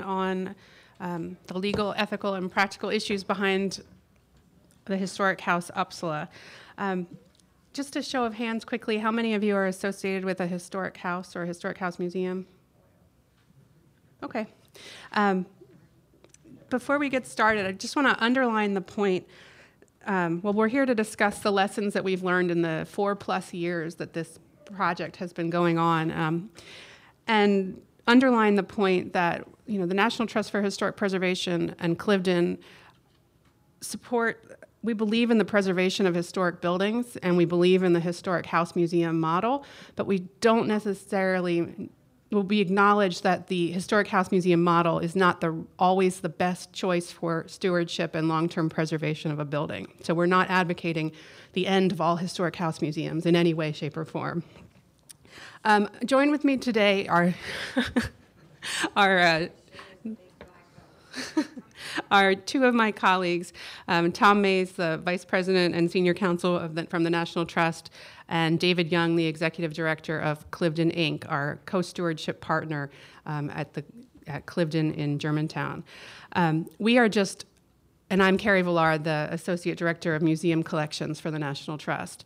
on 0.00 0.54
um, 1.00 1.36
the 1.46 1.58
legal, 1.58 1.94
ethical, 1.96 2.34
and 2.34 2.50
practical 2.50 2.90
issues 2.90 3.24
behind 3.24 3.82
the 4.84 4.96
historic 4.96 5.40
house 5.40 5.70
Upsala. 5.76 6.28
Um, 6.78 7.06
just 7.72 7.96
a 7.96 8.02
show 8.02 8.24
of 8.24 8.34
hands 8.34 8.64
quickly, 8.64 8.98
how 8.98 9.10
many 9.10 9.34
of 9.34 9.42
you 9.42 9.56
are 9.56 9.66
associated 9.66 10.24
with 10.24 10.40
a 10.40 10.46
historic 10.46 10.98
house 10.98 11.34
or 11.34 11.42
a 11.42 11.46
historic 11.46 11.78
house 11.78 11.98
museum? 11.98 12.46
Okay. 14.22 14.46
Um, 15.12 15.46
before 16.70 16.98
we 16.98 17.08
get 17.08 17.26
started, 17.26 17.66
I 17.66 17.72
just 17.72 17.96
want 17.96 18.08
to 18.08 18.24
underline 18.24 18.74
the 18.74 18.80
point. 18.80 19.26
Um, 20.06 20.40
well, 20.42 20.52
we're 20.52 20.68
here 20.68 20.86
to 20.86 20.94
discuss 20.94 21.40
the 21.40 21.52
lessons 21.52 21.94
that 21.94 22.04
we've 22.04 22.22
learned 22.22 22.50
in 22.50 22.62
the 22.62 22.86
four 22.90 23.14
plus 23.14 23.52
years 23.54 23.96
that 23.96 24.12
this 24.12 24.38
project 24.64 25.16
has 25.16 25.32
been 25.32 25.50
going 25.50 25.78
on, 25.78 26.10
um, 26.10 26.50
and 27.26 27.80
underline 28.06 28.54
the 28.56 28.62
point 28.62 29.12
that 29.12 29.46
you 29.72 29.78
know 29.78 29.86
the 29.86 29.94
National 29.94 30.28
Trust 30.28 30.50
for 30.50 30.60
Historic 30.60 30.96
Preservation 30.96 31.74
and 31.78 31.98
Cliveden 31.98 32.58
support. 33.80 34.58
We 34.82 34.92
believe 34.92 35.30
in 35.30 35.38
the 35.38 35.44
preservation 35.44 36.06
of 36.06 36.14
historic 36.14 36.60
buildings, 36.60 37.16
and 37.18 37.36
we 37.36 37.44
believe 37.44 37.82
in 37.82 37.92
the 37.92 38.00
historic 38.00 38.46
house 38.46 38.76
museum 38.76 39.18
model, 39.18 39.64
but 39.96 40.06
we 40.06 40.20
don't 40.40 40.66
necessarily 40.66 41.88
will 42.30 42.42
be 42.42 42.60
acknowledged 42.60 43.22
that 43.22 43.48
the 43.48 43.70
historic 43.72 44.08
house 44.08 44.30
museum 44.30 44.62
model 44.62 44.98
is 44.98 45.14
not 45.14 45.40
the 45.40 45.64
always 45.78 46.20
the 46.20 46.28
best 46.28 46.72
choice 46.72 47.10
for 47.10 47.44
stewardship 47.46 48.14
and 48.14 48.28
long-term 48.28 48.70
preservation 48.70 49.30
of 49.30 49.38
a 49.38 49.44
building. 49.44 49.86
So 50.02 50.14
we're 50.14 50.26
not 50.26 50.48
advocating 50.50 51.12
the 51.52 51.66
end 51.66 51.92
of 51.92 52.00
all 52.00 52.16
historic 52.16 52.56
house 52.56 52.80
museums 52.80 53.26
in 53.26 53.36
any 53.36 53.52
way, 53.52 53.72
shape, 53.72 53.96
or 53.96 54.04
form. 54.04 54.42
Um, 55.64 55.88
join 56.04 56.30
with 56.30 56.44
me 56.44 56.56
today 56.56 57.06
are 57.06 57.34
our 58.96 59.18
uh, 59.18 59.46
are 62.10 62.34
two 62.34 62.64
of 62.64 62.74
my 62.74 62.92
colleagues, 62.92 63.52
um, 63.88 64.12
Tom 64.12 64.40
Mays, 64.40 64.72
the 64.72 65.00
Vice 65.04 65.24
President 65.24 65.74
and 65.74 65.90
Senior 65.90 66.14
Counsel 66.14 66.68
the, 66.68 66.86
from 66.86 67.04
the 67.04 67.10
National 67.10 67.46
Trust, 67.46 67.90
and 68.28 68.58
David 68.58 68.90
Young, 68.90 69.16
the 69.16 69.26
Executive 69.26 69.74
Director 69.74 70.18
of 70.18 70.50
Cliveden 70.50 70.96
Inc., 70.96 71.30
our 71.30 71.60
co-stewardship 71.66 72.40
partner 72.40 72.90
um, 73.26 73.50
at, 73.50 73.74
the, 73.74 73.84
at 74.26 74.46
Cliveden 74.46 74.94
in 74.94 75.18
Germantown. 75.18 75.84
Um, 76.34 76.66
we 76.78 76.98
are 76.98 77.08
just, 77.08 77.44
and 78.10 78.22
I'm 78.22 78.38
Carrie 78.38 78.62
Villar, 78.62 78.98
the 78.98 79.28
Associate 79.30 79.76
Director 79.76 80.14
of 80.14 80.22
Museum 80.22 80.62
Collections 80.62 81.20
for 81.20 81.30
the 81.30 81.38
National 81.38 81.78
Trust. 81.78 82.24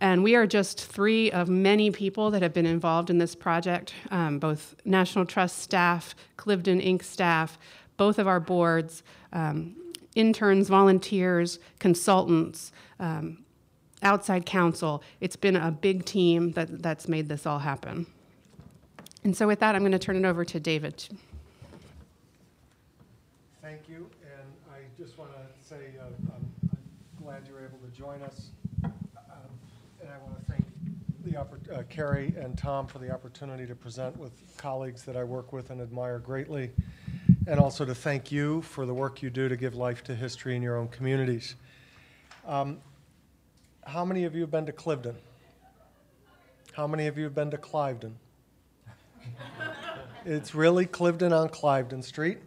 And 0.00 0.22
we 0.22 0.36
are 0.36 0.46
just 0.46 0.84
three 0.84 1.30
of 1.32 1.48
many 1.48 1.90
people 1.90 2.30
that 2.30 2.40
have 2.40 2.52
been 2.52 2.66
involved 2.66 3.10
in 3.10 3.18
this 3.18 3.34
project, 3.34 3.94
um, 4.12 4.38
both 4.38 4.76
National 4.84 5.26
Trust 5.26 5.58
staff, 5.58 6.14
Cliveden 6.36 6.84
Inc. 6.84 7.02
staff, 7.02 7.58
both 7.98 8.18
of 8.18 8.26
our 8.26 8.40
boards, 8.40 9.02
um, 9.34 9.76
interns, 10.14 10.68
volunteers, 10.68 11.58
consultants, 11.78 12.72
um, 12.98 13.44
outside 14.02 14.46
counsel. 14.46 15.02
It's 15.20 15.36
been 15.36 15.56
a 15.56 15.70
big 15.70 16.06
team 16.06 16.52
that, 16.52 16.82
that's 16.82 17.06
made 17.08 17.28
this 17.28 17.44
all 17.44 17.58
happen. 17.58 18.06
And 19.24 19.36
so, 19.36 19.46
with 19.46 19.60
that, 19.60 19.74
I'm 19.74 19.82
going 19.82 19.92
to 19.92 19.98
turn 19.98 20.16
it 20.16 20.24
over 20.24 20.44
to 20.44 20.60
David. 20.60 21.06
Thank 23.60 23.80
you, 23.88 24.08
and 24.22 24.48
I 24.72 24.78
just 24.96 25.18
want 25.18 25.32
to 25.32 25.68
say 25.68 25.76
uh, 26.00 26.04
I'm, 26.34 26.50
I'm 26.62 27.22
glad 27.22 27.42
you 27.46 27.54
were 27.54 27.64
able 27.64 27.78
to 27.78 27.94
join 27.94 28.22
us, 28.22 28.50
um, 28.84 28.92
and 30.00 30.08
I 30.08 30.16
want 30.24 30.38
to 30.38 30.44
thank 30.50 30.64
the 31.24 31.36
uh, 31.38 31.82
Carrie 31.90 32.32
and 32.38 32.56
Tom 32.56 32.86
for 32.86 32.98
the 32.98 33.10
opportunity 33.10 33.66
to 33.66 33.74
present 33.74 34.16
with 34.16 34.32
colleagues 34.56 35.02
that 35.02 35.16
I 35.16 35.24
work 35.24 35.52
with 35.52 35.70
and 35.70 35.80
admire 35.82 36.18
greatly, 36.20 36.70
and 37.46 37.58
also 37.60 37.84
to 37.84 37.94
thank 37.94 38.30
you 38.32 38.62
for 38.62 38.86
the 38.86 38.94
work 38.94 39.22
you 39.22 39.30
do 39.30 39.48
to 39.48 39.56
give 39.56 39.74
life 39.74 40.02
to 40.04 40.14
history 40.14 40.56
in 40.56 40.62
your 40.62 40.76
own 40.76 40.88
communities. 40.88 41.56
Um, 42.46 42.78
how 43.84 44.04
many 44.04 44.24
of 44.24 44.34
you 44.34 44.42
have 44.42 44.50
been 44.50 44.66
to 44.66 44.72
Cliveden? 44.72 45.14
How 46.72 46.86
many 46.86 47.06
of 47.06 47.16
you 47.16 47.24
have 47.24 47.34
been 47.34 47.50
to 47.50 47.58
Cliveden? 47.58 48.12
it's 50.24 50.54
really 50.54 50.86
Cliveden 50.86 51.32
on 51.32 51.48
Cliveden 51.48 52.04
Street, 52.04 52.38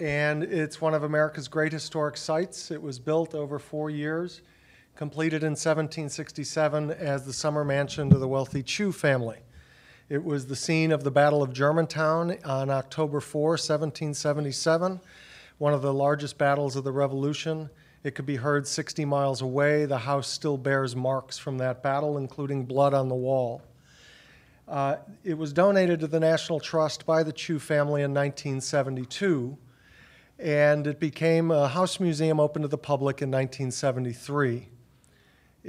and 0.00 0.42
it's 0.42 0.80
one 0.80 0.94
of 0.94 1.02
America's 1.02 1.48
great 1.48 1.72
historic 1.72 2.16
sites. 2.16 2.70
It 2.70 2.80
was 2.80 2.98
built 2.98 3.34
over 3.34 3.58
four 3.58 3.90
years, 3.90 4.42
completed 4.96 5.42
in 5.42 5.50
1767 5.50 6.90
as 6.92 7.26
the 7.26 7.32
summer 7.32 7.64
mansion 7.64 8.08
to 8.10 8.18
the 8.18 8.28
wealthy 8.28 8.62
Chew 8.62 8.92
family. 8.92 9.38
It 10.08 10.24
was 10.24 10.46
the 10.46 10.56
scene 10.56 10.90
of 10.90 11.04
the 11.04 11.10
Battle 11.10 11.42
of 11.42 11.52
Germantown 11.52 12.38
on 12.42 12.70
October 12.70 13.20
4, 13.20 13.50
1777, 13.50 15.00
one 15.58 15.74
of 15.74 15.82
the 15.82 15.92
largest 15.92 16.38
battles 16.38 16.76
of 16.76 16.84
the 16.84 16.92
Revolution. 16.92 17.68
It 18.02 18.14
could 18.14 18.24
be 18.24 18.36
heard 18.36 18.66
60 18.66 19.04
miles 19.04 19.42
away. 19.42 19.84
The 19.84 19.98
house 19.98 20.26
still 20.26 20.56
bears 20.56 20.96
marks 20.96 21.36
from 21.36 21.58
that 21.58 21.82
battle, 21.82 22.16
including 22.16 22.64
blood 22.64 22.94
on 22.94 23.10
the 23.10 23.14
wall. 23.14 23.60
Uh, 24.66 24.96
it 25.24 25.36
was 25.36 25.52
donated 25.52 26.00
to 26.00 26.06
the 26.06 26.20
National 26.20 26.58
Trust 26.58 27.04
by 27.04 27.22
the 27.22 27.32
Chew 27.32 27.58
family 27.58 28.00
in 28.00 28.14
1972, 28.14 29.58
and 30.38 30.86
it 30.86 30.98
became 30.98 31.50
a 31.50 31.68
house 31.68 32.00
museum 32.00 32.40
open 32.40 32.62
to 32.62 32.68
the 32.68 32.78
public 32.78 33.20
in 33.20 33.30
1973. 33.30 34.68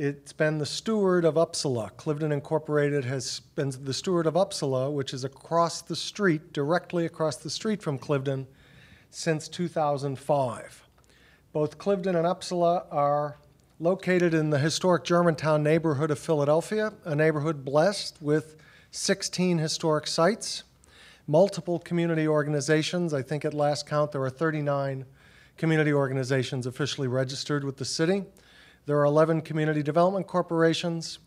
It's 0.01 0.31
been 0.31 0.59
the 0.59 0.65
steward 0.65 1.25
of 1.25 1.35
Upsala. 1.35 1.91
Cliveden 1.97 2.31
Incorporated 2.31 3.03
has 3.03 3.41
been 3.55 3.73
the 3.83 3.93
steward 3.93 4.27
of 4.27 4.35
Upsala, 4.35 4.89
which 4.89 5.13
is 5.13 5.25
across 5.25 5.81
the 5.81 5.93
street, 5.93 6.53
directly 6.53 7.05
across 7.05 7.35
the 7.35 7.49
street 7.49 7.83
from 7.83 7.99
Cliveden, 7.99 8.45
since 9.09 9.49
2005. 9.49 10.87
Both 11.51 11.77
Cliveden 11.77 12.15
and 12.15 12.25
Upsala 12.25 12.85
are 12.89 13.39
located 13.77 14.33
in 14.33 14.51
the 14.51 14.59
historic 14.59 15.03
Germantown 15.03 15.63
neighborhood 15.63 16.11
of 16.11 16.19
Philadelphia, 16.19 16.93
a 17.03 17.13
neighborhood 17.13 17.65
blessed 17.65 18.21
with 18.21 18.55
16 18.91 19.57
historic 19.57 20.07
sites, 20.07 20.63
multiple 21.27 21.77
community 21.77 22.25
organizations. 22.25 23.13
I 23.13 23.21
think 23.21 23.43
at 23.43 23.53
last 23.53 23.85
count 23.85 24.13
there 24.13 24.23
are 24.23 24.29
39 24.29 25.05
community 25.57 25.91
organizations 25.91 26.65
officially 26.65 27.09
registered 27.09 27.65
with 27.65 27.75
the 27.75 27.83
city. 27.83 28.23
There 28.85 28.97
are 28.99 29.05
11 29.05 29.41
community 29.41 29.83
development 29.83 30.27
corporations. 30.27 31.19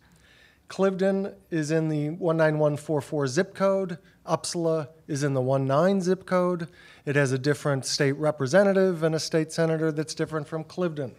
Cliveden 0.68 1.34
is 1.50 1.70
in 1.70 1.88
the 1.88 2.08
19144 2.10 3.26
zip 3.26 3.54
code. 3.54 3.98
Upsala 4.26 4.88
is 5.06 5.22
in 5.22 5.34
the 5.34 5.42
19 5.42 6.00
zip 6.00 6.24
code. 6.24 6.68
It 7.04 7.16
has 7.16 7.32
a 7.32 7.38
different 7.38 7.84
state 7.84 8.12
representative 8.12 9.02
and 9.02 9.14
a 9.14 9.20
state 9.20 9.52
senator 9.52 9.92
that's 9.92 10.14
different 10.14 10.48
from 10.48 10.64
Cliveden. 10.64 11.12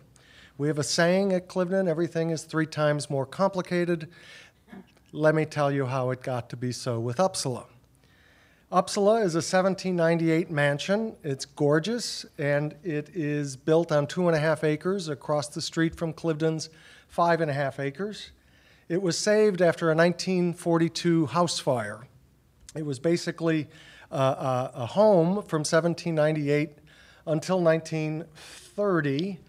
We 0.58 0.68
have 0.68 0.80
a 0.80 0.84
saying 0.84 1.34
at 1.34 1.48
Cliveden 1.48 1.88
everything 1.88 2.30
is 2.30 2.44
three 2.44 2.66
times 2.66 3.10
more 3.10 3.26
complicated. 3.26 4.10
Let 5.12 5.36
me 5.36 5.46
tell 5.46 5.72
you 5.72 5.86
how 5.86 6.10
it 6.12 6.24
got 6.24 6.50
to 6.50 6.58
be 6.58 6.72
so 6.72 7.00
with 7.00 7.18
Upsala. 7.18 7.66
Upsala 8.74 9.18
is 9.24 9.36
a 9.36 9.38
1798 9.38 10.50
mansion. 10.50 11.16
It's 11.24 11.46
gorgeous, 11.46 12.26
and 12.40 12.74
it 12.84 13.08
is 13.14 13.56
built 13.56 13.92
on 13.92 14.08
two 14.08 14.28
and 14.28 14.36
a 14.36 14.40
half 14.40 14.64
acres 14.64 15.10
across 15.10 15.48
the 15.48 15.62
street 15.62 15.94
from 15.94 16.12
Cliveden's 16.12 16.72
five 17.08 17.40
and 17.40 17.52
a 17.52 17.54
half 17.54 17.80
acres. 17.80 18.32
It 18.90 19.00
was 19.00 19.16
saved 19.16 19.62
after 19.62 19.92
a 19.92 19.96
1942 19.96 21.28
house 21.28 21.60
fire. 21.60 22.08
It 22.76 22.84
was 22.84 22.98
basically 22.98 23.68
uh, 24.12 24.70
a 24.74 24.88
home 24.88 25.44
from 25.44 25.60
1798 25.60 26.72
until 27.28 27.62
1930. 27.62 29.40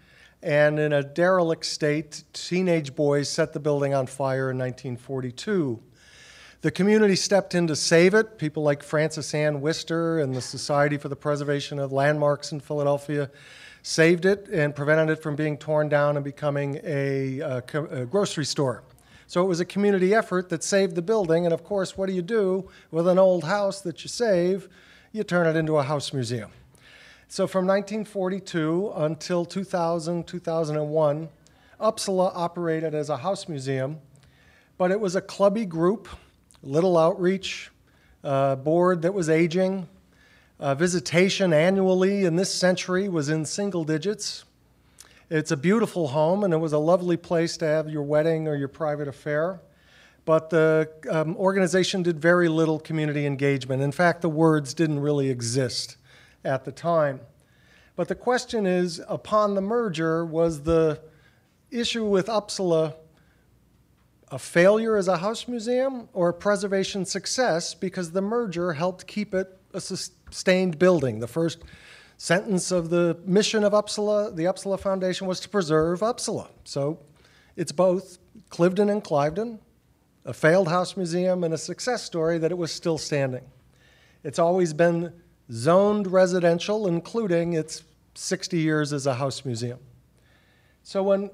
And 0.43 0.77
in 0.77 0.93
a 0.93 1.01
derelict 1.01 1.65
state, 1.65 2.21
teenage 2.33 2.93
boys 2.93 3.27
set 3.27 3.53
the 3.53 3.59
building 3.59 3.95
on 3.95 4.05
fire 4.05 4.51
in 4.51 4.59
1942. 4.59 5.81
The 6.65 6.71
community 6.71 7.15
stepped 7.15 7.53
in 7.53 7.67
to 7.67 7.75
save 7.75 8.15
it. 8.15 8.39
People 8.39 8.63
like 8.63 8.81
Frances 8.81 9.35
Ann 9.35 9.61
Wister 9.61 10.17
and 10.17 10.33
the 10.33 10.41
Society 10.41 10.97
for 10.97 11.09
the 11.09 11.15
Preservation 11.15 11.77
of 11.77 11.91
Landmarks 11.91 12.51
in 12.51 12.59
Philadelphia 12.59 13.29
saved 13.83 14.25
it 14.25 14.47
and 14.51 14.75
prevented 14.75 15.11
it 15.15 15.21
from 15.21 15.35
being 15.35 15.59
torn 15.59 15.89
down 15.89 16.15
and 16.15 16.25
becoming 16.25 16.79
a, 16.83 17.39
uh, 17.39 17.61
a, 17.71 17.83
a 17.83 18.05
grocery 18.07 18.45
store. 18.45 18.81
So 19.27 19.43
it 19.43 19.45
was 19.45 19.59
a 19.59 19.65
community 19.65 20.15
effort 20.15 20.49
that 20.49 20.63
saved 20.63 20.95
the 20.95 21.03
building. 21.03 21.45
And 21.45 21.53
of 21.53 21.63
course, 21.63 21.99
what 21.99 22.07
do 22.07 22.13
you 22.13 22.23
do 22.23 22.67
with 22.89 23.07
an 23.07 23.19
old 23.19 23.43
house 23.43 23.81
that 23.81 24.03
you 24.03 24.07
save? 24.07 24.67
You 25.11 25.23
turn 25.23 25.45
it 25.45 25.55
into 25.55 25.77
a 25.77 25.83
house 25.83 26.13
museum. 26.13 26.49
So 27.27 27.45
from 27.45 27.67
1942 27.67 28.91
until 28.95 29.45
2000, 29.45 30.25
2001, 30.25 31.29
Upsala 31.79 32.31
operated 32.33 32.95
as 32.95 33.11
a 33.11 33.17
house 33.17 33.47
museum, 33.47 33.99
but 34.79 34.89
it 34.89 34.99
was 34.99 35.15
a 35.15 35.21
clubby 35.21 35.67
group, 35.67 36.07
little 36.65 36.97
outreach, 36.97 37.71
uh, 38.23 38.55
board 38.55 39.03
that 39.03 39.13
was 39.13 39.29
aging. 39.29 39.87
Uh, 40.59 40.73
visitation 40.73 41.53
annually 41.53 42.25
in 42.25 42.35
this 42.35 42.53
century 42.53 43.07
was 43.07 43.29
in 43.29 43.45
single 43.45 43.83
digits. 43.83 44.45
It's 45.29 45.51
a 45.51 45.57
beautiful 45.57 46.09
home, 46.09 46.43
and 46.43 46.53
it 46.53 46.57
was 46.57 46.73
a 46.73 46.77
lovely 46.77 47.17
place 47.17 47.57
to 47.57 47.65
have 47.65 47.89
your 47.89 48.03
wedding 48.03 48.47
or 48.47 48.55
your 48.55 48.67
private 48.67 49.07
affair. 49.07 49.59
But 50.23 50.49
the 50.49 50.89
um, 51.09 51.35
organization 51.37 52.01
did 52.01 52.19
very 52.19 52.47
little 52.49 52.79
community 52.79 53.25
engagement. 53.25 53.83
In 53.83 53.91
fact, 53.91 54.21
the 54.21 54.29
words 54.29 54.73
didn't 54.73 54.99
really 54.99 55.29
exist 55.29 55.97
at 56.43 56.65
the 56.65 56.71
time. 56.71 57.21
But 57.95 58.07
the 58.07 58.15
question 58.15 58.65
is 58.65 59.01
upon 59.07 59.53
the 59.53 59.61
merger, 59.61 60.25
was 60.25 60.63
the 60.63 60.99
issue 61.69 62.05
with 62.05 62.27
Upsala 62.27 62.95
a 64.29 64.39
failure 64.39 64.97
as 64.97 65.07
a 65.07 65.17
house 65.17 65.47
museum 65.47 66.09
or 66.13 66.29
a 66.29 66.33
preservation 66.33 67.05
success 67.05 67.73
because 67.73 68.11
the 68.11 68.21
merger 68.21 68.73
helped 68.73 69.07
keep 69.07 69.33
it 69.33 69.57
a 69.73 69.81
sustained 69.81 70.79
building? 70.79 71.19
The 71.19 71.27
first 71.27 71.59
sentence 72.17 72.71
of 72.71 72.89
the 72.89 73.17
mission 73.25 73.63
of 73.63 73.73
Upsala, 73.73 74.35
the 74.35 74.43
Upsala 74.43 74.79
Foundation, 74.79 75.27
was 75.27 75.39
to 75.41 75.49
preserve 75.49 75.99
Upsala. 75.99 76.47
So 76.63 76.99
it's 77.55 77.71
both 77.71 78.17
Cliveden 78.49 78.91
and 78.91 79.03
Cliveden, 79.03 79.59
a 80.23 80.33
failed 80.33 80.67
house 80.67 80.97
museum, 80.97 81.43
and 81.43 81.53
a 81.53 81.57
success 81.57 82.03
story 82.03 82.37
that 82.37 82.51
it 82.51 82.57
was 82.57 82.71
still 82.71 82.97
standing. 82.97 83.43
It's 84.23 84.39
always 84.39 84.73
been 84.73 85.13
zoned 85.51 86.07
residential, 86.07 86.87
including 86.87 87.53
its 87.53 87.83
60 88.15 88.57
years 88.57 88.93
as 88.93 89.05
a 89.05 89.13
house 89.13 89.45
museum. 89.45 89.79
So 90.83 91.03
when 91.03 91.29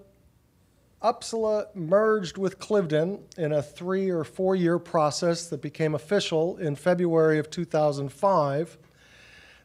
Upsala 1.02 1.66
merged 1.76 2.38
with 2.38 2.60
Cliveden 2.60 3.22
in 3.38 3.52
a 3.54 3.62
three 3.62 4.10
or 4.10 4.24
four 4.24 4.56
year 4.56 4.78
process 4.78 5.48
that 5.48 5.62
became 5.62 5.96
official 5.96 6.58
in 6.58 6.76
February 6.76 7.40
of 7.40 7.50
2005, 7.50 8.78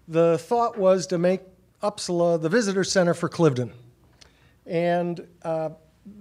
the 0.08 0.38
thought 0.38 0.78
was 0.78 1.06
to 1.08 1.18
make 1.18 1.42
Upsala 1.82 2.40
the 2.40 2.48
visitor 2.48 2.84
center 2.84 3.12
for 3.12 3.28
Cliveden. 3.28 3.72
And 4.64 5.26
uh, 5.42 5.70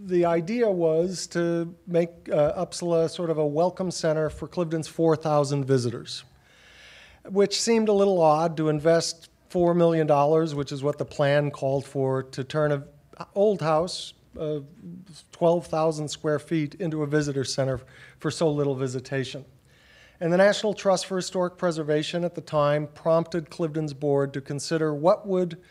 the 0.06 0.26
idea 0.26 0.70
was 0.70 1.28
to 1.28 1.74
make 1.88 2.10
uh, 2.30 2.66
Upsala 2.66 3.10
sort 3.10 3.30
of 3.30 3.38
a 3.38 3.48
welcome 3.48 3.92
center 3.92 4.30
for 4.30 4.50
Cliveden's 4.50 4.88
4,000 4.88 5.64
visitors, 5.64 6.26
which 7.30 7.62
seemed 7.62 7.88
a 7.88 7.94
little 7.94 8.22
odd 8.22 8.58
to 8.58 8.68
invest 8.68 9.30
$4 9.50 9.76
million, 9.76 10.08
which 10.58 10.74
is 10.74 10.84
what 10.84 10.98
the 10.98 11.06
plan 11.06 11.52
called 11.52 11.86
for, 11.86 12.24
to 12.24 12.44
turn 12.44 12.74
an 12.74 12.84
old 13.34 13.62
house, 13.62 14.14
uh, 14.40 14.60
12,000 15.32 16.08
square 16.08 16.40
feet, 16.40 16.76
into 16.76 17.04
a 17.04 17.08
visitor 17.08 17.44
center 17.44 17.82
for 18.20 18.32
so 18.32 18.50
little 18.50 18.76
visitation. 18.76 19.46
And 20.20 20.32
the 20.32 20.38
National 20.38 20.74
Trust 20.74 21.06
for 21.06 21.18
Historic 21.18 21.58
Preservation 21.58 22.24
at 22.24 22.36
the 22.36 22.42
time 22.42 22.88
prompted 22.88 23.50
Cliveden's 23.50 23.94
board 23.94 24.34
to 24.34 24.42
consider 24.42 24.94
what 24.94 25.28
would 25.28 25.62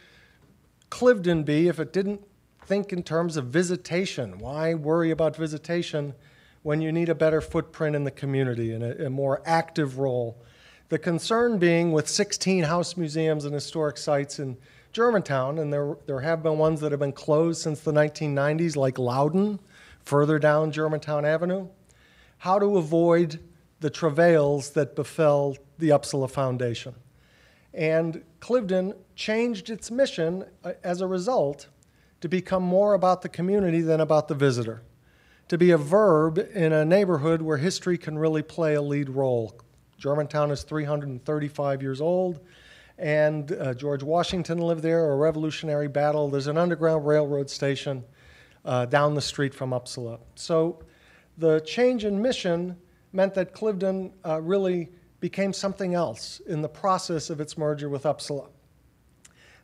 Cliveden 0.90 1.44
be 1.44 1.68
if 1.68 1.80
it 1.80 1.92
didn't 1.92 2.20
think 2.66 2.92
in 2.92 3.02
terms 3.02 3.36
of 3.36 3.46
visitation. 3.46 4.38
Why 4.38 4.74
worry 4.74 5.10
about 5.10 5.36
visitation 5.36 6.14
when 6.62 6.80
you 6.80 6.92
need 6.92 7.08
a 7.08 7.14
better 7.14 7.40
footprint 7.40 7.96
in 7.96 8.04
the 8.04 8.10
community 8.10 8.72
and 8.72 8.82
a, 8.82 9.06
a 9.06 9.10
more 9.10 9.42
active 9.44 9.98
role 9.98 10.42
the 10.88 10.98
concern 10.98 11.58
being 11.58 11.92
with 11.92 12.08
16 12.08 12.64
house 12.64 12.96
museums 12.96 13.44
and 13.44 13.54
historic 13.54 13.96
sites 13.96 14.38
in 14.38 14.56
Germantown, 14.94 15.58
and 15.58 15.72
there, 15.72 15.96
there 16.06 16.20
have 16.20 16.42
been 16.44 16.56
ones 16.56 16.80
that 16.80 16.92
have 16.92 17.00
been 17.00 17.12
closed 17.12 17.60
since 17.60 17.80
the 17.80 17.92
1990s, 17.92 18.76
like 18.76 18.96
Loudoun, 18.96 19.58
further 20.04 20.38
down 20.38 20.70
Germantown 20.70 21.24
Avenue, 21.24 21.66
how 22.38 22.60
to 22.60 22.78
avoid 22.78 23.40
the 23.80 23.90
travails 23.90 24.70
that 24.70 24.94
befell 24.94 25.56
the 25.78 25.88
Upsala 25.88 26.30
Foundation. 26.30 26.94
And 27.74 28.22
Cliveden 28.40 28.94
changed 29.16 29.68
its 29.68 29.90
mission 29.90 30.44
uh, 30.62 30.74
as 30.84 31.00
a 31.00 31.08
result 31.08 31.66
to 32.20 32.28
become 32.28 32.62
more 32.62 32.94
about 32.94 33.20
the 33.20 33.28
community 33.28 33.80
than 33.80 34.00
about 34.00 34.28
the 34.28 34.34
visitor, 34.34 34.82
to 35.48 35.58
be 35.58 35.72
a 35.72 35.76
verb 35.76 36.38
in 36.54 36.72
a 36.72 36.84
neighborhood 36.84 37.42
where 37.42 37.56
history 37.56 37.98
can 37.98 38.16
really 38.16 38.42
play 38.42 38.74
a 38.74 38.82
lead 38.82 39.10
role. 39.10 39.58
Germantown 39.98 40.52
is 40.52 40.62
335 40.62 41.82
years 41.82 42.00
old, 42.00 42.38
and 42.98 43.50
uh, 43.52 43.74
George 43.74 44.02
Washington 44.02 44.58
lived 44.58 44.82
there, 44.82 45.10
a 45.10 45.16
Revolutionary 45.16 45.88
battle. 45.88 46.28
There's 46.28 46.46
an 46.46 46.58
Underground 46.58 47.06
Railroad 47.06 47.50
station 47.50 48.04
uh, 48.64 48.86
down 48.86 49.14
the 49.14 49.22
street 49.22 49.54
from 49.54 49.70
Upsala. 49.70 50.20
So 50.34 50.82
the 51.38 51.60
change 51.60 52.04
in 52.04 52.22
mission 52.22 52.76
meant 53.12 53.34
that 53.34 53.52
Cliveden 53.52 54.12
uh, 54.24 54.40
really 54.40 54.90
became 55.20 55.52
something 55.52 55.94
else 55.94 56.40
in 56.46 56.62
the 56.62 56.68
process 56.68 57.30
of 57.30 57.40
its 57.40 57.56
merger 57.56 57.88
with 57.88 58.04
Upsala. 58.04 58.48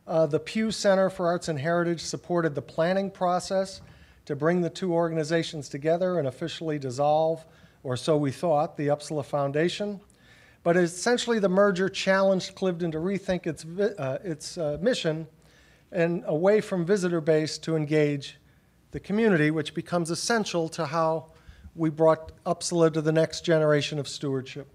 Uh, 0.07 0.25
the 0.25 0.39
Pew 0.39 0.71
Center 0.71 1.09
for 1.09 1.27
Arts 1.27 1.47
and 1.47 1.59
Heritage 1.59 2.01
supported 2.01 2.55
the 2.55 2.61
planning 2.61 3.11
process 3.11 3.81
to 4.25 4.35
bring 4.35 4.61
the 4.61 4.69
two 4.69 4.93
organizations 4.93 5.69
together 5.69 6.19
and 6.19 6.27
officially 6.27 6.79
dissolve, 6.79 7.45
or 7.83 7.95
so 7.95 8.17
we 8.17 8.31
thought, 8.31 8.77
the 8.77 8.87
Upsala 8.87 9.23
Foundation. 9.23 10.01
But 10.63 10.77
essentially, 10.77 11.39
the 11.39 11.49
merger 11.49 11.89
challenged 11.89 12.55
Cliveden 12.55 12.91
to 12.91 12.99
rethink 12.99 13.47
its, 13.47 13.65
uh, 13.65 14.19
its 14.23 14.57
uh, 14.57 14.77
mission 14.79 15.27
and 15.91 16.23
away 16.27 16.61
from 16.61 16.85
visitor 16.85 17.19
base 17.19 17.57
to 17.59 17.75
engage 17.75 18.37
the 18.91 18.99
community, 18.99 19.51
which 19.51 19.73
becomes 19.73 20.11
essential 20.11 20.69
to 20.69 20.85
how 20.85 21.31
we 21.75 21.89
brought 21.89 22.31
Upsala 22.45 22.93
to 22.93 23.01
the 23.01 23.11
next 23.11 23.43
generation 23.43 23.97
of 23.97 24.07
stewardship. 24.07 24.67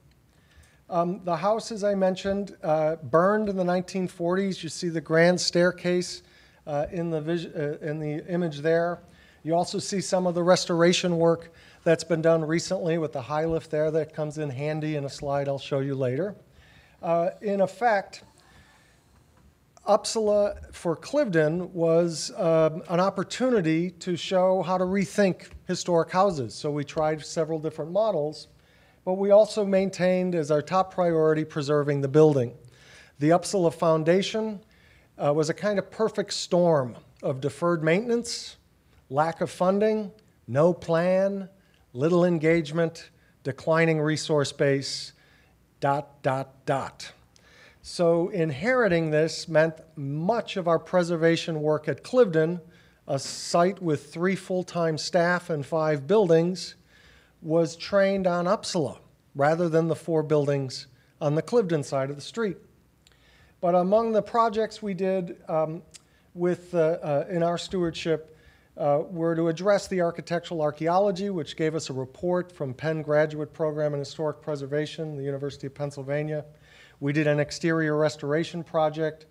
Um, 0.88 1.20
the 1.24 1.36
house, 1.36 1.72
as 1.72 1.84
I 1.84 1.94
mentioned, 1.94 2.56
uh, 2.62 2.96
burned 2.96 3.48
in 3.48 3.56
the 3.56 3.64
1940s. 3.64 4.62
You 4.62 4.68
see 4.68 4.88
the 4.88 5.00
grand 5.00 5.40
staircase 5.40 6.22
uh, 6.66 6.86
in, 6.90 7.10
the 7.10 7.18
uh, 7.18 7.84
in 7.84 7.98
the 7.98 8.24
image 8.28 8.60
there. 8.60 9.00
You 9.42 9.54
also 9.54 9.78
see 9.78 10.00
some 10.00 10.26
of 10.26 10.34
the 10.34 10.42
restoration 10.42 11.18
work 11.18 11.52
that's 11.86 12.02
been 12.02 12.20
done 12.20 12.44
recently 12.44 12.98
with 12.98 13.12
the 13.12 13.22
high 13.22 13.44
lift 13.44 13.70
there 13.70 13.92
that 13.92 14.12
comes 14.12 14.38
in 14.38 14.50
handy 14.50 14.96
in 14.96 15.04
a 15.04 15.08
slide 15.08 15.46
I'll 15.46 15.56
show 15.56 15.78
you 15.78 15.94
later. 15.94 16.34
Uh, 17.00 17.30
in 17.40 17.60
effect, 17.60 18.24
Upsala 19.86 20.74
for 20.74 20.96
Cliveden 20.96 21.70
was 21.70 22.32
um, 22.38 22.82
an 22.88 22.98
opportunity 22.98 23.92
to 23.92 24.16
show 24.16 24.62
how 24.62 24.76
to 24.76 24.82
rethink 24.82 25.50
historic 25.68 26.10
houses. 26.10 26.56
So 26.56 26.72
we 26.72 26.82
tried 26.82 27.24
several 27.24 27.60
different 27.60 27.92
models, 27.92 28.48
but 29.04 29.12
we 29.12 29.30
also 29.30 29.64
maintained 29.64 30.34
as 30.34 30.50
our 30.50 30.62
top 30.62 30.92
priority 30.92 31.44
preserving 31.44 32.00
the 32.00 32.08
building. 32.08 32.52
The 33.20 33.28
Upsala 33.28 33.72
Foundation 33.72 34.58
uh, 35.24 35.32
was 35.32 35.50
a 35.50 35.54
kind 35.54 35.78
of 35.78 35.88
perfect 35.92 36.32
storm 36.32 36.96
of 37.22 37.40
deferred 37.40 37.84
maintenance, 37.84 38.56
lack 39.08 39.40
of 39.40 39.52
funding, 39.52 40.10
no 40.48 40.74
plan, 40.74 41.48
little 41.96 42.26
engagement, 42.26 43.10
declining 43.42 43.98
resource 43.98 44.52
base, 44.52 45.14
dot, 45.80 46.22
dot, 46.22 46.66
dot. 46.66 47.12
So 47.80 48.28
inheriting 48.28 49.10
this 49.10 49.48
meant 49.48 49.80
much 49.96 50.56
of 50.56 50.68
our 50.68 50.78
preservation 50.78 51.62
work 51.62 51.88
at 51.88 52.04
Cliveden, 52.04 52.60
a 53.08 53.18
site 53.18 53.80
with 53.80 54.12
three 54.12 54.36
full-time 54.36 54.98
staff 54.98 55.48
and 55.48 55.64
five 55.64 56.06
buildings, 56.06 56.74
was 57.40 57.76
trained 57.76 58.26
on 58.26 58.44
Upsala 58.44 58.98
rather 59.34 59.68
than 59.68 59.88
the 59.88 59.96
four 59.96 60.22
buildings 60.22 60.88
on 61.20 61.34
the 61.34 61.42
Cliveden 61.42 61.84
side 61.84 62.10
of 62.10 62.16
the 62.16 62.22
street. 62.22 62.58
But 63.60 63.74
among 63.74 64.12
the 64.12 64.22
projects 64.22 64.82
we 64.82 64.92
did 64.92 65.36
um, 65.48 65.82
with, 66.34 66.74
uh, 66.74 66.98
uh, 67.02 67.24
in 67.30 67.42
our 67.42 67.56
stewardship 67.56 68.35
uh, 68.76 69.02
were 69.10 69.34
to 69.34 69.48
address 69.48 69.88
the 69.88 70.00
architectural 70.00 70.60
archaeology, 70.60 71.30
which 71.30 71.56
gave 71.56 71.74
us 71.74 71.90
a 71.90 71.92
report 71.92 72.52
from 72.52 72.74
Penn 72.74 73.02
Graduate 73.02 73.52
Program 73.52 73.94
in 73.94 74.00
Historic 74.00 74.42
Preservation, 74.42 75.16
the 75.16 75.22
University 75.22 75.66
of 75.66 75.74
Pennsylvania. 75.74 76.44
We 77.00 77.12
did 77.12 77.26
an 77.26 77.40
exterior 77.40 77.96
restoration 77.96 78.62
project. 78.62 79.26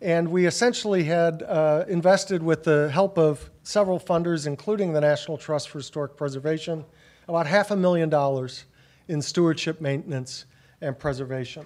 And 0.00 0.28
we 0.28 0.46
essentially 0.46 1.04
had 1.04 1.44
uh, 1.44 1.84
invested 1.86 2.42
with 2.42 2.64
the 2.64 2.90
help 2.90 3.18
of 3.18 3.48
several 3.62 4.00
funders, 4.00 4.48
including 4.48 4.92
the 4.92 5.00
National 5.00 5.38
Trust 5.38 5.68
for 5.68 5.78
Historic 5.78 6.16
Preservation, 6.16 6.84
about 7.28 7.46
half 7.46 7.70
a 7.70 7.76
million 7.76 8.08
dollars 8.08 8.64
in 9.06 9.22
stewardship 9.22 9.80
maintenance 9.80 10.46
and 10.80 10.98
preservation. 10.98 11.64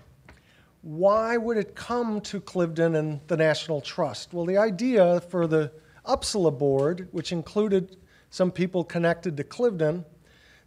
Why 0.83 1.39
would 1.39 1.57
it 1.57 1.75
come 1.75 2.21
to 2.23 2.39
Cliveden 2.39 2.97
and 2.99 3.21
the 3.27 3.39
National 3.39 3.81
Trust? 3.81 4.35
Well, 4.35 4.45
the 4.45 4.59
idea 4.59 5.23
for 5.23 5.47
the 5.47 5.73
Upsala 6.07 6.57
board, 6.57 7.09
which 7.13 7.33
included 7.33 7.97
some 8.31 8.51
people 8.51 8.85
connected 8.85 9.37
to 9.37 9.45
Cliveden, 9.45 10.05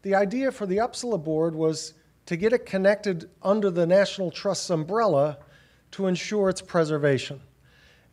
the 0.01 0.15
idea 0.15 0.51
for 0.51 0.65
the 0.65 0.77
Upsala 0.77 1.21
board 1.21 1.55
was 1.55 1.93
to 2.25 2.37
get 2.37 2.53
it 2.53 2.65
connected 2.65 3.29
under 3.41 3.69
the 3.69 3.85
National 3.85 4.31
Trust's 4.31 4.69
umbrella 4.69 5.39
to 5.91 6.07
ensure 6.07 6.49
its 6.49 6.61
preservation. 6.61 7.41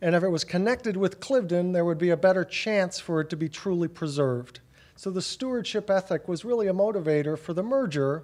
And 0.01 0.15
if 0.15 0.23
it 0.23 0.29
was 0.29 0.43
connected 0.43 0.97
with 0.97 1.19
Cliveden, 1.19 1.73
there 1.73 1.85
would 1.85 1.97
be 1.97 2.09
a 2.09 2.17
better 2.17 2.43
chance 2.43 2.99
for 2.99 3.21
it 3.21 3.29
to 3.29 3.37
be 3.37 3.49
truly 3.49 3.87
preserved. 3.87 4.59
So 4.95 5.09
the 5.09 5.21
stewardship 5.21 5.89
ethic 5.89 6.27
was 6.27 6.43
really 6.43 6.67
a 6.67 6.73
motivator 6.73 7.37
for 7.37 7.53
the 7.53 7.63
merger, 7.63 8.23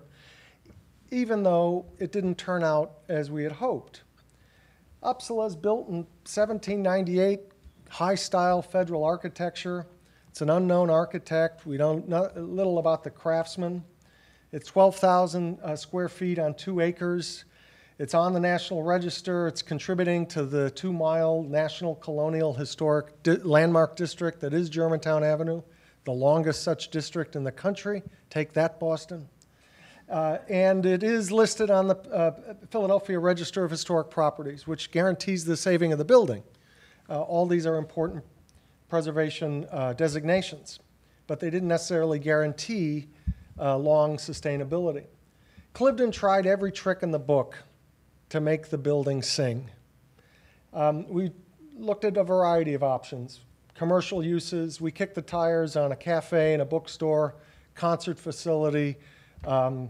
even 1.12 1.43
though 1.43 1.86
it 2.00 2.12
didn't 2.12 2.38
turn 2.38 2.63
out 2.63 2.93
as 3.07 3.29
we 3.29 3.43
had 3.43 3.53
hoped. 3.53 4.01
Upsala 5.03 5.48
is 5.48 5.55
built 5.55 5.88
in 5.88 6.07
1798 6.25 7.52
high 7.93 8.15
style 8.15 8.59
federal 8.63 9.03
architecture. 9.03 9.85
It's 10.29 10.41
an 10.41 10.50
unknown 10.50 10.89
architect. 10.89 11.67
We 11.67 11.77
don't 11.77 12.09
know 12.09 12.27
little 12.35 12.79
about 12.79 13.03
the 13.03 13.12
craftsman. 13.12 13.83
It's 14.51 14.67
12,000 14.67 15.59
uh, 15.62 15.75
square 15.75 16.09
feet 16.09 16.39
on 16.39 16.55
two 16.55 16.79
acres. 16.79 17.45
It's 18.00 18.15
on 18.15 18.33
the 18.33 18.39
National 18.39 18.81
Register. 18.81 19.47
It's 19.47 19.62
contributing 19.62 20.25
to 20.27 20.43
the 20.43 20.71
two 20.71 20.91
mile 20.91 21.43
National 21.43 21.93
Colonial 21.93 22.51
Historic 22.51 23.21
Di- 23.21 23.38
Landmark 23.38 23.95
District 23.95 24.39
that 24.41 24.55
is 24.55 24.69
Germantown 24.69 25.23
Avenue, 25.23 25.62
the 26.03 26.13
longest 26.13 26.63
such 26.63 26.89
district 26.89 27.35
in 27.35 27.43
the 27.43 27.51
country. 27.51 28.01
Take 28.31 28.53
that, 28.53 28.79
Boston. 28.79 29.29
Uh, 30.09 30.39
and 30.50 30.88
it 30.88 31.03
is 31.03 31.31
listed 31.31 31.69
on 31.69 31.88
the 31.88 31.97
uh, 32.12 32.55
Philadelphia 32.71 33.19
Register 33.19 33.63
of 33.63 33.69
Historic 33.69 34.09
Properties, 34.09 34.65
which 34.65 34.89
guarantees 34.89 35.45
the 35.45 35.55
saving 35.55 35.91
of 35.91 36.00
the 36.00 36.05
building. 36.05 36.41
Uh, 37.10 37.22
all 37.22 37.45
these 37.45 37.65
are 37.65 37.77
important 37.77 38.24
preservation 38.89 39.65
uh, 39.72 39.93
designations, 39.93 40.79
but 41.27 41.39
they 41.39 41.50
didn't 41.50 41.67
necessarily 41.67 42.19
guarantee 42.19 43.07
uh, 43.60 43.77
long 43.77 44.17
sustainability. 44.17 45.05
Cliveden 45.74 46.12
tried 46.12 46.45
every 46.45 46.72
trick 46.72 47.00
in 47.01 47.12
the 47.12 47.19
book 47.19 47.57
to 48.29 48.39
make 48.39 48.69
the 48.69 48.77
building 48.77 49.22
sing. 49.22 49.69
Um, 50.74 51.07
we 51.07 51.31
looked 51.75 52.05
at 52.05 52.17
a 52.17 52.24
variety 52.24 52.74
of 52.74 52.83
options 52.83 53.41
commercial 53.75 54.24
uses, 54.24 54.79
we 54.79 54.91
kicked 54.91 55.15
the 55.15 55.22
tires 55.22 55.75
on 55.75 55.91
a 55.91 55.95
cafe 55.95 56.53
and 56.53 56.62
a 56.62 56.65
bookstore, 56.65 57.36
concert 57.75 58.19
facility. 58.19 58.95
Um, 59.45 59.89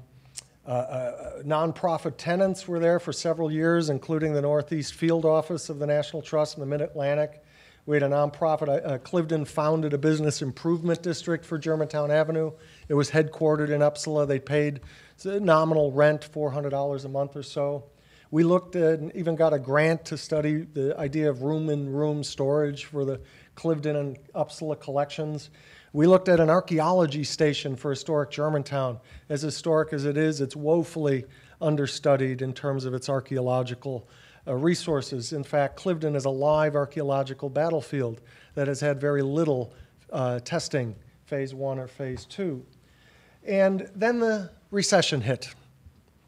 uh, 0.66 0.70
uh, 0.70 1.44
nonprofit 1.44 2.14
tenants 2.18 2.68
were 2.68 2.80
there 2.80 3.00
for 3.00 3.12
several 3.12 3.52
years, 3.52 3.90
including 3.90 4.34
the 4.34 4.42
Northeast 4.42 4.94
Field 4.94 5.26
Office 5.26 5.70
of 5.70 5.80
the 5.80 5.88
National 5.88 6.22
Trust 6.22 6.56
and 6.56 6.62
the 6.62 6.68
Mid 6.68 6.82
Atlantic. 6.82 7.44
We 7.86 7.98
had 7.98 8.04
a 8.04 8.08
nonprofit, 8.08 8.86
uh, 8.86 8.98
Cliveden 9.00 9.46
founded 9.46 9.94
a 9.94 9.98
business 9.98 10.42
improvement 10.42 11.04
district 11.04 11.44
for 11.44 11.58
Germantown 11.58 12.12
Avenue. 12.12 12.52
It 12.88 12.94
was 12.94 13.12
headquartered 13.12 13.70
in 13.70 13.82
Upsala. 13.82 14.26
They 14.26 14.40
paid 14.40 14.80
nominal 15.26 15.92
rent, 15.92 16.30
$400 16.34 17.04
a 17.04 17.10
month 17.10 17.36
or 17.36 17.44
so. 17.44 17.84
We 18.34 18.44
looked 18.44 18.76
at 18.76 18.98
and 18.98 19.16
even 19.16 19.36
got 19.36 19.54
a 19.54 19.60
grant 19.60 20.06
to 20.06 20.18
study 20.18 20.64
the 20.64 20.98
idea 20.98 21.30
of 21.30 21.44
room 21.44 21.70
in 21.70 21.94
room 21.94 22.24
storage 22.24 22.86
for 22.86 23.06
the 23.06 23.22
Cliveden 23.56 23.96
and 23.96 24.18
Upsala 24.34 24.80
collections. 24.80 25.52
We 25.94 26.08
looked 26.08 26.28
at 26.28 26.40
an 26.40 26.50
archaeology 26.50 27.26
station 27.26 27.76
for 27.76 27.92
historic 27.92 28.32
Germantown. 28.32 29.00
As 29.30 29.44
historic 29.44 29.94
as 29.94 30.06
it 30.06 30.18
is, 30.18 30.42
it's 30.42 30.56
woefully 30.56 31.26
understudied 31.62 32.42
in 32.42 32.54
terms 32.54 32.86
of 32.86 32.96
its 32.96 33.08
archaeological 33.08 34.10
uh, 34.48 34.56
resources. 34.56 35.32
In 35.32 35.44
fact, 35.44 35.80
Cliveden 35.80 36.16
is 36.16 36.26
a 36.26 36.32
live 36.32 36.74
archaeological 36.76 37.52
battlefield 37.52 38.20
that 38.56 38.68
has 38.68 38.80
had 38.80 39.00
very 39.00 39.22
little 39.22 39.76
uh, 40.12 40.40
testing, 40.40 40.96
phase 41.28 41.54
one 41.54 41.78
or 41.78 41.88
phase 41.88 42.26
two. 42.26 42.66
And 43.46 43.92
then 43.94 44.20
the 44.20 44.50
recession 44.72 45.22
hit 45.22 45.54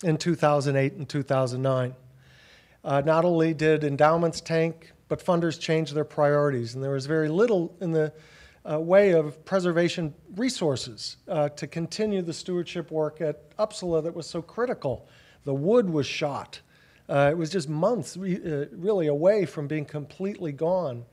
in 0.03 0.17
2008 0.17 0.93
and 0.93 1.07
2009. 1.07 1.95
Uh, 2.83 3.01
not 3.05 3.25
only 3.25 3.53
did 3.53 3.83
endowments 3.83 4.41
tank, 4.41 4.91
but 5.07 5.23
funders 5.23 5.59
changed 5.59 5.93
their 5.93 6.05
priorities, 6.05 6.75
and 6.75 6.83
there 6.83 6.91
was 6.91 7.05
very 7.05 7.29
little 7.29 7.75
in 7.81 7.91
the 7.91 8.11
uh, 8.69 8.79
way 8.79 9.11
of 9.11 9.43
preservation 9.45 10.13
resources 10.35 11.17
uh, 11.27 11.49
to 11.49 11.67
continue 11.67 12.21
the 12.21 12.33
stewardship 12.33 12.91
work 12.91 13.21
at 13.21 13.55
Upsala 13.57 14.03
that 14.03 14.15
was 14.15 14.27
so 14.27 14.41
critical. 14.41 15.07
The 15.43 15.53
wood 15.53 15.89
was 15.89 16.07
shot. 16.07 16.61
Uh, 17.07 17.29
it 17.31 17.37
was 17.37 17.51
just 17.51 17.69
months 17.69 18.17
re- 18.17 18.41
uh, 18.43 18.65
really 18.71 19.07
away 19.07 19.45
from 19.45 19.67
being 19.67 19.85
completely 19.85 20.51
gone. 20.51 21.05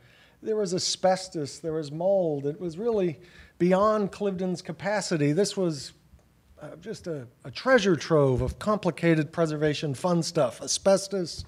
There 0.42 0.56
was 0.56 0.74
asbestos, 0.74 1.58
there 1.58 1.74
was 1.74 1.92
mold. 1.92 2.46
It 2.46 2.58
was 2.58 2.78
really 2.78 3.20
beyond 3.58 4.10
Cliveden's 4.10 4.62
capacity. 4.62 5.32
This 5.32 5.56
was 5.56 5.92
uh, 6.62 6.76
just 6.76 7.08
a, 7.08 7.26
a, 7.44 7.50
treasure 7.50 7.96
trove 7.96 8.40
of 8.40 8.58
complicated 8.58 9.32
preservation 9.32 9.94
fun 9.94 10.22
stuff. 10.22 10.62
Asbestos. 10.62 11.44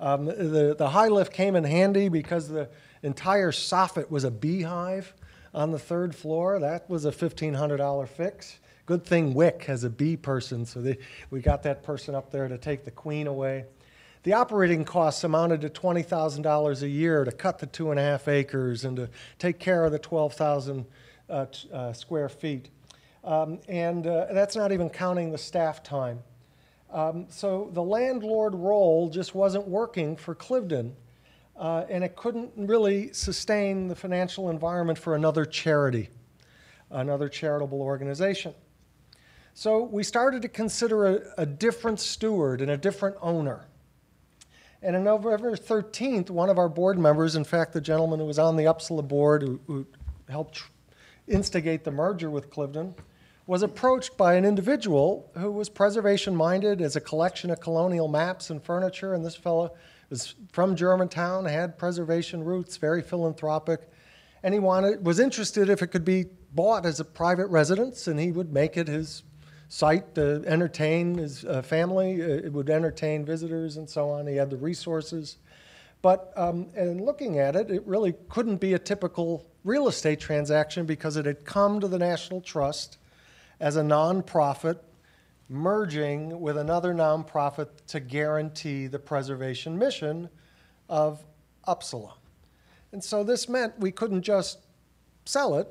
Um, 0.00 0.26
the, 0.26 0.74
the 0.76 0.90
high 0.90 1.08
lift 1.08 1.32
came 1.32 1.54
in 1.54 1.64
handy 1.64 2.08
because 2.08 2.48
the 2.48 2.68
entire 3.02 3.52
soffit 3.52 4.10
was 4.10 4.24
a 4.24 4.30
beehive 4.30 5.14
on 5.54 5.70
the 5.70 5.78
third 5.78 6.14
floor. 6.14 6.58
That 6.58 6.90
was 6.90 7.04
a 7.04 7.12
$1,500 7.12 8.08
fix. 8.08 8.58
Good 8.84 9.04
thing 9.04 9.34
Wyck 9.34 9.62
has 9.64 9.84
a 9.84 9.90
bee 9.90 10.16
person, 10.16 10.66
so 10.66 10.82
they, 10.82 10.98
we 11.30 11.40
got 11.40 11.62
that 11.62 11.82
person 11.82 12.14
up 12.14 12.30
there 12.30 12.48
to 12.48 12.58
take 12.58 12.84
the 12.84 12.90
queen 12.90 13.26
away. 13.26 13.64
The 14.24 14.32
operating 14.32 14.84
costs 14.84 15.22
amounted 15.22 15.60
to 15.60 15.70
$20,000 15.70 16.82
a 16.82 16.88
year 16.88 17.24
to 17.24 17.32
cut 17.32 17.60
the 17.60 17.66
two 17.66 17.92
and 17.92 18.00
a 18.00 18.02
half 18.02 18.26
acres 18.26 18.84
and 18.84 18.96
to 18.96 19.08
take 19.38 19.60
care 19.60 19.84
of 19.84 19.92
the 19.92 19.98
12,000 20.00 20.84
uh, 21.28 21.46
uh, 21.72 21.92
square 21.92 22.28
feet. 22.28 22.68
Um, 23.26 23.58
and 23.68 24.06
uh, 24.06 24.26
that's 24.32 24.54
not 24.54 24.70
even 24.70 24.88
counting 24.88 25.32
the 25.32 25.38
staff 25.38 25.82
time. 25.82 26.20
Um, 26.92 27.26
so 27.28 27.70
the 27.72 27.82
landlord 27.82 28.54
role 28.54 29.10
just 29.10 29.34
wasn't 29.34 29.66
working 29.66 30.16
for 30.16 30.34
Cliveden, 30.34 30.92
uh, 31.56 31.84
and 31.90 32.04
it 32.04 32.14
couldn't 32.14 32.52
really 32.56 33.12
sustain 33.12 33.88
the 33.88 33.96
financial 33.96 34.48
environment 34.48 34.96
for 34.96 35.16
another 35.16 35.44
charity, 35.44 36.08
another 36.90 37.28
charitable 37.28 37.82
organization. 37.82 38.54
So 39.54 39.82
we 39.82 40.04
started 40.04 40.42
to 40.42 40.48
consider 40.48 41.06
a, 41.06 41.22
a 41.38 41.46
different 41.46 41.98
steward 41.98 42.60
and 42.60 42.70
a 42.70 42.76
different 42.76 43.16
owner. 43.20 43.66
And 44.82 44.94
on 44.94 45.02
November 45.02 45.56
13th, 45.56 46.30
one 46.30 46.48
of 46.48 46.58
our 46.58 46.68
board 46.68 46.96
members, 46.96 47.34
in 47.34 47.42
fact, 47.42 47.72
the 47.72 47.80
gentleman 47.80 48.20
who 48.20 48.26
was 48.26 48.38
on 48.38 48.54
the 48.54 48.64
Upsala 48.64 49.06
board 49.06 49.42
who, 49.42 49.58
who 49.66 49.86
helped 50.28 50.62
instigate 51.26 51.82
the 51.82 51.90
merger 51.90 52.30
with 52.30 52.50
Cliveden, 52.50 52.94
was 53.46 53.62
approached 53.62 54.16
by 54.16 54.34
an 54.34 54.44
individual 54.44 55.30
who 55.38 55.52
was 55.52 55.68
preservation 55.68 56.34
minded 56.34 56.80
as 56.80 56.96
a 56.96 57.00
collection 57.00 57.50
of 57.50 57.60
colonial 57.60 58.08
maps 58.08 58.50
and 58.50 58.62
furniture. 58.62 59.14
And 59.14 59.24
this 59.24 59.36
fellow 59.36 59.72
was 60.10 60.34
from 60.52 60.74
Germantown, 60.74 61.44
had 61.44 61.78
preservation 61.78 62.42
roots, 62.42 62.76
very 62.76 63.02
philanthropic. 63.02 63.88
And 64.42 64.52
he 64.52 64.58
wanted, 64.58 65.04
was 65.04 65.20
interested 65.20 65.68
if 65.68 65.80
it 65.80 65.88
could 65.88 66.04
be 66.04 66.26
bought 66.52 66.86
as 66.86 66.98
a 66.98 67.04
private 67.04 67.46
residence 67.46 68.08
and 68.08 68.18
he 68.18 68.32
would 68.32 68.52
make 68.52 68.76
it 68.76 68.88
his 68.88 69.22
site 69.68 70.14
to 70.16 70.42
entertain 70.46 71.16
his 71.16 71.44
uh, 71.44 71.62
family. 71.62 72.22
Uh, 72.22 72.26
it 72.26 72.52
would 72.52 72.70
entertain 72.70 73.24
visitors 73.24 73.76
and 73.76 73.88
so 73.88 74.10
on. 74.10 74.26
He 74.26 74.36
had 74.36 74.50
the 74.50 74.56
resources. 74.56 75.38
But 76.02 76.32
um, 76.36 76.68
in 76.76 77.04
looking 77.04 77.38
at 77.38 77.54
it, 77.56 77.70
it 77.70 77.86
really 77.86 78.14
couldn't 78.28 78.58
be 78.58 78.74
a 78.74 78.78
typical 78.78 79.46
real 79.64 79.88
estate 79.88 80.20
transaction 80.20 80.84
because 80.84 81.16
it 81.16 81.26
had 81.26 81.44
come 81.44 81.80
to 81.80 81.88
the 81.88 81.98
National 81.98 82.40
Trust 82.40 82.98
as 83.60 83.76
a 83.76 83.82
nonprofit 83.82 84.78
merging 85.48 86.40
with 86.40 86.56
another 86.56 86.92
nonprofit 86.92 87.68
to 87.86 88.00
guarantee 88.00 88.86
the 88.86 88.98
preservation 88.98 89.78
mission 89.78 90.28
of 90.88 91.24
Upsala. 91.68 92.14
And 92.92 93.02
so 93.02 93.22
this 93.22 93.48
meant 93.48 93.78
we 93.78 93.92
couldn't 93.92 94.22
just 94.22 94.60
sell 95.24 95.56
it 95.56 95.68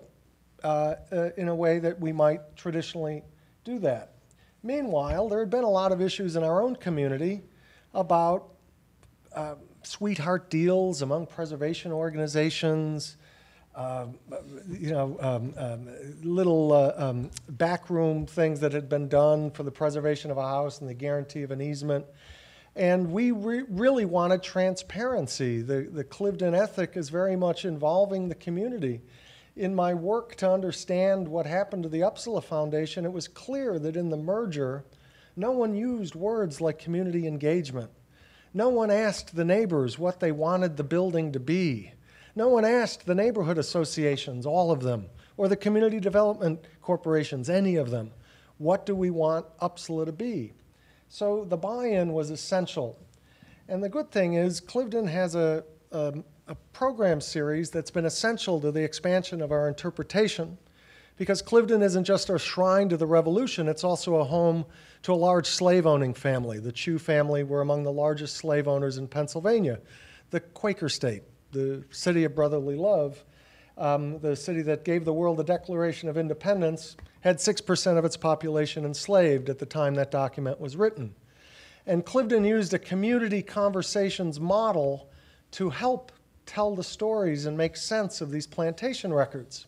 uh, 0.64 0.96
uh, 1.12 1.30
in 1.38 1.48
a 1.48 1.56
way 1.56 1.80
that 1.80 2.00
we 2.00 2.12
might 2.12 2.56
traditionally 2.56 3.24
do 3.64 3.80
that. 3.80 4.14
Meanwhile, 4.64 5.30
there 5.30 5.40
had 5.40 5.50
been 5.50 5.64
a 5.64 5.70
lot 5.70 5.92
of 5.92 6.02
issues 6.02 6.36
in 6.36 6.44
our 6.44 6.62
own 6.62 6.76
community 6.76 7.44
about 7.94 8.50
uh, 9.34 9.56
sweetheart 9.84 10.50
deals 10.50 11.02
among 11.02 11.28
preservation 11.28 11.92
organizations, 11.92 13.18
um, 13.76 14.16
you 14.70 14.92
know, 14.92 15.18
um, 15.20 15.54
um, 15.58 15.90
little 16.24 16.72
uh, 16.72 16.94
um, 16.96 17.30
backroom 17.50 18.26
things 18.26 18.62
that 18.62 18.72
had 18.72 18.88
been 18.88 19.10
done 19.10 19.52
for 19.52 19.64
the 19.64 19.72
preservation 19.72 20.32
of 20.32 20.38
a 20.38 20.48
house 20.48 20.80
and 20.80 20.90
the 20.90 20.94
guarantee 20.94 21.44
of 21.44 21.52
an 21.52 21.62
easement. 21.62 22.06
And 22.76 23.12
we 23.12 23.32
re- 23.32 23.64
really 23.70 24.06
wanted 24.06 24.44
transparency. 24.44 25.62
The, 25.62 25.90
the 25.92 26.04
Cliveden 26.04 26.58
ethic 26.58 26.96
is 26.96 27.10
very 27.10 27.36
much 27.36 27.66
involving 27.66 28.30
the 28.30 28.36
community. 28.36 29.02
In 29.56 29.74
my 29.74 29.94
work 29.94 30.36
to 30.38 30.52
understand 30.52 31.28
what 31.28 31.46
happened 31.46 31.84
to 31.84 31.90
the 31.90 32.02
Upsala 32.02 32.44
Foundation, 32.44 33.06
it 33.06 33.14
was 33.14 33.28
clear 33.28 33.80
that 33.80 33.96
in 33.96 34.10
the 34.10 34.18
merger, 34.18 34.84
no 35.36 35.52
one 35.52 35.76
used 35.76 36.16
words 36.16 36.60
like 36.60 36.80
community 36.80 37.28
engagement. 37.28 37.92
No 38.54 38.70
one 38.70 38.92
asked 38.92 39.36
the 39.36 39.46
neighbors 39.46 40.00
what 40.00 40.22
they 40.22 40.32
wanted 40.32 40.78
the 40.78 40.84
building 40.84 41.34
to 41.34 41.40
be. 41.40 41.92
No 42.36 42.50
one 42.50 42.66
asked 42.66 43.06
the 43.06 43.16
neighborhood 43.16 43.58
associations, 43.58 44.46
all 44.46 44.70
of 44.72 44.82
them, 44.82 45.06
or 45.38 45.48
the 45.48 45.56
community 45.56 46.02
development 46.02 46.66
corporations, 46.82 47.50
any 47.50 47.78
of 47.78 47.92
them, 47.92 48.12
what 48.58 48.86
do 48.86 48.96
we 48.96 49.10
want 49.10 49.46
Upsala 49.60 50.06
to 50.06 50.12
be? 50.12 50.54
So 51.08 51.46
the 51.46 51.58
buy 51.58 51.88
in 51.88 52.14
was 52.14 52.30
essential. 52.30 53.00
And 53.70 53.84
the 53.84 53.90
good 53.90 54.12
thing 54.12 54.34
is, 54.34 54.60
Cliveden 54.60 55.10
has 55.10 55.36
a, 55.36 55.64
a, 55.92 56.14
a, 56.48 56.56
program 56.74 57.22
series 57.22 57.70
that's 57.70 57.92
been 57.92 58.06
essential 58.06 58.60
to 58.62 58.72
the 58.72 58.84
expansion 58.84 59.42
of 59.42 59.52
our 59.52 59.68
interpretation 59.68 60.58
because 61.18 61.42
Cliveden 61.42 61.82
isn't 61.82 62.04
just 62.04 62.30
a 62.30 62.38
shrine 62.38 62.90
to 62.90 62.98
the 62.98 63.08
revolution, 63.08 63.70
it's 63.70 63.86
also 63.86 64.16
a 64.16 64.24
home 64.24 64.66
to 65.04 65.14
a 65.14 65.16
large 65.16 65.48
slave 65.48 65.88
owning 65.88 66.14
family. 66.14 66.60
The 66.60 66.74
Chew 66.74 67.00
family 67.00 67.44
were 67.44 67.62
among 67.62 67.84
the 67.84 67.92
largest 67.92 68.36
slave 68.36 68.68
owners 68.68 68.98
in 68.98 69.08
Pennsylvania, 69.08 69.80
the 70.32 70.42
Quaker 70.42 70.90
state 70.90 71.24
the 71.52 71.84
city 71.92 72.24
of 72.24 72.36
brotherly 72.36 72.76
love, 72.76 73.24
um, 73.78 74.20
the 74.20 74.36
city 74.36 74.62
that 74.64 74.86
gave 74.86 75.06
the 75.06 75.14
world 75.14 75.38
the 75.38 75.44
Declaration 75.44 76.10
of 76.10 76.18
Independence, 76.18 76.96
had 77.22 77.38
6% 77.38 77.98
of 77.98 78.06
its 78.06 78.18
population 78.18 78.86
enslaved 78.86 79.50
at 79.50 79.60
the 79.60 79.66
time 79.66 79.96
that 79.96 80.12
document 80.12 80.60
was 80.60 80.76
written. 80.76 81.16
And 81.88 82.06
Cliveden 82.06 82.48
used 82.48 82.74
a 82.74 82.80
community 82.80 83.42
conversations 83.42 84.40
model 84.40 85.10
to 85.52 85.70
help 85.70 86.12
tell 86.46 86.76
the 86.76 86.84
stories 86.84 87.46
and 87.46 87.58
make 87.58 87.76
sense 87.76 88.22
of 88.22 88.32
these 88.32 88.48
plantation 88.48 89.14
records. 89.14 89.68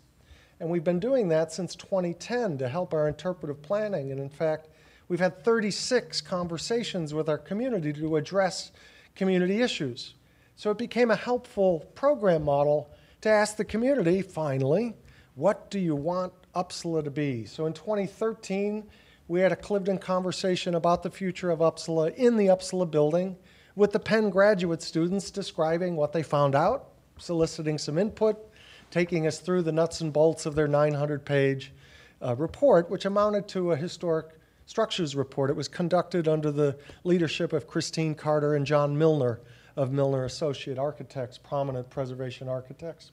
And 0.60 0.70
we've 0.70 0.84
been 0.84 1.00
doing 1.00 1.28
that 1.30 1.52
since 1.52 1.76
2010 1.76 2.58
to 2.58 2.68
help 2.68 2.94
our 2.94 3.08
interpretive 3.08 3.62
planning. 3.62 4.12
And 4.12 4.20
in 4.20 4.30
fact, 4.30 4.70
we've 5.08 5.20
had 5.20 5.44
36 5.44 6.22
conversations 6.22 7.14
with 7.14 7.30
our 7.30 7.38
community 7.38 7.94
to 7.94 8.18
address 8.18 8.72
community 9.16 9.62
issues. 9.62 10.16
So 10.58 10.72
it 10.72 10.80
became 10.80 11.12
a 11.12 11.16
helpful 11.16 11.82
program 11.94 12.44
model 12.44 12.90
to 13.22 13.30
ask 13.30 13.58
the 13.58 13.64
community, 13.64 14.24
finally, 14.24 14.96
what 15.36 15.70
do 15.70 15.78
you 15.78 15.96
want 15.96 16.34
Upsala 16.56 17.04
to 17.04 17.12
be? 17.12 17.46
So 17.46 17.68
in 17.68 17.74
2013, 17.74 18.84
we 19.28 19.40
had 19.40 19.52
a 19.52 19.56
Cliveden 19.56 20.02
conversation 20.02 20.74
about 20.74 21.04
the 21.04 21.12
future 21.12 21.52
of 21.52 21.60
Upsala 21.60 22.16
in 22.16 22.38
the 22.38 22.48
Upsala 22.48 22.90
building 22.90 23.38
with 23.76 23.92
the 23.92 24.00
Penn 24.00 24.32
graduate 24.32 24.82
students 24.82 25.30
describing 25.30 25.96
what 25.96 26.12
they 26.12 26.24
found 26.24 26.56
out, 26.56 26.88
soliciting 27.20 27.78
some 27.78 28.00
input, 28.00 28.44
taking 28.90 29.28
us 29.28 29.38
through 29.38 29.62
the 29.62 29.72
nuts 29.72 30.02
and 30.02 30.12
bolts 30.12 30.48
of 30.48 30.56
their 30.56 30.68
900 30.68 31.24
page 31.24 31.72
uh, 32.20 32.36
report, 32.36 32.90
which 32.90 33.06
amounted 33.06 33.48
to 33.50 33.74
a 33.74 33.76
historic 33.76 34.30
structures 34.66 35.16
report. 35.16 35.52
It 35.52 35.56
was 35.56 35.68
conducted 35.68 36.28
under 36.28 36.52
the 36.52 36.80
leadership 37.04 37.54
of 37.54 37.68
Christine 37.68 38.16
Carter 38.16 38.56
and 38.56 38.66
John 38.66 38.98
Milner 38.98 39.40
of 39.78 39.92
Milner 39.92 40.26
Associate 40.26 40.78
Architects, 40.78 41.38
prominent 41.38 41.90
preservation 41.90 42.50
architects. 42.50 43.12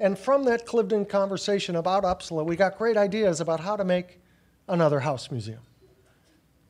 And 0.00 0.18
from 0.18 0.44
that 0.46 0.66
Cliveden 0.66 1.08
conversation 1.08 1.76
about 1.76 2.02
Upsala, 2.02 2.44
we 2.44 2.56
got 2.56 2.78
great 2.78 2.96
ideas 2.96 3.40
about 3.40 3.60
how 3.60 3.76
to 3.76 3.84
make 3.84 4.18
another 4.66 5.00
house 5.00 5.30
museum. 5.30 5.60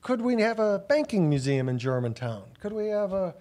Could 0.03 0.21
we 0.21 0.43
have 0.43 0.59
a 0.59 0.81
banking 0.89 1.29
museum 1.29 1.69
in 1.69 1.79
Germantown? 1.79 2.43
Could 2.61 2.73
we 2.73 2.89
have 2.89 3.13
a, 3.13 3.35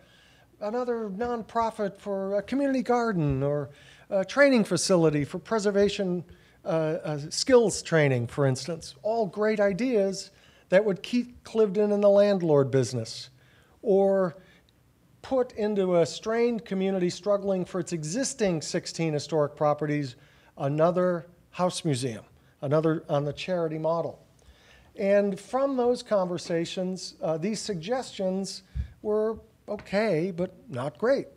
another 0.61 1.09
nonprofit 1.09 1.97
for 1.97 2.38
a 2.38 2.43
community 2.43 2.83
garden 2.83 3.41
or 3.41 3.71
a 4.11 4.23
training 4.23 4.63
facility 4.63 5.25
for 5.25 5.39
preservation 5.39 6.23
uh, 6.63 6.67
uh, 6.67 7.17
skills 7.31 7.81
training, 7.81 8.27
for 8.27 8.45
instance? 8.45 8.93
All 9.01 9.25
great 9.25 9.59
ideas 9.59 10.29
that 10.69 10.85
would 10.85 11.01
keep 11.01 11.43
Cliveden 11.43 11.91
in 11.91 12.01
the 12.01 12.09
landlord 12.09 12.69
business. 12.69 13.31
Or 13.81 14.38
put 15.21 15.51
into 15.53 15.97
a 15.97 16.05
strained 16.05 16.65
community 16.65 17.09
struggling 17.09 17.65
for 17.65 17.79
its 17.79 17.93
existing 17.93 18.61
16 18.61 19.13
historic 19.13 19.55
properties 19.55 20.15
another 20.57 21.27
house 21.51 21.85
museum, 21.85 22.23
another 22.61 23.03
on 23.09 23.25
the 23.25 23.33
charity 23.33 23.77
model. 23.77 24.19
And 24.95 25.39
from 25.39 25.77
those 25.77 26.03
conversations, 26.03 27.15
uh, 27.21 27.37
these 27.37 27.59
suggestions 27.59 28.63
were 29.01 29.39
okay, 29.67 30.31
but 30.35 30.53
not 30.69 30.97
great. 30.97 31.27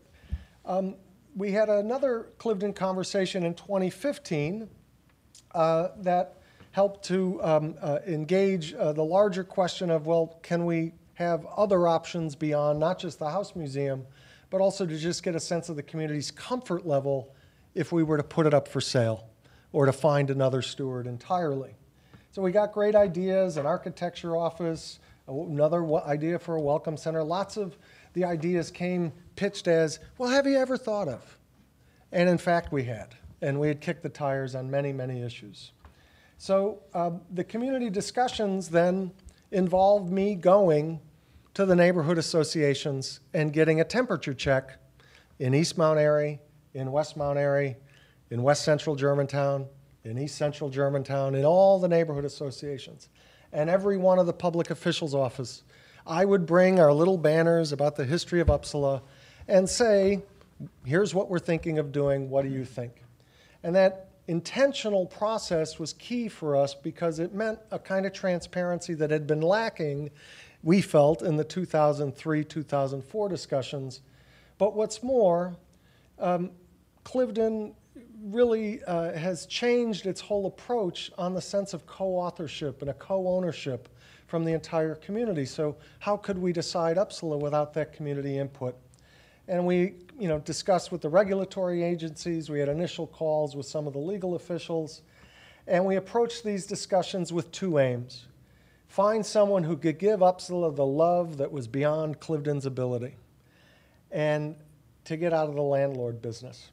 Um, 0.64 0.96
we 1.36 1.52
had 1.52 1.68
another 1.68 2.28
Cliveden 2.38 2.74
conversation 2.74 3.44
in 3.44 3.54
2015 3.54 4.68
uh, 5.54 5.88
that 5.98 6.36
helped 6.72 7.04
to 7.04 7.40
um, 7.42 7.74
uh, 7.80 7.98
engage 8.06 8.74
uh, 8.74 8.92
the 8.92 9.04
larger 9.04 9.44
question 9.44 9.90
of 9.90 10.06
well, 10.06 10.38
can 10.42 10.64
we 10.64 10.92
have 11.14 11.47
other 11.47 11.87
options 11.88 12.35
beyond 12.35 12.78
not 12.78 12.99
just 12.99 13.18
the 13.18 13.30
House 13.30 13.54
Museum, 13.54 14.04
but 14.50 14.61
also 14.61 14.87
to 14.87 14.97
just 14.99 15.23
get 15.23 15.35
a 15.35 15.40
sense 15.40 15.68
of 15.68 15.76
the 15.76 15.83
community's 15.83 16.30
comfort 16.30 16.87
level 16.87 17.35
if 17.75 17.92
we 17.92 18.02
were 18.02 18.16
to 18.16 18.23
put 18.23 18.47
it 18.47 18.54
up 18.54 18.68
for 18.68 18.80
sale 18.80 19.28
or 19.73 19.87
to 19.87 19.92
find 19.92 20.30
another 20.30 20.62
steward 20.62 21.06
entirely. 21.06 21.75
So 22.30 22.42
we 22.42 22.52
got 22.52 22.73
great 22.73 22.94
ideas, 22.94 23.56
an 23.56 23.66
architecture 23.66 24.37
office, 24.37 24.99
another 25.28 25.85
idea 26.04 26.38
for 26.38 26.56
a 26.56 26.61
welcome 26.61 26.97
center. 26.97 27.23
Lots 27.23 27.56
of 27.56 27.76
the 28.12 28.25
ideas 28.25 28.71
came 28.71 29.12
pitched 29.37 29.68
as, 29.68 29.99
well, 30.18 30.30
have 30.30 30.47
you 30.47 30.56
ever 30.56 30.76
thought 30.76 31.09
of? 31.09 31.38
And 32.12 32.28
in 32.28 32.38
fact, 32.38 32.73
we 32.73 32.85
had. 32.85 33.14
And 33.40 33.59
we 33.61 33.68
had 33.68 33.80
kicked 33.80 34.02
the 34.02 34.09
tires 34.09 34.55
on 34.55 34.70
many, 34.70 34.92
many 34.92 35.22
issues. 35.22 35.72
So 36.38 36.81
uh, 36.94 37.11
the 37.33 37.44
community 37.44 37.90
discussions 37.90 38.68
then 38.68 39.12
involved 39.54 40.10
me 40.10 40.34
going 40.34 41.00
to 41.54 41.64
the 41.64 41.76
neighborhood 41.76 42.18
associations 42.18 43.20
and 43.32 43.52
getting 43.52 43.80
a 43.80 43.84
temperature 43.84 44.34
check 44.34 44.78
in 45.38 45.54
East 45.54 45.78
Mount 45.78 45.98
Airy, 45.98 46.40
in 46.74 46.90
West 46.90 47.16
Mount 47.16 47.38
Airy, 47.38 47.76
in 48.30 48.42
West 48.42 48.64
Central 48.64 48.96
Germantown, 48.96 49.66
in 50.02 50.18
East 50.18 50.36
Central 50.36 50.70
Germantown, 50.70 51.36
in 51.36 51.44
all 51.44 51.78
the 51.78 51.86
neighborhood 51.86 52.24
associations, 52.24 53.08
and 53.52 53.70
every 53.70 53.96
one 53.96 54.18
of 54.18 54.26
the 54.26 54.32
public 54.32 54.70
officials' 54.70 55.14
office. 55.14 55.62
I 56.04 56.24
would 56.24 56.46
bring 56.46 56.80
our 56.80 56.92
little 56.92 57.16
banners 57.16 57.70
about 57.70 57.94
the 57.94 58.04
history 58.04 58.40
of 58.40 58.48
Upsala 58.48 59.02
and 59.46 59.70
say, 59.70 60.22
here's 60.84 61.14
what 61.14 61.30
we're 61.30 61.38
thinking 61.38 61.78
of 61.78 61.92
doing, 61.92 62.28
what 62.28 62.42
do 62.44 62.50
you 62.50 62.64
think? 62.64 63.04
And 63.62 63.76
that 63.76 64.08
intentional 64.26 65.06
process 65.06 65.78
was 65.78 65.92
key 65.94 66.28
for 66.28 66.56
us 66.56 66.74
because 66.74 67.18
it 67.18 67.34
meant 67.34 67.58
a 67.70 67.78
kind 67.78 68.06
of 68.06 68.12
transparency 68.12 68.94
that 68.94 69.10
had 69.10 69.26
been 69.26 69.42
lacking, 69.42 70.10
we 70.62 70.80
felt, 70.80 71.22
in 71.22 71.37
the 71.37 71.44
2003 71.44 72.44
2004 72.44 73.28
discussions. 73.28 74.00
But 74.58 74.74
what's 74.74 75.02
more, 75.02 75.56
um, 76.18 76.50
Cliveden 77.04 77.74
really 78.22 78.82
uh, 78.84 79.12
has 79.12 79.46
changed 79.46 80.06
its 80.06 80.20
whole 80.20 80.46
approach 80.46 81.10
on 81.18 81.34
the 81.34 81.40
sense 81.40 81.74
of 81.74 81.87
co 81.87 82.16
authorship 82.16 82.80
and 82.80 82.90
a 82.90 82.94
co 82.94 83.28
ownership 83.28 83.88
from 84.26 84.44
the 84.44 84.52
entire 84.52 84.94
community. 84.94 85.44
So, 85.44 85.76
how 85.98 86.16
could 86.16 86.38
we 86.38 86.52
decide 86.52 86.96
Upsala 86.96 87.38
without 87.38 87.74
that 87.74 87.92
community 87.92 88.38
input? 88.38 88.76
And 89.48 89.66
we 89.66 89.94
you 90.18 90.29
know, 90.29 90.38
discussed 90.38 90.92
with 90.92 91.00
the 91.00 91.09
regulatory 91.09 91.83
agencies. 91.83 92.48
We 92.48 92.61
had 92.61 92.68
initial 92.68 93.07
calls 93.07 93.57
with 93.57 93.66
some 93.66 93.87
of 93.87 93.92
the 93.92 93.98
legal 93.98 94.35
officials. 94.35 95.03
And 95.66 95.85
we 95.87 95.96
approached 95.96 96.44
these 96.44 96.66
discussions 96.66 97.33
with 97.33 97.50
two 97.50 97.79
aims. 97.79 98.27
Find 98.87 99.24
someone 99.24 99.64
who 99.64 99.77
could 99.77 99.98
give 99.98 100.20
Upsala 100.20 100.74
the 100.74 100.87
love 100.87 101.38
that 101.38 101.50
was 101.50 101.66
beyond 101.66 102.20
Cliveden's 102.20 102.66
ability 102.66 103.16
and 104.11 104.57
to 105.05 105.16
get 105.16 105.33
out 105.33 105.48
of 105.48 105.55
the 105.55 105.62
landlord 105.62 106.22
business. 106.22 106.70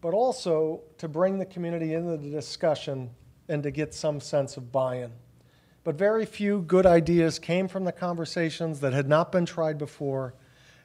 But 0.00 0.14
also 0.14 0.82
to 0.98 1.08
bring 1.08 1.38
the 1.38 1.44
community 1.46 1.94
into 1.94 2.16
the 2.16 2.30
discussion 2.30 3.10
and 3.48 3.62
to 3.62 3.70
get 3.70 3.92
some 3.92 4.20
sense 4.20 4.56
of 4.56 4.72
buy-in. 4.72 5.12
But 5.84 5.96
very 5.96 6.24
few 6.24 6.62
good 6.62 6.86
ideas 6.86 7.38
came 7.38 7.68
from 7.68 7.84
the 7.84 7.92
conversations 7.92 8.80
that 8.80 8.92
had 8.92 9.08
not 9.08 9.32
been 9.32 9.44
tried 9.44 9.78
before 9.78 10.34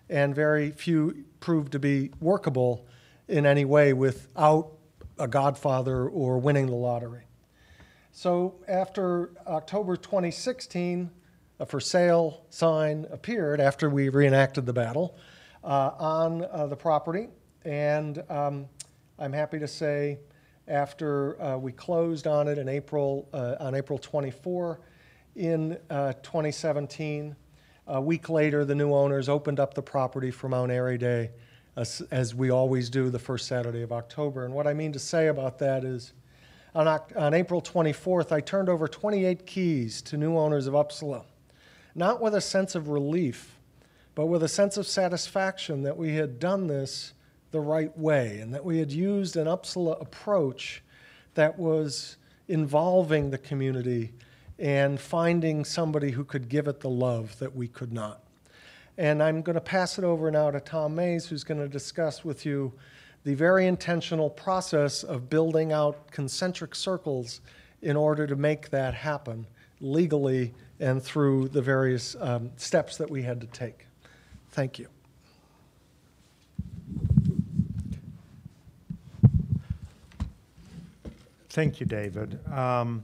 and 0.10 0.34
very 0.34 0.72
few 0.72 1.26
proved 1.40 1.72
to 1.74 1.80
be 1.80 2.12
workable 2.20 2.86
in 3.28 3.46
any 3.46 3.66
way 3.66 3.94
without 3.94 4.72
a 5.20 5.28
godfather 5.28 6.08
or 6.08 6.38
winning 6.38 6.68
the 6.68 6.76
lottery. 6.76 7.24
So 8.12 8.56
after 8.68 9.32
October 9.46 9.96
2016, 9.96 11.12
a 11.60 11.66
for 11.66 11.80
sale 11.80 12.46
sign 12.50 13.06
appeared 13.12 13.60
after 13.60 13.90
we 13.90 14.10
reenacted 14.10 14.66
the 14.66 14.74
battle 14.74 15.18
uh, 15.64 15.92
on 16.00 16.46
uh, 16.52 16.68
the 16.68 16.76
property. 16.76 17.28
And 17.66 18.24
um, 18.30 18.68
I'm 19.20 19.34
happy 19.34 19.60
to 19.60 19.68
say, 19.68 20.20
after 20.68 21.42
uh, 21.42 21.58
we 21.58 21.72
closed 21.72 22.28
on 22.28 22.48
it 22.48 22.58
in 22.58 22.68
April, 22.68 23.28
uh, 23.34 23.56
on 23.60 23.74
April 23.74 23.98
24 23.98 24.80
in 25.36 25.78
uh, 25.90 26.14
2017, 26.24 27.36
a 27.88 28.02
week 28.02 28.30
later, 28.30 28.66
the 28.66 28.76
new 28.76 28.94
owners 28.94 29.30
opened 29.30 29.60
up 29.60 29.74
the 29.74 29.82
property 29.82 30.30
for 30.30 30.50
Mount 30.50 30.72
Airy 30.72 30.98
Day, 30.98 31.32
as, 31.76 32.02
as 32.12 32.36
we 32.36 32.50
always 32.50 32.90
do 32.90 33.10
the 33.10 33.20
first 33.20 33.48
Saturday 33.48 33.82
of 33.82 33.92
October. 33.92 34.46
And 34.46 34.54
what 34.54 34.68
I 34.68 34.74
mean 34.74 34.92
to 34.94 35.00
say 35.00 35.28
about 35.28 35.60
that 35.60 35.84
is, 35.84 36.14
on, 36.76 36.88
on 37.16 37.34
April 37.34 37.62
24th, 37.62 38.32
I 38.32 38.42
turned 38.42 38.68
over 38.68 38.88
28 38.88 39.46
keys 39.46 40.02
to 40.04 40.18
new 40.18 40.38
owners 40.38 40.68
of 40.68 40.74
Upsala, 40.74 41.24
not 41.96 42.22
with 42.22 42.36
a 42.36 42.42
sense 42.42 42.76
of 42.76 42.90
relief, 42.90 43.58
but 44.16 44.26
with 44.26 44.44
a 44.44 44.48
sense 44.48 44.78
of 44.78 44.86
satisfaction 44.86 45.84
that 45.84 45.96
we 45.96 46.16
had 46.16 46.40
done 46.40 46.68
this 46.68 47.14
the 47.52 47.60
right 47.60 47.98
way 47.98 48.40
and 48.40 48.54
that 48.54 48.66
we 48.66 48.80
had 48.80 48.92
used 48.92 49.38
an 49.38 49.48
Upsala 49.48 50.00
approach 50.02 50.84
that 51.36 51.58
was 51.58 52.18
involving 52.48 53.30
the 53.30 53.38
community 53.38 54.12
and 54.60 55.00
finding 55.00 55.64
somebody 55.64 56.12
who 56.12 56.24
could 56.24 56.50
give 56.50 56.68
it 56.68 56.80
the 56.80 56.90
love 56.90 57.38
that 57.40 57.56
we 57.56 57.68
could 57.68 57.94
not. 57.94 58.24
And 58.98 59.22
I'm 59.22 59.42
going 59.42 59.56
to 59.56 59.62
pass 59.62 60.00
it 60.00 60.04
over 60.04 60.32
now 60.32 60.50
to 60.50 60.60
Tom 60.60 60.96
Mays, 60.96 61.28
who's 61.28 61.44
going 61.44 61.60
to 61.60 61.68
discuss 61.68 62.26
with 62.26 62.46
you 62.46 62.74
the 63.24 63.36
very 63.36 63.68
intentional 63.68 64.30
process 64.30 65.04
of 65.04 65.30
building 65.30 65.72
out 65.72 66.10
concentric 66.12 66.74
circles 66.74 67.42
in 67.82 67.96
order 67.96 68.26
to 68.26 68.36
make 68.36 68.70
that 68.72 68.94
happen 68.94 69.46
legally 69.80 70.54
and 70.80 71.04
through 71.04 71.48
the 71.50 71.62
various 71.62 72.16
um, 72.20 72.50
steps 72.58 72.98
that 72.98 73.10
we 73.10 73.22
had 73.22 73.42
to 73.42 73.48
take. 73.48 73.86
Thank 74.52 74.80
you. 74.80 74.88
Thank 81.50 81.80
you, 81.80 81.86
David. 81.86 82.40
Um, 82.52 83.04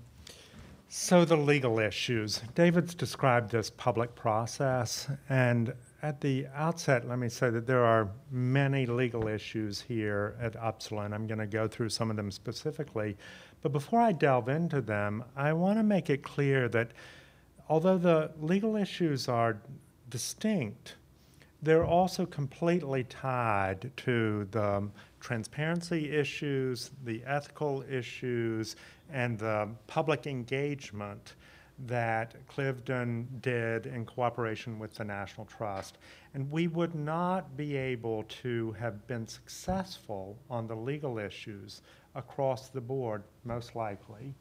So 0.96 1.26
the 1.26 1.36
legal 1.36 1.80
issues. 1.80 2.44
David's 2.54 2.94
described 2.94 3.50
this 3.50 3.72
public 3.72 4.14
process, 4.14 5.08
and 5.28 5.74
at 6.04 6.22
the 6.22 6.46
outset, 6.54 7.10
let 7.10 7.18
me 7.18 7.30
say 7.30 7.50
that 7.50 7.66
there 7.66 7.84
are 7.84 8.12
many 8.30 8.86
legal 8.86 9.28
issues 9.28 9.82
here 9.82 10.36
at 10.40 10.54
Upsala, 10.54 11.06
and 11.06 11.16
I'm 11.16 11.26
going 11.26 11.40
to 11.40 11.48
go 11.48 11.68
through 11.68 11.90
some 11.90 12.12
of 12.12 12.16
them 12.16 12.30
specifically. 12.30 13.18
But 13.64 13.72
before 13.72 14.02
I 14.02 14.12
delve 14.12 14.50
into 14.50 14.82
them, 14.82 15.24
I 15.36 15.52
want 15.54 15.80
to 15.80 15.84
make 15.84 16.12
it 16.12 16.22
clear 16.22 16.70
that 16.70 16.92
although 17.68 17.98
the 17.98 18.30
legal 18.40 18.76
issues 18.76 19.28
are 19.28 19.58
distinct, 20.12 20.98
they're 21.64 21.86
also 21.86 22.28
completely 22.28 23.06
tied 23.06 23.92
to 23.98 24.48
the 24.52 24.88
transparency 25.24 26.12
issues, 26.12 26.92
the 27.06 27.24
ethical 27.26 27.84
issues, 27.90 28.76
and 29.12 29.40
the 29.40 29.70
public 29.88 30.28
engagement 30.28 31.36
that 31.88 32.36
Cliveden 32.48 33.26
did 33.42 33.88
in 33.88 34.06
cooperation 34.06 34.78
with 34.78 34.94
the 34.94 35.04
National 35.04 35.46
Trust. 35.46 35.98
And 36.34 36.52
we 36.52 36.68
would 36.68 36.94
not 36.94 37.56
be 37.58 37.76
able 37.76 38.24
to 38.44 38.74
have 38.74 39.08
been 39.08 39.26
successful 39.26 40.38
on 40.50 40.68
the 40.68 40.76
legal 40.76 41.18
issues 41.18 41.82
across 42.16 42.70
the 42.70 42.82
board, 42.82 43.24
most 43.46 43.76
likely, 43.76 44.36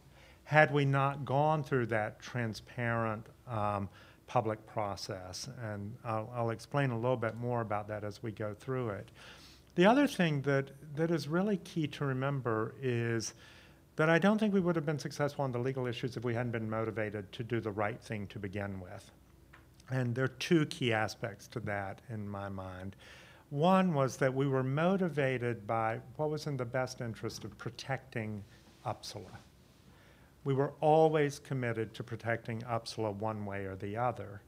had 0.45 0.73
we 0.75 0.85
not 0.85 1.25
gone 1.25 1.63
through 1.63 1.87
that 1.87 2.21
transparent 2.21 3.25
um, 3.47 3.89
public 4.27 4.65
process. 4.67 5.49
And 5.63 5.95
I'll, 6.05 6.31
I'll 6.35 6.51
explain 6.51 6.91
a 6.91 6.99
little 6.99 7.17
bit 7.17 7.37
more 7.37 7.61
about 7.61 7.87
that 7.89 8.03
as 8.03 8.23
we 8.23 8.33
go 8.33 8.53
through 8.53 8.91
it. 8.91 9.09
The 9.75 9.87
other 9.87 10.07
thing 10.07 10.43
that, 10.43 10.71
that 10.97 11.11
is 11.11 11.29
really 11.29 11.57
key 11.59 11.87
to 11.89 12.05
remember 12.05 12.75
is 12.83 13.35
that 13.97 14.11
I 14.11 14.19
don't 14.19 14.39
think 14.39 14.53
we 14.53 14.61
would 14.61 14.77
have 14.77 14.87
been 14.87 14.99
successful 14.99 15.45
on 15.45 15.53
the 15.53 15.59
legal 15.59 15.87
issues 15.87 16.17
if 16.17 16.25
we 16.25 16.35
hadn't 16.35 16.53
been 16.53 16.69
motivated 16.69 17.31
to 17.33 17.43
do 17.43 17.61
the 17.61 17.71
right 17.71 18.01
thing 18.01 18.27
to 18.29 18.39
begin 18.39 18.81
with. 18.81 19.11
And 19.91 20.15
there 20.15 20.25
are 20.25 20.29
two 20.29 20.67
key 20.67 20.93
aspects 20.93 21.47
to 21.49 21.61
that 21.61 22.01
in 22.09 22.29
my 22.29 22.49
mind. 22.49 22.97
One 23.51 23.93
was 23.93 24.17
that 24.17 24.33
we 24.33 24.47
were 24.47 24.63
motivated 24.63 25.67
by 25.67 26.01
what 26.17 26.31
was 26.31 26.47
in 26.47 26.57
the 26.57 26.65
best 26.65 27.01
interest 27.01 27.45
of 27.45 27.57
protecting 27.59 28.43
Upsala. 28.87 29.37
We 30.45 30.55
were 30.55 30.73
always 30.81 31.39
committed 31.39 31.95
to 31.95 32.03
protecting 32.03 32.63
Upsala 32.63 33.15
one 33.15 33.45
way 33.45 33.65
or 33.67 33.77
the 33.77 33.97
other. 33.97 34.43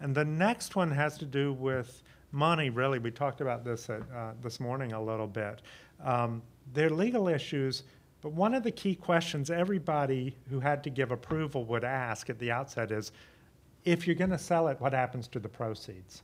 And 0.00 0.14
the 0.14 0.24
next 0.24 0.76
one 0.76 0.90
has 0.90 1.16
to 1.18 1.24
do 1.24 1.52
with 1.52 2.02
money, 2.32 2.70
really. 2.70 2.98
We 2.98 3.10
talked 3.10 3.40
about 3.40 3.64
this 3.64 3.88
at, 3.90 4.02
uh, 4.14 4.32
this 4.42 4.60
morning 4.60 4.92
a 4.92 5.02
little 5.02 5.26
bit. 5.26 5.62
Um, 6.04 6.42
they're 6.72 6.90
legal 6.90 7.28
issues, 7.28 7.84
but 8.20 8.32
one 8.32 8.54
of 8.54 8.62
the 8.62 8.70
key 8.70 8.94
questions 8.94 9.50
everybody 9.50 10.36
who 10.50 10.60
had 10.60 10.82
to 10.84 10.90
give 10.90 11.10
approval 11.10 11.64
would 11.66 11.84
ask 11.84 12.28
at 12.30 12.38
the 12.38 12.50
outset 12.50 12.90
is 12.90 13.12
if 13.84 14.06
you're 14.06 14.16
going 14.16 14.30
to 14.30 14.38
sell 14.38 14.68
it, 14.68 14.80
what 14.80 14.92
happens 14.92 15.28
to 15.28 15.38
the 15.38 15.48
proceeds? 15.48 16.22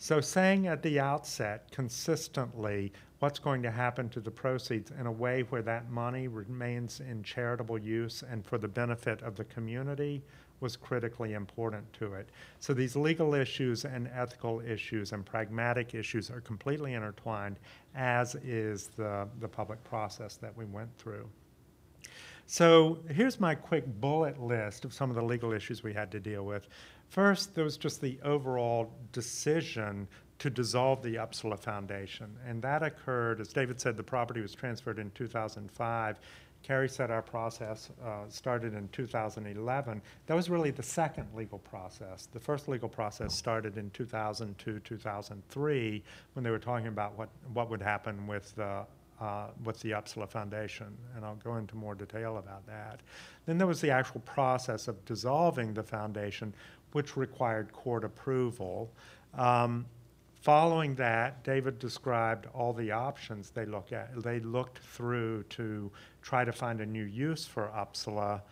So, 0.00 0.20
saying 0.20 0.68
at 0.68 0.82
the 0.82 1.00
outset 1.00 1.70
consistently 1.72 2.92
what's 3.18 3.40
going 3.40 3.62
to 3.62 3.70
happen 3.70 4.08
to 4.10 4.20
the 4.20 4.30
proceeds 4.30 4.92
in 4.92 5.06
a 5.06 5.12
way 5.12 5.42
where 5.42 5.62
that 5.62 5.90
money 5.90 6.28
remains 6.28 7.00
in 7.00 7.22
charitable 7.24 7.78
use 7.78 8.22
and 8.22 8.46
for 8.46 8.58
the 8.58 8.68
benefit 8.68 9.22
of 9.22 9.34
the 9.34 9.44
community 9.44 10.22
was 10.60 10.76
critically 10.76 11.34
important 11.34 11.90
to 11.94 12.14
it. 12.14 12.28
So 12.58 12.74
these 12.74 12.96
legal 12.96 13.34
issues 13.34 13.84
and 13.84 14.08
ethical 14.14 14.60
issues 14.60 15.12
and 15.12 15.24
pragmatic 15.24 15.94
issues 15.94 16.30
are 16.30 16.40
completely 16.40 16.94
intertwined, 16.94 17.58
as 17.94 18.34
is 18.36 18.88
the, 18.96 19.28
the 19.40 19.48
public 19.48 19.82
process 19.84 20.36
that 20.36 20.56
we 20.56 20.64
went 20.64 20.90
through. 20.98 21.28
So 22.46 23.00
here's 23.10 23.38
my 23.38 23.54
quick 23.54 23.84
bullet 24.00 24.40
list 24.40 24.84
of 24.84 24.94
some 24.94 25.10
of 25.10 25.16
the 25.16 25.22
legal 25.22 25.52
issues 25.52 25.82
we 25.82 25.92
had 25.92 26.10
to 26.12 26.20
deal 26.20 26.44
with. 26.44 26.66
First, 27.08 27.54
there 27.54 27.64
was 27.64 27.76
just 27.76 28.00
the 28.00 28.18
overall 28.22 28.90
decision 29.12 30.08
to 30.38 30.50
dissolve 30.50 31.02
the 31.02 31.16
Upsala 31.16 31.58
Foundation. 31.58 32.34
And 32.46 32.62
that 32.62 32.82
occurred, 32.82 33.40
as 33.40 33.48
David 33.48 33.80
said, 33.80 33.96
the 33.96 34.02
property 34.02 34.40
was 34.40 34.54
transferred 34.54 34.98
in 34.98 35.10
2005. 35.10 36.20
Carrie 36.62 36.88
said 36.88 37.10
our 37.10 37.22
process 37.22 37.90
uh, 38.04 38.28
started 38.28 38.74
in 38.74 38.88
2011. 38.88 40.02
That 40.26 40.34
was 40.34 40.50
really 40.50 40.70
the 40.70 40.82
second 40.82 41.28
legal 41.34 41.58
process. 41.58 42.28
The 42.32 42.40
first 42.40 42.68
legal 42.68 42.88
process 42.88 43.34
started 43.34 43.78
in 43.78 43.90
2002, 43.90 44.80
2003, 44.80 46.02
when 46.34 46.44
they 46.44 46.50
were 46.50 46.58
talking 46.58 46.88
about 46.88 47.16
what, 47.16 47.28
what 47.54 47.70
would 47.70 47.80
happen 47.80 48.26
with 48.26 48.54
the, 48.56 48.84
uh, 49.20 49.46
with 49.64 49.80
the 49.80 49.92
Upsala 49.92 50.28
Foundation, 50.28 50.88
and 51.16 51.24
I'll 51.24 51.36
go 51.36 51.56
into 51.56 51.76
more 51.76 51.94
detail 51.94 52.36
about 52.38 52.66
that. 52.66 53.00
Then 53.46 53.56
there 53.56 53.66
was 53.66 53.80
the 53.80 53.90
actual 53.90 54.20
process 54.20 54.88
of 54.88 55.02
dissolving 55.04 55.72
the 55.72 55.82
foundation, 55.82 56.52
which 56.92 57.16
required 57.16 57.72
court 57.72 58.04
approval. 58.04 58.90
Um, 59.34 59.86
Following 60.40 60.94
that, 60.94 61.42
David 61.42 61.80
described 61.80 62.46
all 62.54 62.72
the 62.72 62.92
options 62.92 63.50
they 63.50 63.64
look 63.64 63.92
at. 63.92 64.22
They 64.22 64.38
looked 64.38 64.78
through 64.78 65.42
to 65.50 65.90
try 66.28 66.44
to 66.44 66.52
find 66.52 66.82
a 66.82 66.86
new 66.86 67.04
use 67.04 67.46
for 67.46 67.70
Upsala, 67.74 68.42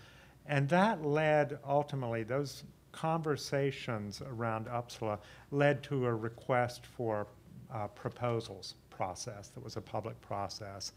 and 0.46 0.66
that 0.70 1.04
led 1.04 1.58
ultimately 1.68 2.22
those 2.22 2.64
conversations 2.90 4.22
around 4.22 4.64
Upsala 4.66 5.18
led 5.50 5.82
to 5.82 6.06
a 6.06 6.14
request 6.14 6.86
for 6.86 7.26
uh, 7.70 7.88
proposals 7.88 8.76
process 8.88 9.48
that 9.48 9.62
was 9.62 9.76
a 9.76 9.82
public 9.82 10.18
process. 10.22 10.92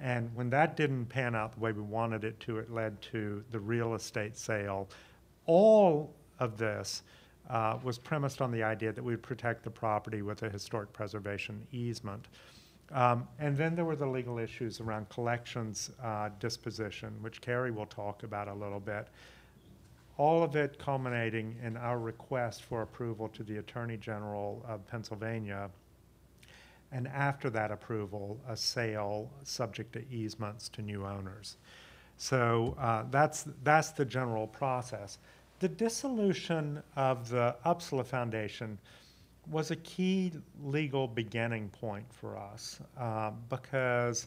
And 0.00 0.30
when 0.34 0.50
that 0.50 0.76
didn't 0.76 1.06
pan 1.06 1.34
out 1.34 1.54
the 1.54 1.60
way 1.60 1.72
we 1.72 1.80
wanted 1.80 2.24
it 2.24 2.38
to, 2.40 2.58
it 2.58 2.70
led 2.70 3.00
to 3.12 3.42
the 3.50 3.58
real 3.58 3.94
estate 3.94 4.36
sale. 4.36 4.90
All 5.46 6.12
of 6.40 6.58
this 6.58 7.04
uh, 7.48 7.78
was 7.82 7.96
premised 7.96 8.42
on 8.42 8.52
the 8.52 8.62
idea 8.62 8.92
that 8.92 9.02
we 9.02 9.14
would 9.14 9.22
protect 9.22 9.64
the 9.64 9.70
property 9.70 10.20
with 10.20 10.42
a 10.42 10.50
historic 10.50 10.92
preservation 10.92 11.66
easement. 11.72 12.28
Um, 12.92 13.28
and 13.38 13.56
then 13.56 13.74
there 13.74 13.84
were 13.84 13.96
the 13.96 14.06
legal 14.06 14.38
issues 14.38 14.80
around 14.80 15.08
collections 15.10 15.90
uh, 16.02 16.30
disposition, 16.40 17.14
which 17.20 17.40
Carrie 17.40 17.70
will 17.70 17.86
talk 17.86 18.22
about 18.22 18.48
a 18.48 18.54
little 18.54 18.80
bit. 18.80 19.08
All 20.16 20.42
of 20.42 20.56
it 20.56 20.78
culminating 20.78 21.54
in 21.62 21.76
our 21.76 21.98
request 21.98 22.64
for 22.64 22.82
approval 22.82 23.28
to 23.28 23.42
the 23.42 23.58
Attorney 23.58 23.96
General 23.96 24.64
of 24.66 24.86
Pennsylvania. 24.86 25.70
And 26.90 27.06
after 27.08 27.50
that 27.50 27.70
approval, 27.70 28.40
a 28.48 28.56
sale 28.56 29.30
subject 29.44 29.92
to 29.92 30.02
easements 30.10 30.68
to 30.70 30.82
new 30.82 31.04
owners. 31.04 31.56
So 32.16 32.74
uh, 32.80 33.04
that's, 33.10 33.44
that's 33.62 33.90
the 33.90 34.04
general 34.04 34.46
process. 34.46 35.18
The 35.60 35.68
dissolution 35.68 36.82
of 36.96 37.28
the 37.28 37.54
Upsala 37.66 38.06
Foundation 38.06 38.78
was 39.50 39.70
a 39.70 39.76
key 39.76 40.32
legal 40.62 41.08
beginning 41.08 41.68
point 41.70 42.04
for 42.10 42.36
us 42.36 42.80
uh, 42.98 43.30
because 43.48 44.26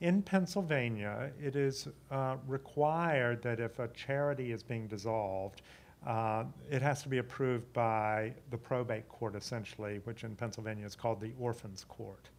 in 0.00 0.22
Pennsylvania, 0.22 1.30
it 1.42 1.56
is 1.56 1.88
uh, 2.10 2.36
required 2.46 3.42
that 3.42 3.60
if 3.60 3.78
a 3.78 3.88
charity 3.88 4.52
is 4.52 4.62
being 4.62 4.86
dissolved, 4.86 5.62
uh, 6.06 6.44
it 6.70 6.80
has 6.80 7.02
to 7.02 7.08
be 7.10 7.18
approved 7.18 7.70
by 7.74 8.32
the 8.50 8.56
probate 8.56 9.06
court, 9.08 9.34
essentially, 9.34 10.00
which 10.04 10.24
in 10.24 10.34
Pennsylvania 10.34 10.86
is 10.86 10.94
called 10.94 11.20
the 11.20 11.32
Orphans 11.38 11.84
Court. 11.86 12.30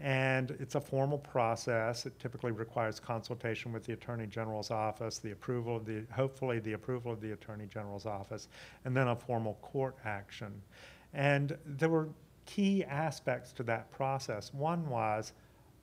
And 0.00 0.52
it's 0.58 0.74
a 0.74 0.80
formal 0.80 1.18
process. 1.18 2.06
It 2.06 2.18
typically 2.18 2.52
requires 2.52 2.98
consultation 2.98 3.72
with 3.72 3.84
the 3.84 3.92
Attorney 3.92 4.26
General's 4.26 4.70
office, 4.70 5.18
the 5.18 5.32
approval 5.32 5.76
of 5.76 5.84
the, 5.84 6.04
hopefully 6.10 6.58
the 6.58 6.72
approval 6.72 7.12
of 7.12 7.20
the 7.20 7.32
Attorney 7.32 7.66
General's 7.66 8.06
office, 8.06 8.48
and 8.86 8.96
then 8.96 9.08
a 9.08 9.16
formal 9.16 9.58
court 9.60 9.96
action. 10.06 10.52
And 11.14 11.56
there 11.64 11.88
were 11.88 12.08
key 12.46 12.84
aspects 12.84 13.52
to 13.52 13.62
that 13.64 13.90
process. 13.90 14.52
One 14.52 14.88
was 14.88 15.32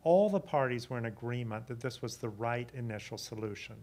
all 0.04 0.30
the 0.30 0.40
parties 0.40 0.90
were 0.90 0.98
in 0.98 1.06
agreement 1.06 1.68
that 1.68 1.80
this 1.80 2.02
was 2.02 2.18
the 2.18 2.30
right 2.30 2.70
initial 2.74 3.18
solution 3.18 3.76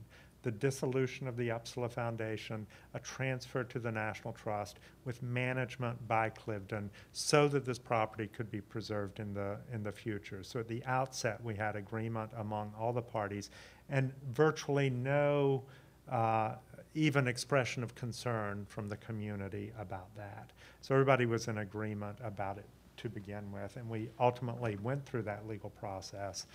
the 0.47 0.53
dissolution 0.53 1.27
of 1.27 1.37
the 1.37 1.49
Upsala 1.49 1.91
Foundation, 1.91 2.69
a 2.95 3.01
transfer 3.01 3.65
to 3.65 3.81
the 3.81 3.91
National 3.91 4.33
Trust 4.33 4.79
with 5.05 5.21
management 5.21 6.07
by 6.07 6.31
Cliveden 6.31 6.89
so 7.11 7.49
that 7.49 7.65
this 7.65 7.81
property 7.81 8.29
could 8.29 8.49
be 8.49 8.61
preserved 8.61 9.19
in 9.19 9.35
the, 9.35 9.57
in 9.73 9.83
the 9.83 9.91
future. 9.91 10.45
So 10.45 10.61
at 10.61 10.69
the 10.69 10.85
outset, 10.85 11.43
we 11.43 11.57
had 11.57 11.75
agreement 11.75 12.31
among 12.37 12.73
all 12.79 12.93
the 12.93 13.03
parties 13.03 13.51
and 13.89 14.13
virtually 14.35 14.89
no 14.89 15.65
uh, 16.09 16.55
even 16.97 17.29
expression 17.29 17.83
of 17.83 17.95
concern 17.95 18.67
from 18.69 18.89
the 18.89 18.97
community 18.97 19.71
about 19.79 20.09
that. 20.17 20.51
So 20.81 20.95
everybody 20.95 21.27
was 21.27 21.47
in 21.47 21.59
agreement 21.59 22.19
about 22.25 22.57
it 22.57 22.67
to 22.97 23.11
begin 23.11 23.53
with, 23.53 23.77
and 23.77 23.89
we 23.89 24.09
ultimately 24.19 24.79
went 24.83 25.05
through 25.05 25.23
that 25.23 25.47
legal 25.47 25.71
process 25.71 26.47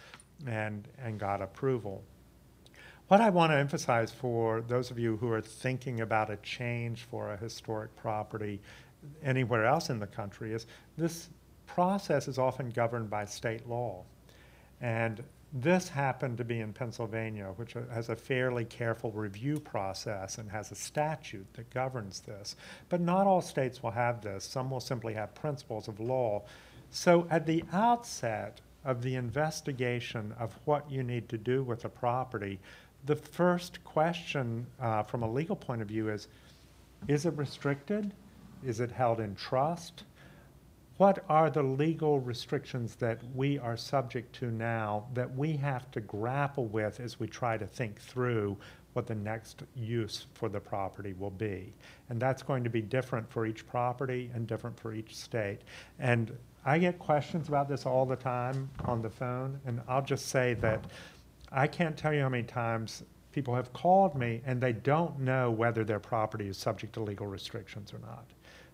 and, 0.47 0.87
and 0.97 1.19
got 1.19 1.41
approval. 1.41 2.03
What 3.07 3.21
I 3.21 3.29
want 3.29 3.51
to 3.51 3.57
emphasize 3.57 4.11
for 4.11 4.61
those 4.61 4.89
of 4.89 4.97
you 4.97 5.17
who 5.17 5.29
are 5.29 5.41
thinking 5.41 6.01
about 6.01 6.31
a 6.31 6.37
change 6.37 7.03
for 7.03 7.31
a 7.33 7.37
historic 7.37 7.95
property 7.95 8.59
anywhere 9.23 9.65
else 9.65 9.89
in 9.89 9.99
the 9.99 10.07
country 10.07 10.53
is 10.53 10.65
this 10.97 11.29
process 11.67 12.27
is 12.27 12.37
often 12.37 12.69
governed 12.69 13.09
by 13.09 13.25
state 13.25 13.67
law. 13.67 14.03
And 14.79 15.23
This 15.53 15.89
happened 15.89 16.37
to 16.37 16.45
be 16.45 16.61
in 16.61 16.71
Pennsylvania, 16.71 17.53
which 17.57 17.73
has 17.73 18.07
a 18.07 18.15
fairly 18.15 18.63
careful 18.63 19.11
review 19.11 19.59
process 19.59 20.37
and 20.37 20.49
has 20.49 20.71
a 20.71 20.75
statute 20.75 21.53
that 21.55 21.69
governs 21.73 22.21
this. 22.21 22.55
But 22.87 23.01
not 23.01 23.27
all 23.27 23.41
states 23.41 23.83
will 23.83 23.91
have 23.91 24.21
this. 24.21 24.45
Some 24.45 24.71
will 24.71 24.79
simply 24.79 25.13
have 25.13 25.35
principles 25.35 25.89
of 25.89 25.99
law. 25.99 26.43
So 26.89 27.27
at 27.29 27.45
the 27.45 27.65
outset 27.73 28.61
of 28.85 29.01
the 29.01 29.15
investigation 29.15 30.33
of 30.39 30.57
what 30.63 30.89
you 30.89 31.03
need 31.03 31.27
to 31.29 31.37
do 31.37 31.63
with 31.63 31.83
a 31.83 31.89
property, 31.89 32.57
the 33.05 33.15
first 33.17 33.83
question 33.83 34.65
uh, 34.79 35.03
from 35.03 35.23
a 35.23 35.29
legal 35.29 35.55
point 35.57 35.81
of 35.81 35.89
view 35.89 36.09
is, 36.09 36.29
is 37.09 37.25
it 37.25 37.35
restricted? 37.35 38.13
Is 38.63 38.79
it 38.79 38.91
held 38.91 39.19
in 39.19 39.35
trust? 39.35 40.03
What 41.01 41.25
are 41.29 41.49
the 41.49 41.63
legal 41.63 42.19
restrictions 42.19 42.93
that 42.97 43.19
we 43.33 43.57
are 43.57 43.75
subject 43.75 44.35
to 44.35 44.51
now 44.51 45.07
that 45.15 45.35
we 45.35 45.53
have 45.53 45.89
to 45.93 45.99
grapple 45.99 46.67
with 46.67 46.99
as 46.99 47.19
we 47.19 47.25
try 47.25 47.57
to 47.57 47.65
think 47.65 47.99
through 47.99 48.55
what 48.93 49.07
the 49.07 49.15
next 49.15 49.63
use 49.73 50.27
for 50.35 50.47
the 50.47 50.59
property 50.59 51.13
will 51.13 51.31
be? 51.31 51.73
And 52.09 52.21
that's 52.21 52.43
going 52.43 52.63
to 52.63 52.69
be 52.69 52.83
different 52.83 53.27
for 53.31 53.47
each 53.47 53.65
property 53.65 54.29
and 54.35 54.45
different 54.45 54.79
for 54.79 54.93
each 54.93 55.15
state. 55.15 55.61
And 55.97 56.37
I 56.65 56.77
get 56.77 56.99
questions 56.99 57.47
about 57.47 57.67
this 57.67 57.87
all 57.87 58.05
the 58.05 58.15
time 58.15 58.69
on 58.85 59.01
the 59.01 59.09
phone, 59.09 59.59
and 59.65 59.81
I'll 59.87 60.05
just 60.05 60.27
say 60.27 60.53
that 60.61 60.85
I 61.51 61.65
can't 61.65 61.97
tell 61.97 62.13
you 62.13 62.21
how 62.21 62.29
many 62.29 62.43
times 62.43 63.01
people 63.31 63.55
have 63.55 63.73
called 63.73 64.15
me 64.15 64.43
and 64.45 64.61
they 64.61 64.73
don't 64.73 65.19
know 65.19 65.49
whether 65.49 65.83
their 65.83 65.99
property 65.99 66.47
is 66.47 66.57
subject 66.57 66.93
to 66.93 66.99
legal 66.99 67.25
restrictions 67.25 67.91
or 67.91 67.97
not. 68.05 68.25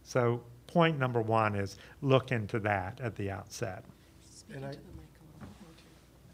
So 0.03 0.41
point 0.67 0.99
number 0.99 1.21
one 1.21 1.55
is 1.55 1.77
look 2.01 2.31
into 2.31 2.59
that 2.59 2.99
at 3.01 3.15
the 3.15 3.31
outset. 3.31 3.83
Speak 4.29 4.55
And 4.57 4.65
into 4.65 4.67
I- 4.67 4.71
the 4.71 4.77
mic 4.97 5.07
a 5.19 5.43
little 5.43 5.55
more, 5.61 5.71
too. 5.77 5.83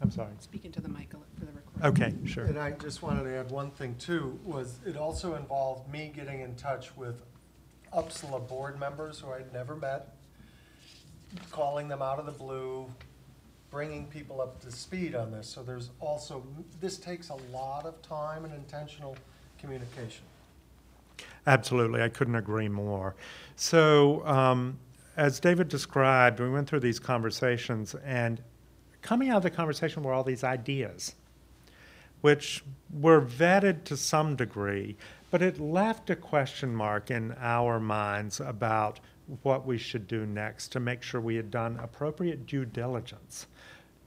I'm 0.02 0.10
sorry. 0.10 0.32
Speak 0.40 0.64
into 0.64 0.80
the 0.80 0.88
mic 0.88 1.12
a 1.14 1.16
li- 1.16 1.22
for 1.38 1.44
the 1.46 1.52
recording. 1.52 2.02
Okay, 2.18 2.26
sure. 2.26 2.44
And 2.44 2.58
I 2.58 2.72
just 2.72 3.02
wanted 3.02 3.24
to 3.24 3.34
add 3.36 3.50
one 3.50 3.70
thing 3.70 3.94
too, 3.98 4.38
was 4.44 4.78
it 4.86 4.96
also 4.96 5.34
involved 5.36 5.90
me 5.90 6.12
getting 6.14 6.40
in 6.40 6.54
touch 6.56 6.96
with 6.96 7.22
Upsala 7.92 8.46
board 8.48 8.78
members 8.80 9.20
who 9.20 9.30
I'd 9.30 9.52
never 9.52 9.76
met, 9.76 10.14
calling 11.50 11.88
them 11.88 12.02
out 12.02 12.18
of 12.18 12.26
the 12.26 12.32
blue, 12.32 12.86
bringing 13.70 14.06
people 14.06 14.40
up 14.40 14.60
to 14.62 14.70
speed 14.70 15.14
on 15.14 15.30
this. 15.32 15.48
So 15.48 15.62
there's 15.62 15.90
also, 16.00 16.44
this 16.80 16.96
takes 16.98 17.28
a 17.30 17.36
lot 17.52 17.86
of 17.86 18.00
time 18.02 18.44
and 18.44 18.52
intentional 18.54 19.16
communication. 19.58 20.24
Absolutely, 21.46 22.02
I 22.02 22.08
couldn't 22.08 22.36
agree 22.36 22.68
more. 22.68 23.14
So, 23.56 24.26
um, 24.26 24.78
as 25.16 25.38
David 25.38 25.68
described, 25.68 26.40
we 26.40 26.48
went 26.48 26.68
through 26.68 26.80
these 26.80 26.98
conversations, 26.98 27.94
and 28.04 28.42
coming 29.02 29.28
out 29.28 29.38
of 29.38 29.42
the 29.42 29.50
conversation 29.50 30.02
were 30.02 30.12
all 30.12 30.24
these 30.24 30.42
ideas, 30.42 31.14
which 32.22 32.64
were 32.92 33.20
vetted 33.20 33.84
to 33.84 33.96
some 33.96 34.34
degree, 34.34 34.96
but 35.30 35.42
it 35.42 35.60
left 35.60 36.10
a 36.10 36.16
question 36.16 36.74
mark 36.74 37.10
in 37.10 37.34
our 37.38 37.78
minds 37.78 38.40
about 38.40 39.00
what 39.42 39.66
we 39.66 39.78
should 39.78 40.06
do 40.06 40.26
next 40.26 40.68
to 40.68 40.80
make 40.80 41.02
sure 41.02 41.20
we 41.20 41.36
had 41.36 41.50
done 41.50 41.78
appropriate 41.82 42.46
due 42.46 42.64
diligence 42.64 43.46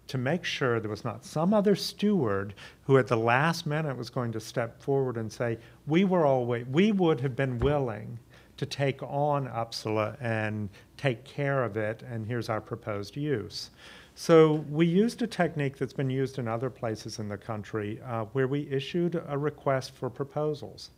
to 0.07 0.17
make 0.17 0.43
sure 0.43 0.79
there 0.79 0.89
was 0.89 1.03
not 1.03 1.25
some 1.25 1.53
other 1.53 1.75
steward 1.75 2.53
who 2.85 2.97
at 2.97 3.07
the 3.07 3.17
last 3.17 3.65
minute 3.65 3.97
was 3.97 4.09
going 4.09 4.31
to 4.31 4.39
step 4.39 4.81
forward 4.81 5.17
and 5.17 5.31
say, 5.31 5.57
we 5.85 6.05
were 6.05 6.25
always, 6.25 6.65
we 6.67 6.91
would 6.91 7.19
have 7.19 7.35
been 7.35 7.59
willing 7.59 8.17
to 8.57 8.65
take 8.65 9.03
on 9.03 9.47
Upsala 9.47 10.17
and 10.21 10.69
take 10.97 11.23
care 11.23 11.63
of 11.63 11.77
it, 11.77 12.03
and 12.09 12.25
here's 12.25 12.49
our 12.49 12.61
proposed 12.61 13.15
use. 13.15 13.69
So 14.15 14.65
we 14.71 14.87
used 14.87 15.21
a 15.21 15.27
technique 15.27 15.77
that's 15.77 15.93
been 15.93 16.09
used 16.09 16.39
in 16.39 16.47
other 16.47 16.71
places 16.71 17.19
in 17.19 17.29
the 17.29 17.37
country 17.37 17.99
uh, 18.03 18.25
where 18.33 18.47
we 18.47 18.67
issued 18.71 19.21
a 19.27 19.37
request 19.37 19.93
for 19.93 20.09
proposals 20.09 20.89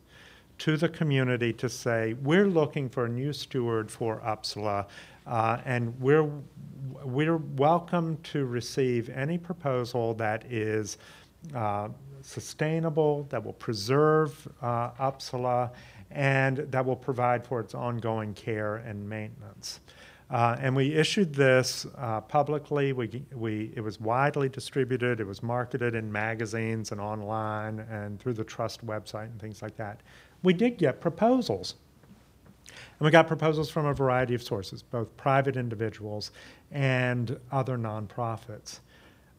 to 0.60 0.78
the 0.78 0.88
community 0.88 1.52
to 1.54 1.68
say, 1.68 2.16
we're 2.24 2.48
looking 2.48 2.90
for 2.90 3.06
a 3.06 3.10
new 3.10 3.34
steward 3.34 3.92
for 3.92 4.20
Upsala, 4.20 4.86
uh, 5.30 5.62
and 5.66 5.98
we're, 6.02 6.28
we're 7.04 7.38
welcome 7.38 8.18
to 8.24 8.46
receive 8.46 9.10
any 9.10 9.38
proposal 9.38 10.16
that 10.16 10.44
is 10.52 10.98
uh, 11.56 11.88
sustainable, 12.22 13.28
that 13.30 13.44
will 13.44 13.54
preserve 13.54 14.48
uh, 14.62 14.90
Upsala, 14.94 15.72
and 16.12 16.58
that 16.58 16.84
will 16.84 16.96
provide 16.96 17.46
for 17.46 17.60
its 17.60 17.76
ongoing 17.76 18.34
care 18.34 18.78
and 18.78 19.08
maintenance. 19.08 19.80
Uh, 20.32 20.56
and 20.60 20.76
we 20.76 20.94
issued 20.96 21.34
this 21.34 21.86
uh, 21.98 22.22
publicly. 22.22 22.94
We, 22.94 23.24
we, 23.34 23.72
it 23.76 23.82
was 23.82 24.00
widely 24.00 24.50
distributed. 24.50 25.20
It 25.20 25.28
was 25.28 25.42
marketed 25.42 25.96
in 25.96 26.12
magazines 26.12 26.92
and 26.92 27.00
online 27.00 27.80
and 27.80 28.20
through 28.20 28.34
the 28.34 28.44
trust 28.44 28.86
website 28.86 29.26
and 29.26 29.40
things 29.40 29.62
like 29.62 29.76
that. 29.78 30.02
We 30.44 30.54
did 30.54 30.78
get 30.78 31.02
proposals. 31.02 31.76
And 33.00 33.06
we 33.06 33.12
got 33.12 33.28
proposals 33.28 33.70
from 33.70 33.86
a 33.86 33.94
variety 33.94 34.36
of 34.36 34.44
sources, 34.44 34.84
both 34.84 35.16
private 35.16 35.56
individuals 35.56 36.32
and 36.72 37.40
other 37.52 37.78
nonprofits. 37.78 38.80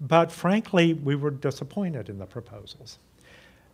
But 0.01 0.33
frankly, 0.33 0.95
we 0.95 1.15
were 1.15 1.31
disappointed 1.31 2.09
in 2.09 2.19
the 2.19 2.27
proposals. 2.27 2.99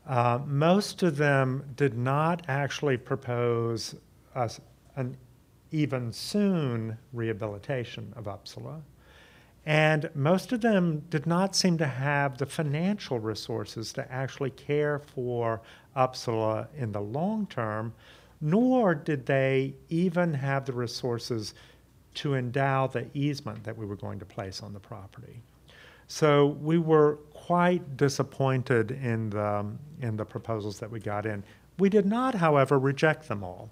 Uh, 0.07 0.41
most 0.47 1.03
of 1.03 1.17
them 1.17 1.65
did 1.77 1.97
not 1.97 2.45
actually 2.49 2.97
propose 2.97 3.95
us 4.35 4.61
an 4.97 5.17
even 5.71 6.13
soon 6.13 6.97
rehabilitation 7.13 8.13
of 8.17 8.25
Upsala. 8.25 8.83
And 9.67 10.09
most 10.15 10.53
of 10.53 10.61
them 10.61 11.03
did 11.11 11.27
not 11.27 11.57
seem 11.57 11.77
to 11.79 11.87
have 11.87 12.39
the 12.39 12.47
financial 12.47 13.19
resources 13.19 13.93
to 13.95 14.13
actually 14.13 14.51
care 14.51 15.01
for 15.01 15.61
Upsala 15.97 16.69
in 16.77 16.93
the 16.93 17.01
long 17.01 17.47
term, 17.49 17.93
nor 18.41 18.95
did 18.95 19.27
they 19.27 19.75
even 19.89 20.35
have 20.35 20.65
the 20.65 20.73
resources 20.73 21.55
to 22.15 22.35
endow 22.35 22.87
the 22.87 23.07
easement 23.15 23.63
that 23.65 23.77
we 23.77 23.87
were 23.87 23.97
going 23.97 24.19
to 24.19 24.25
place 24.25 24.63
on 24.63 24.73
the 24.73 24.81
property. 24.81 25.43
So 26.09 26.47
we 26.61 26.79
were 26.79 27.17
quite 27.35 27.97
disappointed 27.97 28.93
in 28.93 29.31
the, 29.31 29.67
in 30.01 30.17
the 30.17 30.25
proposals 30.25 30.79
that 30.79 30.91
we 30.91 31.01
got 31.01 31.27
in. 31.27 31.43
We 31.79 31.89
did 31.89 32.07
not, 32.07 32.35
however, 32.35 32.79
reject 32.79 33.29
them 33.29 33.43
all. 33.45 33.71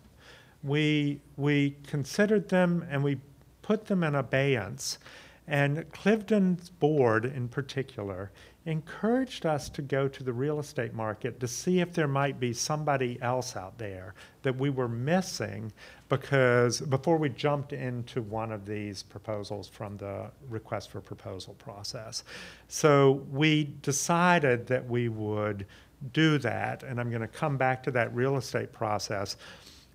We, 0.62 1.20
we 1.36 1.76
considered 1.86 2.48
them 2.48 2.86
and 2.90 3.02
we 3.02 3.18
put 3.62 3.86
them 3.86 4.02
in 4.02 4.14
abeyance. 4.14 4.98
And 5.46 5.90
Cliveden's 5.92 6.70
board, 6.70 7.24
in 7.24 7.48
particular, 7.48 8.30
encouraged 8.66 9.44
us 9.44 9.68
to 9.68 9.82
go 9.82 10.08
to 10.08 10.24
the 10.24 10.32
real 10.32 10.58
estate 10.58 10.94
market 10.94 11.38
to 11.38 11.46
see 11.46 11.80
if 11.80 11.92
there 11.92 12.08
might 12.08 12.40
be 12.40 12.52
somebody 12.52 13.18
else 13.20 13.56
out 13.56 13.76
there 13.76 14.14
that 14.42 14.56
we 14.56 14.70
were 14.70 14.88
missing 14.88 15.70
because 16.08 16.80
before 16.80 17.18
we 17.18 17.28
jumped 17.28 17.72
into 17.72 18.22
one 18.22 18.50
of 18.50 18.64
these 18.64 19.02
proposals 19.02 19.68
from 19.68 19.96
the 19.98 20.30
request 20.48 20.90
for 20.90 21.00
proposal 21.00 21.54
process. 21.54 22.24
So 22.68 23.22
we 23.30 23.64
decided 23.82 24.66
that 24.68 24.88
we 24.88 25.08
would 25.08 25.66
do 26.12 26.38
that, 26.38 26.82
and 26.82 27.00
I'm 27.00 27.10
going 27.10 27.22
to 27.22 27.28
come 27.28 27.56
back 27.56 27.82
to 27.84 27.90
that 27.92 28.14
real 28.14 28.36
estate 28.36 28.72
process. 28.72 29.36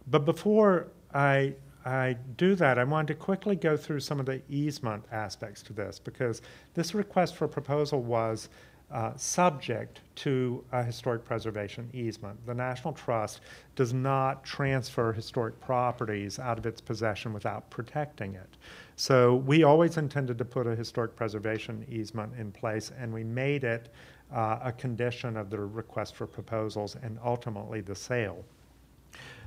But 0.08 0.26
before 0.26 0.88
I 1.14 1.54
I 1.90 2.14
do 2.38 2.54
that, 2.56 2.78
I 2.78 2.84
wanted 2.84 3.08
to 3.08 3.16
quickly 3.16 3.56
go 3.56 3.76
through 3.76 4.02
some 4.02 4.20
of 4.20 4.26
the 4.28 4.42
easement 4.48 5.04
aspects 5.12 5.64
to 5.64 5.74
this 5.74 5.98
because 5.98 6.42
this 6.76 6.94
request 6.94 7.36
for 7.36 7.48
proposal 7.48 8.02
was 8.04 8.50
uh, 8.92 9.14
subject 9.16 10.02
to 10.16 10.64
a 10.72 10.84
historic 10.84 11.26
preservation 11.26 11.90
easement. 11.94 12.44
The 12.46 12.54
National 12.54 12.94
Trust 12.94 13.42
does 13.76 13.94
not 13.94 14.44
transfer 14.44 15.14
historic 15.14 15.60
properties 15.60 16.40
out 16.40 16.58
of 16.58 16.66
its 16.66 16.82
possession 16.82 17.34
without 17.34 17.70
protecting 17.70 18.36
it. 18.36 18.58
So 18.96 19.36
we 19.36 19.64
always 19.64 19.98
intended 19.98 20.38
to 20.38 20.46
put 20.46 20.68
a 20.68 20.76
historic 20.76 21.16
preservation 21.16 21.86
easement 21.90 22.34
in 22.38 22.52
place, 22.52 22.92
and 23.00 23.14
we 23.14 23.24
made 23.24 23.64
it 23.64 23.90
uh, 24.32 24.60
a 24.64 24.72
condition 24.72 25.38
of 25.38 25.50
the 25.50 25.60
request 25.60 26.16
for 26.16 26.28
proposals 26.28 26.96
and 27.02 27.18
ultimately 27.24 27.82
the 27.82 27.96
sale. 27.96 28.44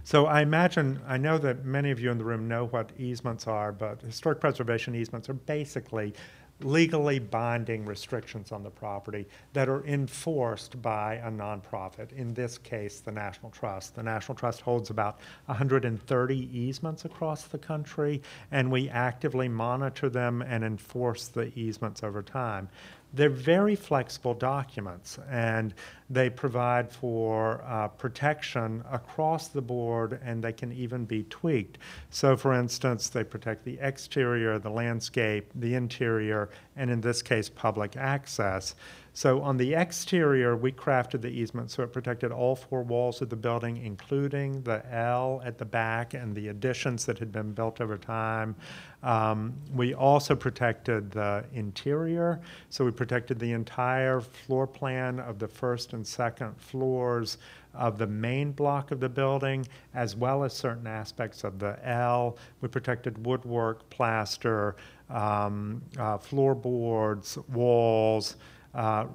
So 0.05 0.27
I 0.27 0.43
imagine, 0.43 1.01
I 1.07 1.17
know 1.17 1.39
that 1.39 1.65
many 1.65 1.91
of 1.93 2.01
you 2.01 2.11
in 2.11 2.19
the 2.19 2.25
room 2.25 2.49
know 2.49 2.67
what 2.67 2.91
easements 2.99 3.47
are, 3.47 3.71
but 3.71 4.01
historic 4.03 4.41
preservation 4.41 4.95
easements 4.95 5.29
are 5.29 5.35
basically 5.35 6.13
legally 6.61 7.19
binding 7.19 7.85
restrictions 7.85 8.53
on 8.53 8.63
the 8.63 8.71
property 8.71 9.27
that 9.53 9.69
are 9.69 9.85
enforced 9.87 10.81
by 10.83 11.15
a 11.15 11.31
nonprofit, 11.31 12.13
in 12.13 12.35
this 12.35 12.59
case, 12.59 13.01
the 13.01 13.11
National 13.11 13.51
Trust. 13.51 13.95
The 13.95 14.03
National 14.03 14.35
Trust 14.35 14.61
holds 14.61 14.91
about 14.91 15.21
130 15.47 16.59
easements 16.59 17.05
across 17.05 17.45
the 17.45 17.59
country, 17.59 18.23
and 18.51 18.71
we 18.71 18.89
actively 18.89 19.49
monitor 19.49 20.09
them 20.09 20.43
and 20.43 20.65
enforce 20.65 21.29
the 21.29 21.57
easements 21.59 22.03
over 22.03 22.23
time. 22.23 22.69
They're 23.15 23.29
very 23.29 23.77
flexible 23.77 24.33
documents, 24.33 25.19
and 25.29 25.75
they 26.09 26.31
provide 26.31 26.91
for 26.91 27.63
uh, 27.67 27.89
protection 27.89 28.83
across 28.91 29.49
the 29.49 29.61
board, 29.61 30.19
and 30.25 30.43
they 30.43 30.53
can 30.53 30.73
even 30.73 31.05
be 31.05 31.25
tweaked. 31.25 31.79
So, 32.11 32.37
for 32.37 32.55
instance, 32.55 33.09
they 33.11 33.25
protect 33.25 33.65
the 33.65 33.79
exterior, 33.81 34.59
the 34.59 34.71
landscape, 34.71 35.51
the 35.55 35.75
interior, 35.75 36.49
and 36.77 36.91
in 36.91 37.01
this 37.01 37.21
case, 37.23 37.49
public 37.49 37.97
access. 37.97 38.75
So 39.15 39.43
on 39.43 39.59
the 39.59 39.75
exterior, 39.75 40.57
we 40.57 40.73
crafted 40.73 41.21
the 41.21 41.29
easement 41.29 41.71
so 41.71 41.83
it 41.83 41.93
protected 41.93 42.33
all 42.33 42.57
four 42.57 42.83
walls 42.83 43.21
of 43.21 43.29
the 43.29 43.37
building, 43.37 43.77
including 43.85 44.63
the 44.63 44.83
L 44.91 45.43
at 45.45 45.59
the 45.59 45.67
back 45.67 46.15
and 46.15 46.35
the 46.35 46.49
additions 46.49 47.05
that 47.05 47.19
had 47.19 47.31
been 47.31 47.53
built 47.53 47.83
over 47.83 47.99
time. 47.99 48.57
Um, 49.03 49.53
we 49.75 49.93
also 49.93 50.35
protected 50.35 51.11
the 51.11 51.45
interior, 51.53 52.41
so 52.71 52.87
we 52.87 52.91
protected 52.91 53.39
the 53.39 53.53
entire 53.53 54.23
floor 54.23 54.67
plan 54.67 55.21
of 55.21 55.39
the 55.39 55.49
first 55.49 55.93
and 55.93 56.07
second 56.07 56.57
floors 56.57 57.37
of 57.75 57.99
the 57.99 58.07
main 58.07 58.53
block 58.53 58.93
of 58.93 59.01
the 59.01 59.09
building, 59.09 59.67
as 59.95 60.17
well 60.17 60.43
as 60.43 60.55
certain 60.55 60.87
aspects 60.87 61.45
of 61.45 61.59
the 61.59 61.79
L. 61.87 62.39
We 62.63 62.69
protected 62.69 63.27
woodwork, 63.27 63.89
plaster, 63.91 64.77
um, 65.11 65.83
uh, 65.99 66.17
floorboards, 66.17 67.37
walls, 67.49 68.37
uh, 68.75 69.07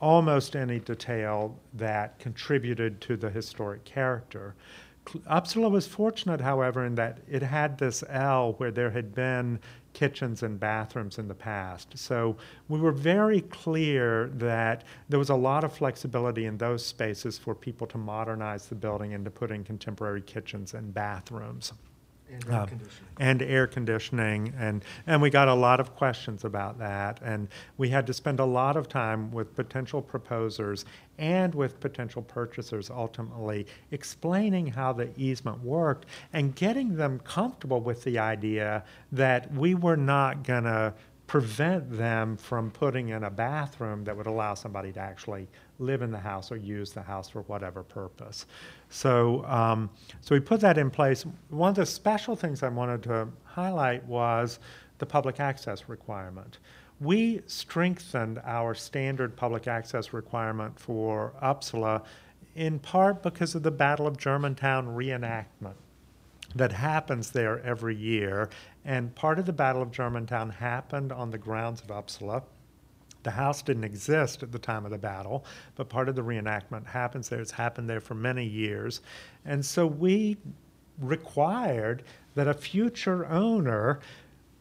almost 0.00 0.56
any 0.56 0.78
detail 0.78 1.58
that 1.74 2.18
contributed 2.18 3.00
to 3.00 3.16
the 3.16 3.30
historic 3.30 3.84
character. 3.84 4.54
Upsala 5.30 5.70
was 5.70 5.86
fortunate, 5.86 6.40
however, 6.40 6.84
in 6.84 6.96
that 6.96 7.18
it 7.28 7.42
had 7.42 7.78
this 7.78 8.02
L 8.08 8.54
where 8.54 8.72
there 8.72 8.90
had 8.90 9.14
been 9.14 9.60
kitchens 9.92 10.42
and 10.42 10.60
bathrooms 10.60 11.18
in 11.18 11.28
the 11.28 11.34
past. 11.34 11.96
So 11.96 12.36
we 12.68 12.80
were 12.80 12.92
very 12.92 13.40
clear 13.42 14.28
that 14.34 14.84
there 15.08 15.18
was 15.18 15.30
a 15.30 15.34
lot 15.34 15.64
of 15.64 15.72
flexibility 15.72 16.44
in 16.44 16.58
those 16.58 16.84
spaces 16.84 17.38
for 17.38 17.54
people 17.54 17.86
to 17.86 17.98
modernize 17.98 18.66
the 18.66 18.74
building 18.74 19.14
and 19.14 19.24
to 19.24 19.30
put 19.30 19.50
in 19.50 19.64
contemporary 19.64 20.20
kitchens 20.20 20.74
and 20.74 20.92
bathrooms 20.92 21.72
And 22.32 22.44
air 22.48 22.60
um, 22.60 22.68
conditioning. 22.68 23.10
and 23.18 23.42
air 23.42 23.66
conditioning 23.66 24.54
and 24.58 24.84
and 25.06 25.22
we 25.22 25.30
got 25.30 25.48
a 25.48 25.54
lot 25.54 25.78
of 25.78 25.94
questions 25.94 26.44
about 26.44 26.78
that 26.78 27.20
and 27.22 27.48
we 27.78 27.88
had 27.88 28.06
to 28.08 28.12
spend 28.12 28.40
a 28.40 28.44
lot 28.44 28.76
of 28.76 28.88
time 28.88 29.30
with 29.30 29.54
potential 29.54 30.02
proposers 30.02 30.84
and 31.18 31.54
with 31.54 31.78
potential 31.78 32.22
purchasers 32.22 32.90
ultimately 32.90 33.66
explaining 33.92 34.66
how 34.66 34.92
the 34.92 35.08
easement 35.16 35.62
worked 35.62 36.06
and 36.32 36.54
getting 36.56 36.96
them 36.96 37.20
comfortable 37.20 37.80
with 37.80 38.02
the 38.02 38.18
idea 38.18 38.82
that 39.12 39.52
we 39.54 39.74
were 39.74 39.96
not 39.96 40.42
going 40.42 40.64
to 40.64 40.92
prevent 41.26 41.90
them 41.90 42.36
from 42.36 42.70
putting 42.70 43.08
in 43.08 43.24
a 43.24 43.30
bathroom 43.30 44.04
that 44.04 44.16
would 44.16 44.26
allow 44.26 44.54
somebody 44.54 44.92
to 44.92 45.00
actually 45.00 45.48
live 45.78 46.02
in 46.02 46.10
the 46.10 46.18
house 46.18 46.52
or 46.52 46.56
use 46.56 46.92
the 46.92 47.02
house 47.02 47.28
for 47.28 47.42
whatever 47.42 47.82
purpose. 47.82 48.46
So, 48.90 49.44
um, 49.46 49.90
so 50.20 50.34
we 50.34 50.40
put 50.40 50.60
that 50.60 50.78
in 50.78 50.90
place. 50.90 51.24
One 51.48 51.70
of 51.70 51.76
the 51.76 51.86
special 51.86 52.36
things 52.36 52.62
I 52.62 52.68
wanted 52.68 53.02
to 53.04 53.28
highlight 53.44 54.04
was 54.04 54.60
the 54.98 55.06
public 55.06 55.40
access 55.40 55.88
requirement. 55.88 56.58
We 57.00 57.42
strengthened 57.46 58.40
our 58.44 58.74
standard 58.74 59.36
public 59.36 59.66
access 59.66 60.12
requirement 60.12 60.78
for 60.78 61.34
Upsala 61.42 62.04
in 62.54 62.78
part 62.78 63.22
because 63.22 63.54
of 63.54 63.62
the 63.62 63.70
Battle 63.70 64.06
of 64.06 64.16
Germantown 64.16 64.86
reenactment 64.86 65.74
that 66.56 66.72
happens 66.72 67.30
there 67.30 67.62
every 67.62 67.94
year. 67.94 68.48
And 68.84 69.14
part 69.14 69.38
of 69.38 69.46
the 69.46 69.52
Battle 69.52 69.82
of 69.82 69.90
Germantown 69.90 70.50
happened 70.50 71.12
on 71.12 71.30
the 71.30 71.38
grounds 71.38 71.80
of 71.80 71.88
Upsala. 71.88 72.42
The 73.22 73.30
house 73.30 73.60
didn't 73.60 73.84
exist 73.84 74.42
at 74.42 74.52
the 74.52 74.58
time 74.58 74.84
of 74.84 74.92
the 74.92 74.98
battle, 74.98 75.44
but 75.74 75.88
part 75.88 76.08
of 76.08 76.14
the 76.14 76.22
reenactment 76.22 76.86
happens 76.86 77.28
there. 77.28 77.40
It's 77.40 77.50
happened 77.50 77.90
there 77.90 78.00
for 78.00 78.14
many 78.14 78.44
years. 78.44 79.00
And 79.44 79.64
so 79.64 79.86
we 79.86 80.36
required 81.00 82.04
that 82.36 82.46
a 82.46 82.54
future 82.54 83.26
owner 83.26 84.00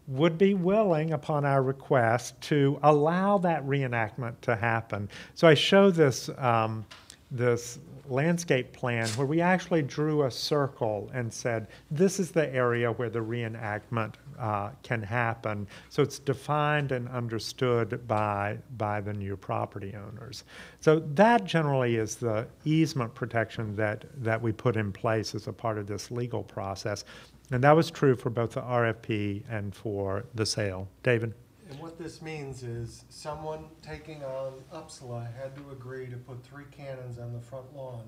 would 0.07 0.37
be 0.37 0.53
willing, 0.53 1.13
upon 1.13 1.45
our 1.45 1.63
request, 1.63 2.39
to 2.41 2.79
allow 2.83 3.37
that 3.39 3.65
reenactment 3.65 4.33
to 4.41 4.55
happen. 4.55 5.09
So 5.33 5.47
I 5.47 5.53
show 5.53 5.91
this, 5.91 6.29
um, 6.37 6.85
this 7.31 7.79
landscape 8.09 8.71
plan 8.73 9.07
where 9.09 9.27
we 9.27 9.41
actually 9.41 9.81
drew 9.81 10.23
a 10.23 10.31
circle 10.31 11.09
and 11.13 11.33
said, 11.33 11.67
this 11.91 12.19
is 12.19 12.31
the 12.31 12.53
area 12.53 12.91
where 12.91 13.09
the 13.09 13.19
reenactment 13.19 14.15
uh, 14.39 14.69
can 14.83 15.01
happen. 15.01 15.67
So 15.89 16.03
it's 16.03 16.19
defined 16.19 16.91
and 16.91 17.07
understood 17.09 18.07
by, 18.07 18.57
by 18.77 19.01
the 19.01 19.13
new 19.13 19.35
property 19.37 19.95
owners. 19.95 20.43
So 20.79 20.99
that 21.15 21.45
generally 21.45 21.95
is 21.95 22.15
the 22.15 22.47
easement 22.63 23.13
protection 23.13 23.75
that, 23.75 24.05
that 24.23 24.41
we 24.41 24.51
put 24.51 24.75
in 24.75 24.91
place 24.91 25.35
as 25.35 25.47
a 25.47 25.53
part 25.53 25.77
of 25.77 25.87
this 25.87 26.11
legal 26.11 26.43
process. 26.43 27.05
And 27.51 27.63
that 27.63 27.75
was 27.75 27.91
true 27.91 28.15
for 28.15 28.29
both 28.29 28.51
the 28.51 28.61
RFP 28.61 29.43
and 29.49 29.73
for 29.73 30.25
the 30.33 30.45
sale. 30.45 30.87
David? 31.03 31.33
And 31.69 31.79
what 31.79 31.97
this 31.97 32.21
means 32.21 32.61
is 32.63 33.05
someone 33.09 33.65
taking 33.81 34.23
on 34.23 34.53
Upsala 34.73 35.27
had 35.35 35.55
to 35.55 35.71
agree 35.71 36.07
to 36.07 36.17
put 36.17 36.43
three 36.43 36.65
cannons 36.71 37.17
on 37.17 37.33
the 37.33 37.39
front 37.39 37.75
lawn 37.75 38.03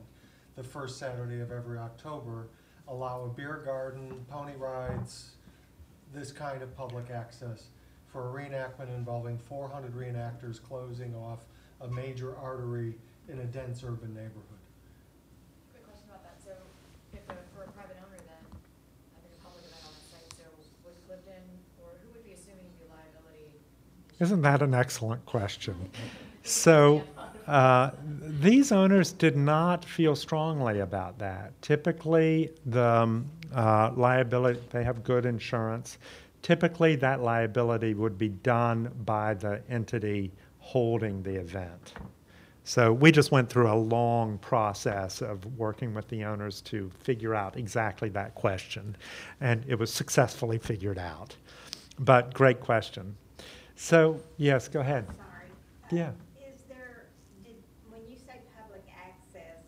the 0.56 0.63
first 0.63 0.98
Saturday 0.98 1.39
of 1.39 1.52
every 1.52 1.78
October, 1.78 2.48
allow 2.88 3.24
a 3.26 3.28
beer 3.28 3.62
garden, 3.63 4.26
pony 4.28 4.56
rides, 4.58 5.32
this 6.13 6.32
kind 6.32 6.63
of 6.63 6.76
public 6.76 7.12
access 7.12 7.65
for 8.08 8.30
a 8.30 8.34
reenactment 8.34 8.89
involving 8.96 9.38
four 9.38 9.70
hundred 9.70 9.93
reenactors 9.93 10.62
closing 10.62 11.13
off 11.13 11.46
a 11.82 11.88
major 11.88 12.36
artery 12.38 12.96
in 13.30 13.38
a 13.39 13.46
dense 13.46 13.84
urban 13.84 14.13
neighborhood. 14.15 14.63
Quick 15.74 15.86
question 15.86 16.10
about 16.10 16.24
that, 16.26 16.41
so 16.41 16.58
if, 17.13 17.22
a- 17.30 17.46
for 17.54 17.62
a 17.62 17.72
private 17.78 17.98
owner 18.02 18.17
then, 18.26 18.43
having 19.13 19.30
a 19.38 19.41
public 19.46 19.62
event 19.62 19.86
on 19.86 19.93
the 19.93 20.06
site, 20.10 20.26
so 20.34 20.46
would 20.89 20.98
Cliveden, 21.06 21.46
or 21.86 21.93
who 22.02 22.10
would 22.17 22.26
be 22.26 22.34
assuming 22.34 22.65
the 22.82 22.89
liability? 22.89 23.54
Isn't 24.20 24.42
that 24.42 24.62
an 24.62 24.74
excellent 24.74 25.26
question? 25.26 25.76
So, 26.44 27.04
uh, 27.48 27.92
these 28.02 28.72
owners 28.72 29.14
did 29.14 29.38
not 29.38 29.86
feel 29.86 30.16
strongly 30.16 30.80
about 30.80 31.18
that. 31.20 31.60
Typically, 31.62 32.52
the 32.66 32.84
um, 32.84 33.30
uh, 33.56 33.92
liability, 33.96 34.60
they 34.70 34.84
have 34.84 35.04
good 35.04 35.26
insurance. 35.26 35.98
Typically, 36.42 36.96
that 36.98 37.22
liability 37.22 37.94
would 37.94 38.18
be 38.18 38.30
done 38.30 38.92
by 39.06 39.34
the 39.34 39.62
entity 39.70 40.32
holding 40.60 41.24
the 41.24 41.36
event. 41.36 41.94
So 42.66 42.92
we 42.92 43.14
just 43.14 43.32
went 43.32 43.50
through 43.50 43.72
a 43.72 43.76
long 43.76 44.38
process 44.40 45.22
of 45.22 45.46
working 45.58 45.94
with 45.94 46.10
the 46.10 46.26
owners 46.26 46.60
to 46.64 46.92
figure 47.00 47.34
out 47.34 47.56
exactly 47.56 48.10
that 48.10 48.36
question, 48.36 48.98
and 49.40 49.64
it 49.70 49.80
was 49.80 49.92
successfully 49.94 50.58
figured 50.58 50.98
out. 50.98 51.34
But 52.00 52.34
great 52.34 52.60
question. 52.60 53.16
So, 53.80 54.20
yes, 54.38 54.68
go 54.68 54.80
ahead. 54.80 55.06
Sorry. 55.06 55.20
Um, 55.92 55.98
yeah. 55.98 56.10
Is 56.52 56.62
there, 56.68 57.06
did, 57.44 57.54
when 57.90 58.02
you 58.10 58.18
say 58.18 58.42
public 58.60 58.84
access, 58.92 59.63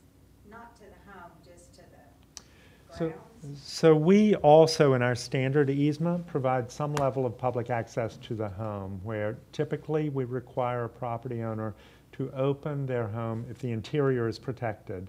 not 0.50 0.76
to 0.78 0.82
the 0.82 1.12
home, 1.12 1.32
just 1.46 1.76
to 1.76 1.82
the 1.82 2.98
So, 2.98 3.10
grounds? 3.10 3.62
so 3.62 3.96
we 3.96 4.34
also, 4.38 4.94
in 4.96 5.04
our 5.04 5.14
standard 5.14 5.70
easement, 5.70 6.26
provide 6.26 6.72
some 6.72 6.96
level 6.96 7.24
of 7.28 7.38
public 7.38 7.70
access 7.70 8.18
to 8.18 8.34
the 8.34 8.50
home, 8.50 9.00
where 9.04 9.38
typically 9.52 10.10
we 10.10 10.26
require 10.26 10.86
a 10.86 10.90
property 10.90 11.44
owner 11.44 11.76
to 12.14 12.32
open 12.32 12.88
their 12.88 13.08
home, 13.08 13.46
if 13.48 13.60
the 13.60 13.72
interior 13.72 14.28
is 14.28 14.40
protected, 14.40 15.08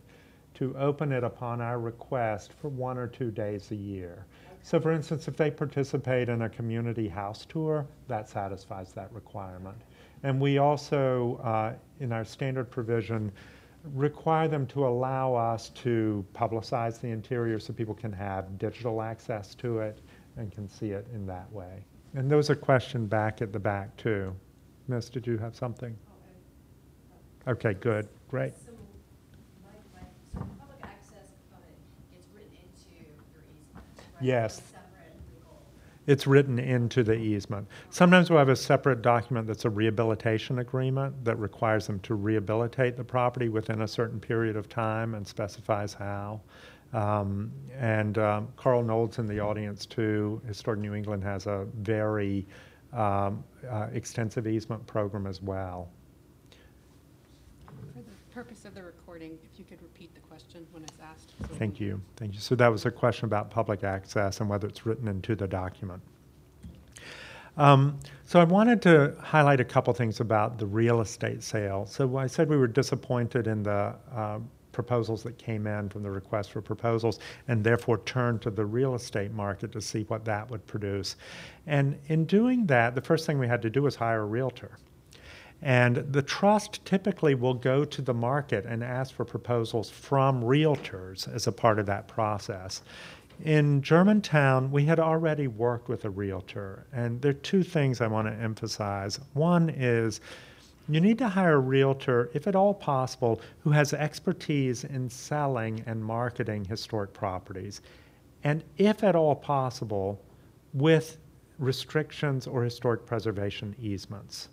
to 0.54 0.76
open 0.76 1.10
it 1.10 1.24
upon 1.24 1.62
our 1.62 1.80
request 1.80 2.52
for 2.60 2.68
one 2.68 2.98
or 2.98 3.06
two 3.06 3.30
days 3.30 3.70
a 3.70 3.76
year. 3.76 4.26
So 4.62 4.78
for 4.78 4.92
instance, 4.92 5.26
if 5.26 5.36
they 5.36 5.50
participate 5.50 6.28
in 6.28 6.42
a 6.42 6.48
community 6.48 7.08
house 7.08 7.46
tour, 7.48 7.86
that 8.08 8.28
satisfies 8.28 8.92
that 8.92 9.12
requirement. 9.12 9.76
And 10.22 10.40
we 10.40 10.58
also, 10.58 11.40
uh, 11.42 11.72
in 12.00 12.12
our 12.12 12.24
standard 12.24 12.70
provision, 12.70 13.32
require 13.94 14.48
them 14.48 14.66
to 14.66 14.86
allow 14.86 15.34
us 15.34 15.70
to 15.70 16.24
publicize 16.34 17.00
the 17.00 17.08
interior 17.08 17.58
so 17.58 17.72
people 17.72 17.94
can 17.94 18.12
have 18.12 18.58
digital 18.58 19.00
access 19.00 19.54
to 19.56 19.78
it 19.78 20.00
and 20.36 20.52
can 20.52 20.68
see 20.68 20.90
it 20.90 21.06
in 21.14 21.26
that 21.26 21.50
way. 21.52 21.82
And 22.14 22.30
there 22.30 22.36
was 22.36 22.50
a 22.50 22.56
question 22.56 23.06
back 23.06 23.40
at 23.40 23.52
the 23.52 23.58
back 23.58 23.96
too. 23.96 24.34
Miss, 24.88 25.08
did 25.08 25.26
you 25.26 25.38
have 25.38 25.54
something? 25.54 25.96
Okay, 27.48 27.74
good, 27.74 28.08
great. 28.28 28.52
So, 28.56 28.72
my, 29.64 29.70
my, 29.94 30.06
so 30.32 30.40
the 30.40 30.44
public 30.58 30.80
access 30.82 31.32
component 31.48 31.78
gets 32.12 32.26
written 32.34 32.52
into 32.52 33.00
your 33.00 33.42
easement, 33.48 33.82
right? 33.96 34.09
Yes. 34.20 34.62
It's 36.06 36.26
written 36.26 36.58
into 36.58 37.04
the 37.04 37.14
easement. 37.14 37.68
Sometimes 37.90 38.30
we'll 38.30 38.38
have 38.38 38.48
a 38.48 38.56
separate 38.56 39.02
document 39.02 39.46
that's 39.46 39.64
a 39.64 39.70
rehabilitation 39.70 40.58
agreement 40.58 41.24
that 41.24 41.38
requires 41.38 41.86
them 41.86 42.00
to 42.00 42.14
rehabilitate 42.14 42.96
the 42.96 43.04
property 43.04 43.48
within 43.48 43.82
a 43.82 43.88
certain 43.88 44.18
period 44.18 44.56
of 44.56 44.68
time 44.68 45.14
and 45.14 45.26
specifies 45.26 45.94
how. 45.94 46.40
Um, 46.92 47.52
and 47.78 48.18
um, 48.18 48.48
Carl 48.56 48.82
Nold's 48.82 49.18
in 49.18 49.26
the 49.26 49.38
audience 49.38 49.86
too. 49.86 50.42
Historic 50.46 50.80
New 50.80 50.94
England 50.94 51.22
has 51.22 51.46
a 51.46 51.66
very 51.78 52.46
um, 52.92 53.44
uh, 53.70 53.86
extensive 53.92 54.48
easement 54.48 54.84
program 54.86 55.26
as 55.26 55.40
well. 55.40 55.88
For 57.66 57.98
the 57.98 58.02
purpose 58.34 58.64
of 58.64 58.74
the 58.74 58.82
recording, 58.82 59.38
if 59.44 59.58
you 59.58 59.64
could 59.64 59.80
repeat 59.82 60.12
the 60.14 60.19
question 60.40 60.66
when 60.72 60.82
it's 60.82 60.98
asked. 61.02 61.32
so 61.40 61.54
Thank 61.56 61.80
you, 61.80 62.00
thank 62.16 62.34
you. 62.34 62.40
So 62.40 62.54
that 62.56 62.68
was 62.68 62.86
a 62.86 62.90
question 62.90 63.26
about 63.26 63.50
public 63.50 63.84
access 63.84 64.40
and 64.40 64.48
whether 64.48 64.68
it's 64.68 64.86
written 64.86 65.08
into 65.08 65.34
the 65.34 65.46
document. 65.46 66.02
Um, 67.56 67.98
so 68.24 68.40
I 68.40 68.44
wanted 68.44 68.80
to 68.82 69.14
highlight 69.20 69.60
a 69.60 69.64
couple 69.64 69.92
things 69.92 70.20
about 70.20 70.58
the 70.58 70.66
real 70.66 71.00
estate 71.00 71.42
sale. 71.42 71.84
So 71.86 72.16
I 72.16 72.26
said 72.26 72.48
we 72.48 72.56
were 72.56 72.68
disappointed 72.68 73.46
in 73.46 73.62
the 73.62 73.94
uh, 74.14 74.38
proposals 74.72 75.22
that 75.24 75.36
came 75.36 75.66
in 75.66 75.88
from 75.88 76.02
the 76.02 76.10
request 76.10 76.52
for 76.52 76.62
proposals 76.62 77.18
and 77.48 77.62
therefore 77.62 77.98
turned 77.98 78.40
to 78.42 78.50
the 78.50 78.64
real 78.64 78.94
estate 78.94 79.32
market 79.32 79.72
to 79.72 79.80
see 79.80 80.04
what 80.04 80.24
that 80.24 80.48
would 80.50 80.64
produce. 80.66 81.16
And 81.66 81.98
in 82.06 82.24
doing 82.24 82.66
that, 82.66 82.94
the 82.94 83.00
first 83.00 83.26
thing 83.26 83.38
we 83.38 83.48
had 83.48 83.62
to 83.62 83.70
do 83.70 83.82
was 83.82 83.96
hire 83.96 84.22
a 84.22 84.26
realtor. 84.26 84.78
And 85.62 85.96
the 85.96 86.22
trust 86.22 86.84
typically 86.84 87.34
will 87.34 87.54
go 87.54 87.84
to 87.84 88.02
the 88.02 88.14
market 88.14 88.64
and 88.64 88.82
ask 88.82 89.14
for 89.14 89.24
proposals 89.24 89.90
from 89.90 90.42
realtors 90.42 91.32
as 91.32 91.46
a 91.46 91.52
part 91.52 91.78
of 91.78 91.86
that 91.86 92.08
process. 92.08 92.82
In 93.44 93.82
Germantown, 93.82 94.70
we 94.70 94.84
had 94.84 94.98
already 94.98 95.46
worked 95.46 95.88
with 95.88 96.04
a 96.04 96.10
realtor, 96.10 96.86
and 96.92 97.20
there 97.20 97.30
are 97.30 97.34
two 97.34 97.62
things 97.62 98.00
I 98.00 98.06
want 98.06 98.28
to 98.28 98.34
emphasize. 98.34 99.18
One 99.32 99.70
is 99.70 100.20
you 100.88 101.00
need 101.00 101.18
to 101.18 101.28
hire 101.28 101.54
a 101.54 101.58
realtor, 101.58 102.30
if 102.34 102.46
at 102.46 102.56
all 102.56 102.74
possible, 102.74 103.40
who 103.60 103.70
has 103.70 103.92
expertise 103.92 104.84
in 104.84 105.08
selling 105.08 105.82
and 105.86 106.04
marketing 106.04 106.64
historic 106.64 107.12
properties, 107.12 107.80
and 108.44 108.64
if 108.76 109.04
at 109.04 109.14
all 109.14 109.36
possible, 109.36 110.20
with 110.74 111.18
restrictions 111.58 112.46
or 112.46 112.64
historic 112.64 113.06
preservation 113.06 113.76
easements. 113.80 114.48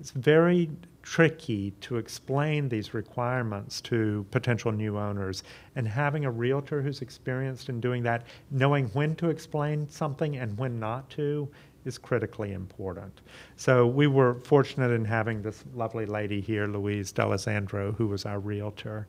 It's 0.00 0.10
very 0.10 0.70
tricky 1.02 1.72
to 1.82 1.96
explain 1.96 2.68
these 2.68 2.94
requirements 2.94 3.80
to 3.82 4.26
potential 4.30 4.72
new 4.72 4.98
owners. 4.98 5.42
And 5.76 5.86
having 5.86 6.24
a 6.24 6.30
realtor 6.30 6.82
who's 6.82 7.02
experienced 7.02 7.68
in 7.68 7.80
doing 7.80 8.02
that, 8.04 8.26
knowing 8.50 8.86
when 8.88 9.14
to 9.16 9.28
explain 9.28 9.88
something 9.88 10.36
and 10.36 10.56
when 10.58 10.80
not 10.80 11.08
to, 11.10 11.48
is 11.84 11.98
critically 11.98 12.52
important. 12.52 13.20
So 13.56 13.86
we 13.86 14.06
were 14.06 14.36
fortunate 14.44 14.90
in 14.90 15.04
having 15.04 15.42
this 15.42 15.64
lovely 15.74 16.06
lady 16.06 16.40
here, 16.40 16.66
Louise 16.66 17.12
D'Alessandro, 17.12 17.92
who 17.92 18.06
was 18.06 18.24
our 18.24 18.40
realtor. 18.40 19.06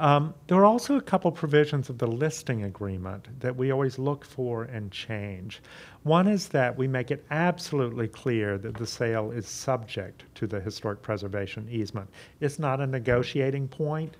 Um, 0.00 0.34
there 0.48 0.58
are 0.58 0.64
also 0.64 0.96
a 0.96 1.00
couple 1.00 1.30
provisions 1.30 1.88
of 1.88 1.98
the 1.98 2.06
listing 2.06 2.64
agreement 2.64 3.28
that 3.38 3.54
we 3.54 3.70
always 3.70 3.96
look 3.98 4.24
for 4.24 4.64
and 4.64 4.90
change. 4.90 5.62
One 6.02 6.26
is 6.26 6.48
that 6.48 6.76
we 6.76 6.88
make 6.88 7.12
it 7.12 7.24
absolutely 7.30 8.08
clear 8.08 8.58
that 8.58 8.74
the 8.74 8.86
sale 8.86 9.30
is 9.30 9.46
subject 9.46 10.24
to 10.34 10.48
the 10.48 10.60
historic 10.60 11.00
preservation 11.00 11.68
easement. 11.70 12.10
It's 12.40 12.58
not 12.58 12.80
a 12.80 12.86
negotiating 12.86 13.68
point, 13.68 14.16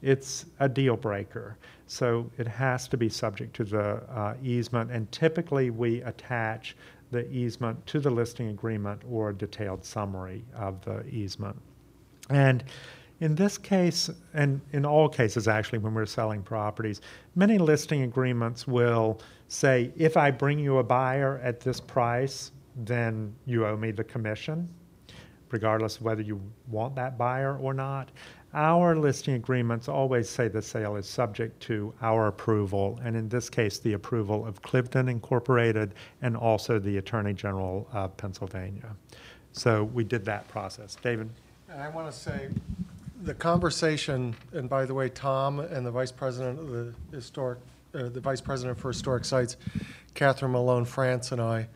it's 0.00 0.46
a 0.60 0.68
deal 0.68 0.96
breaker. 0.96 1.58
So 1.88 2.30
it 2.38 2.46
has 2.46 2.86
to 2.88 2.96
be 2.96 3.08
subject 3.08 3.54
to 3.56 3.64
the 3.64 3.96
uh, 4.10 4.34
easement, 4.42 4.92
and 4.92 5.10
typically 5.10 5.70
we 5.70 6.02
attach 6.02 6.76
the 7.10 7.28
easement 7.32 7.84
to 7.86 7.98
the 7.98 8.10
listing 8.10 8.48
agreement 8.48 9.02
or 9.10 9.30
a 9.30 9.34
detailed 9.34 9.84
summary 9.84 10.44
of 10.54 10.80
the 10.84 11.04
easement. 11.08 11.60
And 12.30 12.62
in 13.20 13.34
this 13.34 13.58
case, 13.58 14.10
and 14.34 14.60
in 14.72 14.86
all 14.86 15.08
cases 15.08 15.46
actually, 15.46 15.78
when 15.78 15.94
we're 15.94 16.06
selling 16.06 16.42
properties, 16.42 17.02
many 17.34 17.58
listing 17.58 18.02
agreements 18.02 18.66
will 18.66 19.20
say, 19.48 19.92
if 19.96 20.16
I 20.16 20.30
bring 20.30 20.58
you 20.58 20.78
a 20.78 20.82
buyer 20.82 21.40
at 21.44 21.60
this 21.60 21.80
price, 21.80 22.52
then 22.76 23.34
you 23.44 23.66
owe 23.66 23.76
me 23.76 23.90
the 23.90 24.04
commission, 24.04 24.68
regardless 25.50 25.96
of 25.96 26.02
whether 26.02 26.22
you 26.22 26.40
want 26.68 26.94
that 26.94 27.18
buyer 27.18 27.58
or 27.58 27.74
not. 27.74 28.10
Our 28.54 28.96
listing 28.96 29.34
agreements 29.34 29.88
always 29.88 30.28
say 30.28 30.48
the 30.48 30.62
sale 30.62 30.96
is 30.96 31.06
subject 31.06 31.60
to 31.64 31.94
our 32.02 32.28
approval, 32.28 32.98
and 33.04 33.16
in 33.16 33.28
this 33.28 33.48
case, 33.50 33.78
the 33.78 33.92
approval 33.92 34.44
of 34.46 34.60
Cliveden 34.62 35.08
Incorporated 35.08 35.94
and 36.22 36.36
also 36.36 36.78
the 36.78 36.96
Attorney 36.96 37.34
General 37.34 37.86
of 37.92 38.16
Pennsylvania. 38.16 38.96
So 39.52 39.84
we 39.84 40.04
did 40.04 40.24
that 40.24 40.48
process. 40.48 40.96
David? 41.00 41.28
And 41.68 41.80
I 41.80 41.88
want 41.88 42.10
to 42.10 42.18
say, 42.18 42.48
the 43.22 43.34
conversation, 43.34 44.34
and 44.52 44.68
by 44.68 44.86
the 44.86 44.94
way, 44.94 45.08
Tom 45.08 45.60
and 45.60 45.84
the 45.84 45.90
Vice 45.90 46.12
President 46.12 46.58
of 46.58 46.70
the 46.70 46.94
Historic, 47.12 47.58
uh, 47.94 48.08
the 48.08 48.20
Vice 48.20 48.40
President 48.40 48.78
for 48.78 48.88
Historic 48.88 49.24
Sites, 49.24 49.56
Katherine 50.14 50.52
Malone-France 50.52 51.32
and 51.32 51.40
I, 51.40 51.68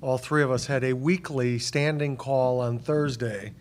all 0.00 0.18
three 0.18 0.42
of 0.42 0.50
us 0.50 0.66
had 0.66 0.84
a 0.84 0.92
weekly 0.92 1.58
standing 1.58 2.16
call 2.16 2.60
on 2.60 2.78
Thursday 2.78 3.52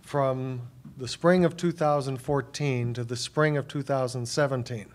from 0.00 0.62
the 0.96 1.08
spring 1.08 1.44
of 1.44 1.56
2014 1.56 2.94
to 2.94 3.04
the 3.04 3.16
spring 3.16 3.56
of 3.56 3.68
2017. 3.68 4.86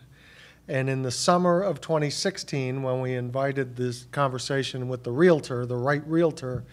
And 0.67 0.89
in 0.89 1.01
the 1.01 1.11
summer 1.11 1.61
of 1.61 1.81
2016, 1.81 2.81
when 2.81 3.01
we 3.01 3.13
invited 3.13 3.75
this 3.75 4.07
conversation 4.11 4.87
with 4.87 5.03
the 5.03 5.11
realtor, 5.11 5.65
the 5.65 5.77
right 5.77 6.05
realtor, 6.07 6.63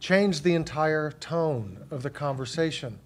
changed 0.00 0.44
the 0.44 0.54
entire 0.54 1.12
tone 1.12 1.84
of 1.90 2.02
the 2.02 2.10
conversation 2.10 2.98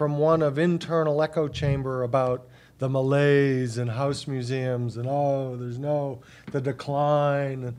from 0.00 0.16
one 0.16 0.40
of 0.40 0.58
internal 0.58 1.22
echo 1.22 1.46
chamber 1.46 2.04
about 2.04 2.48
the 2.78 2.88
malaise 2.88 3.76
and 3.76 3.90
house 3.90 4.26
museums 4.26 4.96
and 4.96 5.06
oh, 5.06 5.56
there's 5.56 5.78
no, 5.78 6.22
the 6.52 6.58
decline. 6.58 7.76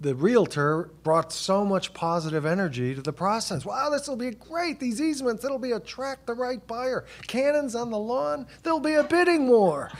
The 0.00 0.14
realtor 0.14 0.88
brought 1.02 1.34
so 1.34 1.66
much 1.66 1.92
positive 1.92 2.46
energy 2.46 2.94
to 2.94 3.02
the 3.02 3.12
process. 3.12 3.66
Wow, 3.66 3.90
this 3.90 4.08
will 4.08 4.16
be 4.16 4.30
great. 4.30 4.80
These 4.80 5.02
easements, 5.02 5.44
it'll 5.44 5.58
be 5.58 5.72
attract 5.72 6.26
the 6.26 6.32
right 6.32 6.66
buyer. 6.66 7.04
Cannons 7.26 7.74
on 7.74 7.90
the 7.90 7.98
lawn, 7.98 8.46
there'll 8.62 8.80
be 8.80 8.94
a 8.94 9.04
bidding 9.04 9.48
war. 9.48 9.90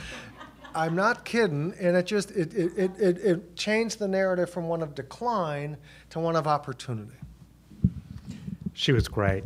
I'm 0.75 0.97
not 0.97 1.27
kidding, 1.27 1.75
and 1.79 1.95
it 1.95 2.07
just 2.07 2.31
it, 2.31 2.55
it, 2.55 2.91
it, 2.99 3.19
it 3.19 3.55
changed 3.55 3.99
the 3.99 4.09
narrative 4.09 4.49
from 4.49 4.69
one 4.69 4.81
of 4.81 4.95
decline 4.95 5.77
to 6.09 6.21
one 6.21 6.37
of 6.37 6.47
opportunity. 6.47 7.19
She 8.73 8.93
was 8.93 9.09
great. 9.09 9.45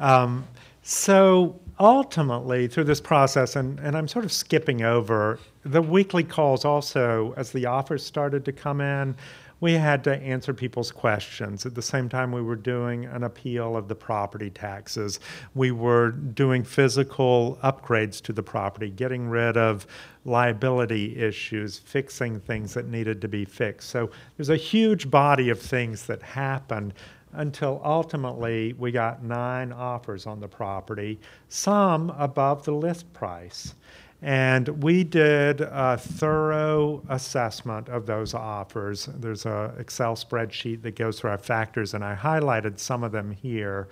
Um, 0.00 0.46
so 0.82 1.58
ultimately, 1.80 2.68
through 2.68 2.84
this 2.84 3.00
process, 3.00 3.56
and, 3.56 3.78
and 3.80 3.96
I'm 3.96 4.08
sort 4.08 4.24
of 4.24 4.32
skipping 4.32 4.82
over 4.82 5.38
the 5.64 5.82
weekly 5.82 6.22
calls 6.22 6.64
also, 6.64 7.34
as 7.36 7.50
the 7.50 7.66
offers 7.66 8.04
started 8.04 8.44
to 8.44 8.52
come 8.52 8.80
in, 8.80 9.16
we 9.60 9.72
had 9.72 10.04
to 10.04 10.14
answer 10.16 10.52
people's 10.52 10.92
questions. 10.92 11.64
At 11.64 11.74
the 11.74 11.82
same 11.82 12.08
time, 12.08 12.30
we 12.30 12.42
were 12.42 12.56
doing 12.56 13.06
an 13.06 13.24
appeal 13.24 13.76
of 13.76 13.88
the 13.88 13.94
property 13.94 14.50
taxes. 14.50 15.18
We 15.54 15.70
were 15.70 16.10
doing 16.10 16.62
physical 16.62 17.58
upgrades 17.64 18.20
to 18.22 18.32
the 18.32 18.42
property, 18.42 18.90
getting 18.90 19.28
rid 19.28 19.56
of 19.56 19.86
liability 20.26 21.16
issues, 21.16 21.78
fixing 21.78 22.38
things 22.40 22.74
that 22.74 22.86
needed 22.86 23.20
to 23.22 23.28
be 23.28 23.44
fixed. 23.46 23.88
So 23.88 24.10
there's 24.36 24.50
a 24.50 24.56
huge 24.56 25.10
body 25.10 25.48
of 25.48 25.60
things 25.60 26.06
that 26.06 26.22
happened 26.22 26.92
until 27.32 27.80
ultimately 27.84 28.72
we 28.74 28.90
got 28.90 29.22
nine 29.22 29.72
offers 29.72 30.26
on 30.26 30.40
the 30.40 30.48
property, 30.48 31.18
some 31.48 32.10
above 32.10 32.64
the 32.64 32.72
list 32.72 33.12
price. 33.12 33.74
And 34.22 34.82
we 34.82 35.04
did 35.04 35.60
a 35.60 35.98
thorough 35.98 37.02
assessment 37.10 37.88
of 37.88 38.06
those 38.06 38.32
offers. 38.32 39.06
There's 39.06 39.44
an 39.44 39.72
Excel 39.78 40.16
spreadsheet 40.16 40.82
that 40.82 40.96
goes 40.96 41.20
through 41.20 41.30
our 41.30 41.38
factors, 41.38 41.92
and 41.92 42.02
I 42.02 42.14
highlighted 42.14 42.78
some 42.78 43.04
of 43.04 43.12
them 43.12 43.30
here 43.30 43.88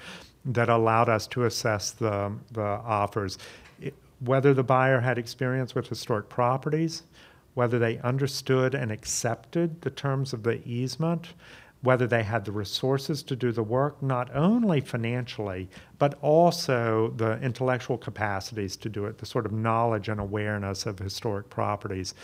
that 0.47 0.69
allowed 0.69 1.09
us 1.09 1.27
to 1.29 1.45
assess 1.45 1.91
the, 1.91 2.33
the 2.53 2.63
offers. 2.63 3.39
It, 3.81 3.95
whether 4.21 4.55
the 4.55 4.63
buyer 4.63 5.01
had 5.01 5.19
experience 5.19 5.75
with 5.75 5.89
historic 5.89 6.29
properties, 6.29 7.03
whether 7.55 7.79
they 7.79 7.99
understood 7.99 8.75
and 8.75 8.91
accepted 8.91 9.81
the 9.83 9.91
terms 9.91 10.33
of 10.33 10.43
the 10.43 10.67
easement, 10.67 11.35
whether 11.85 12.07
they 12.07 12.23
had 12.23 12.47
the 12.47 12.53
resources 12.53 13.23
to 13.23 13.37
do 13.37 13.53
the 13.53 13.63
work, 13.63 14.03
not 14.03 14.35
only 14.35 14.81
financially, 14.81 15.69
but 15.99 16.19
also 16.23 17.13
the 17.17 17.39
intellectual 17.41 17.99
capacities 17.99 18.75
to 18.75 18.89
do 18.89 19.05
it, 19.05 19.19
the 19.19 19.27
sort 19.27 19.45
of 19.45 19.53
knowledge 19.53 20.09
and 20.09 20.19
awareness 20.19 20.87
of 20.87 20.99
historic 20.99 21.51
properties, 21.51 22.15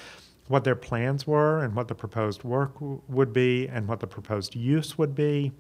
what 0.49 0.65
their 0.65 0.75
plans 0.75 1.27
were, 1.27 1.63
and 1.63 1.77
what 1.77 1.89
the 1.89 1.95
proposed 1.95 2.43
work 2.43 2.73
w- 2.75 3.03
would 3.07 3.35
be, 3.35 3.69
and 3.69 3.87
what 3.87 4.01
the 4.01 4.07
proposed 4.07 4.57
use 4.57 4.97
would 4.97 5.15
be, 5.15 5.53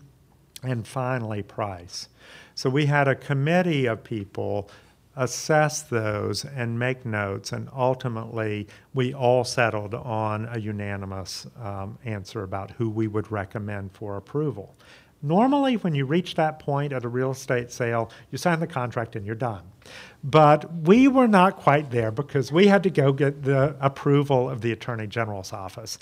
and 0.62 0.86
finally, 0.86 1.42
price. 1.42 2.08
So 2.54 2.70
we 2.70 2.86
had 2.86 3.06
a 3.06 3.14
committee 3.14 3.84
of 3.84 4.02
people 4.02 4.70
assess 5.16 5.82
those 5.82 6.44
and 6.44 6.78
make 6.78 7.04
notes, 7.04 7.52
and 7.52 7.68
ultimately, 7.74 8.66
we 8.94 9.12
all 9.12 9.44
settled 9.44 9.94
on 9.94 10.48
a 10.52 10.58
unanimous 10.58 11.46
um, 11.62 11.98
answer 12.04 12.42
about 12.42 12.70
who 12.72 12.88
we 12.88 13.06
would 13.08 13.30
recommend 13.30 13.92
for 13.92 14.16
approval. 14.16 14.76
Normally, 15.22 15.76
when 15.76 15.94
you 15.94 16.06
reach 16.06 16.34
that 16.36 16.58
point 16.58 16.92
at 16.92 17.04
a 17.04 17.08
real 17.08 17.32
estate 17.32 17.70
sale, 17.70 18.10
you 18.30 18.38
sign 18.38 18.58
the 18.58 18.66
contract 18.66 19.16
and 19.16 19.26
you're 19.26 19.34
done. 19.34 19.62
But 20.24 20.72
we 20.72 21.08
were 21.08 21.28
not 21.28 21.56
quite 21.56 21.90
there 21.90 22.10
because 22.10 22.50
we 22.50 22.68
had 22.68 22.82
to 22.84 22.90
go 22.90 23.12
get 23.12 23.42
the 23.42 23.76
approval 23.80 24.48
of 24.48 24.62
the 24.62 24.72
Attorney 24.72 25.06
General's 25.06 25.52
office. 25.52 25.98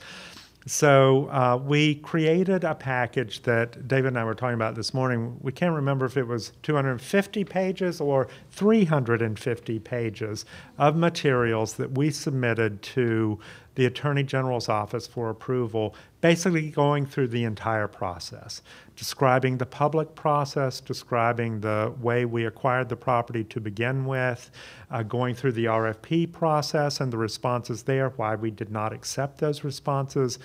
So 0.67 1.29
uh, 1.31 1.57
we 1.57 1.95
created 1.97 2.65
a 2.65 2.75
package 2.75 3.43
that 3.43 3.89
David 3.89 4.09
and 4.09 4.19
I 4.19 4.25
were 4.25 4.35
talking 4.35 4.55
about 4.55 4.75
this 4.75 4.93
morning. 4.93 5.39
We 5.41 5.53
can't 5.53 5.75
remember 5.75 6.05
if 6.05 6.17
it 6.17 6.27
was 6.27 6.53
250 6.63 7.45
pages 7.45 8.01
or 8.01 8.29
350 8.51 9.79
pages 9.79 10.45
of 10.77 10.97
materials 10.97 11.75
that 11.75 11.93
we 11.93 12.11
submitted 12.11 12.83
to 12.83 13.39
the 13.79 13.87
Attorney 13.87 14.25
General's 14.25 14.69
office 14.69 15.07
for 15.07 15.31
approval, 15.31 15.95
basically 16.21 16.69
going 16.69 17.07
through 17.07 17.29
the 17.29 17.45
entire 17.45 17.87
process, 17.87 18.61
describing 18.97 19.57
the 19.57 19.67
public 19.67 20.17
process, 20.17 20.81
describing 20.81 21.61
the 21.61 21.95
way 22.01 22.25
we 22.25 22.45
acquired 22.45 22.89
the 22.89 22.97
property 22.97 23.45
to 23.45 23.61
begin 23.61 24.05
with, 24.05 24.51
uh, 24.91 25.05
going 25.05 25.33
through 25.33 25.53
the 25.53 25.67
RFP 25.67 26.33
process 26.33 27.01
and 27.01 27.13
the 27.13 27.17
responses 27.17 27.85
there, 27.85 28.09
why 28.17 28.35
we 28.35 28.51
did 28.51 28.73
not 28.73 28.93
accept 28.93 29.39
those 29.39 29.63
responses, 29.63 30.41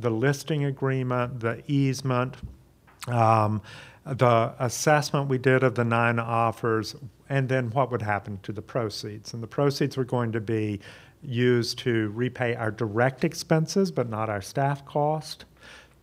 the 0.00 0.10
listing 0.10 0.64
agreement, 0.64 1.40
the 1.40 1.62
easement, 1.66 2.36
um, 3.06 3.60
the 4.06 4.54
assessment 4.58 5.28
we 5.28 5.36
did 5.36 5.62
of 5.62 5.74
the 5.74 5.84
nine 5.84 6.18
offers, 6.18 6.96
and 7.28 7.50
then 7.50 7.68
what 7.72 7.90
would 7.90 8.00
happen 8.00 8.38
to 8.44 8.50
the 8.50 8.62
proceeds. 8.62 9.34
And 9.34 9.42
the 9.42 9.46
proceeds 9.46 9.98
were 9.98 10.04
going 10.04 10.32
to 10.32 10.40
be 10.40 10.80
used 11.22 11.78
to 11.78 12.10
repay 12.10 12.54
our 12.54 12.70
direct 12.70 13.24
expenses, 13.24 13.90
but 13.90 14.08
not 14.08 14.28
our 14.28 14.42
staff 14.42 14.84
cost, 14.84 15.44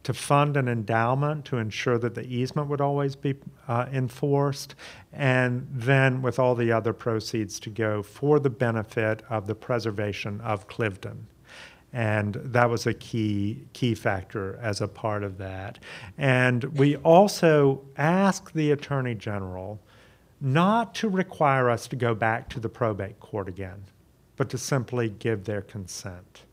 to 0.04 0.14
fund 0.14 0.56
an 0.56 0.68
endowment 0.68 1.46
to 1.46 1.58
ensure 1.58 1.98
that 1.98 2.16
the 2.16 2.26
easement 2.26 2.70
would 2.70 2.82
always 2.82 3.16
be 3.16 3.36
uh, 3.68 3.86
enforced, 3.92 4.76
and 5.12 5.68
then 5.72 6.22
with 6.22 6.40
all 6.40 6.56
the 6.56 6.72
other 6.72 6.94
proceeds 6.94 7.60
to 7.60 7.70
go 7.70 8.02
for 8.02 8.40
the 8.40 8.50
benefit 8.50 9.24
of 9.30 9.46
the 9.46 9.56
preservation 9.56 10.40
of 10.42 10.68
Cliveden 10.68 11.26
and 11.92 12.36
that 12.36 12.70
was 12.70 12.86
a 12.86 12.94
key 12.94 13.66
key 13.74 13.96
factor 13.96 14.60
as 14.62 14.82
a 14.82 14.88
part 14.88 15.24
of 15.24 15.38
that. 15.38 15.80
And 16.18 16.64
we 16.78 16.96
also 16.98 17.82
asked 17.98 18.54
the 18.54 18.72
attorney 18.72 19.16
general 19.16 19.80
not 20.42 20.96
to 20.96 21.10
require 21.10 21.70
us 21.70 21.88
to 21.88 21.96
go 21.96 22.16
back 22.16 22.50
to 22.50 22.60
the 22.60 22.70
probate 22.70 23.20
court 23.20 23.48
again, 23.48 23.84
but 24.40 24.50
to 24.50 24.58
simply 24.58 25.10
give 25.10 25.44
their 25.44 25.62
consent. 25.62 26.44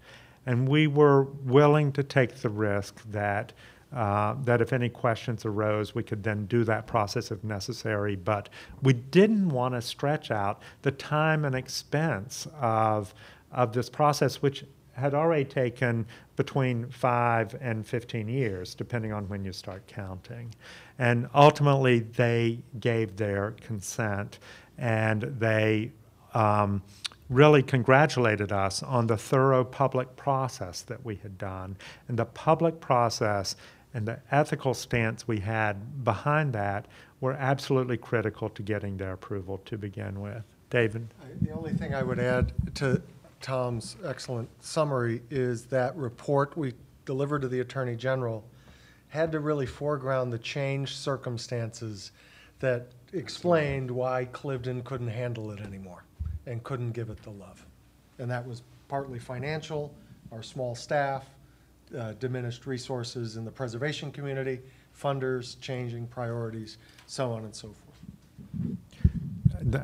And 0.45 0.69
we 0.69 0.89
were 0.89 1.23
willing 1.23 1.93
to 1.93 2.03
take 2.03 2.35
the 2.35 2.51
risk 2.51 3.01
that. 3.13 3.53
Uh, 3.95 4.35
that 4.43 4.61
if 4.61 4.73
any 4.73 4.89
questions 4.89 5.45
arose, 5.47 5.95
we 5.95 6.03
could 6.03 6.23
then 6.25 6.45
do 6.47 6.65
that 6.65 6.89
process 6.89 7.31
if 7.31 7.43
necessary. 7.45 8.17
But 8.17 8.49
we 8.83 8.93
didn't 8.93 9.49
want 9.49 9.75
to 9.75 9.81
stretch 9.81 10.33
out 10.33 10.61
the 10.83 10.91
time 10.91 11.45
and 11.45 11.55
expense 11.55 12.49
of, 12.61 13.15
of 13.53 13.73
this 13.73 13.89
process, 13.89 14.43
which 14.43 14.65
had 14.95 15.15
already 15.15 15.45
taken 15.45 16.05
between 16.35 16.89
five 16.91 17.55
and 17.61 17.87
15 17.87 18.27
years, 18.27 18.75
depending 18.75 19.13
on 19.13 19.29
when 19.29 19.45
you 19.45 19.53
start 19.53 19.87
counting. 19.87 20.53
And 20.99 21.29
ultimately, 21.33 22.01
they 22.01 22.59
gave 22.81 23.17
their 23.17 23.53
consent 23.53 24.41
and 24.77 25.23
they 25.39 25.93
um, 26.35 26.83
really 27.29 27.63
congratulated 27.63 28.53
us 28.53 28.83
on 28.83 29.07
the 29.07 29.17
thorough 29.17 29.65
public 29.65 30.17
process 30.17 30.83
that 30.83 31.05
we 31.05 31.17
had 31.17 31.39
done. 31.39 31.77
And 32.09 32.19
the 32.19 32.25
public 32.25 32.81
process 32.81 33.57
and 33.95 34.07
the 34.07 34.21
ethical 34.31 34.75
stance 34.75 35.27
we 35.27 35.41
had 35.41 36.05
behind 36.05 36.53
that 36.53 36.87
were 37.21 37.33
absolutely 37.33 37.97
critical 37.97 38.49
to 38.51 38.63
getting 38.63 38.97
their 38.97 39.13
approval 39.13 39.59
to 39.65 39.79
begin 39.79 40.21
with. 40.21 40.43
David? 40.71 41.09
The 41.41 41.53
only 41.53 41.73
thing 41.73 41.95
I 41.95 42.03
would 42.03 42.19
add 42.19 42.53
to 42.77 43.01
Tom's 43.41 43.97
excellent 44.05 44.49
summary 44.63 45.23
is 45.31 45.67
that 45.67 45.97
report 45.97 46.57
we 46.57 46.75
delivered 47.05 47.43
to 47.43 47.49
the 47.49 47.61
Attorney 47.61 47.97
General 47.97 48.45
had 49.09 49.33
to 49.33 49.41
really 49.41 49.67
foreground 49.67 50.33
the 50.33 50.39
changed 50.39 50.97
circumstances 50.97 52.13
that 52.59 52.89
explained 53.13 53.91
why 53.91 54.29
Cliveden 54.33 54.83
couldn't 54.85 55.09
handle 55.09 55.53
it 55.53 55.61
anymore 55.61 56.06
and 56.47 56.63
couldn't 56.65 56.93
give 56.93 57.11
it 57.11 57.23
the 57.23 57.31
love. 57.31 57.65
And 58.19 58.31
that 58.31 58.47
was 58.47 58.63
partly 58.89 59.19
financial, 59.19 59.95
our 60.33 60.43
small 60.43 60.75
staff, 60.75 61.25
uh, 61.97 62.13
diminished 62.13 62.67
resources 62.67 63.37
in 63.37 63.45
the 63.45 63.51
preservation 63.51 64.11
community, 64.11 64.61
funders 65.01 65.61
changing 65.61 66.07
priorities, 66.07 66.79
so 67.07 67.33
on 67.33 67.45
and 67.45 67.55
so 67.55 67.69
forth. 67.69 68.77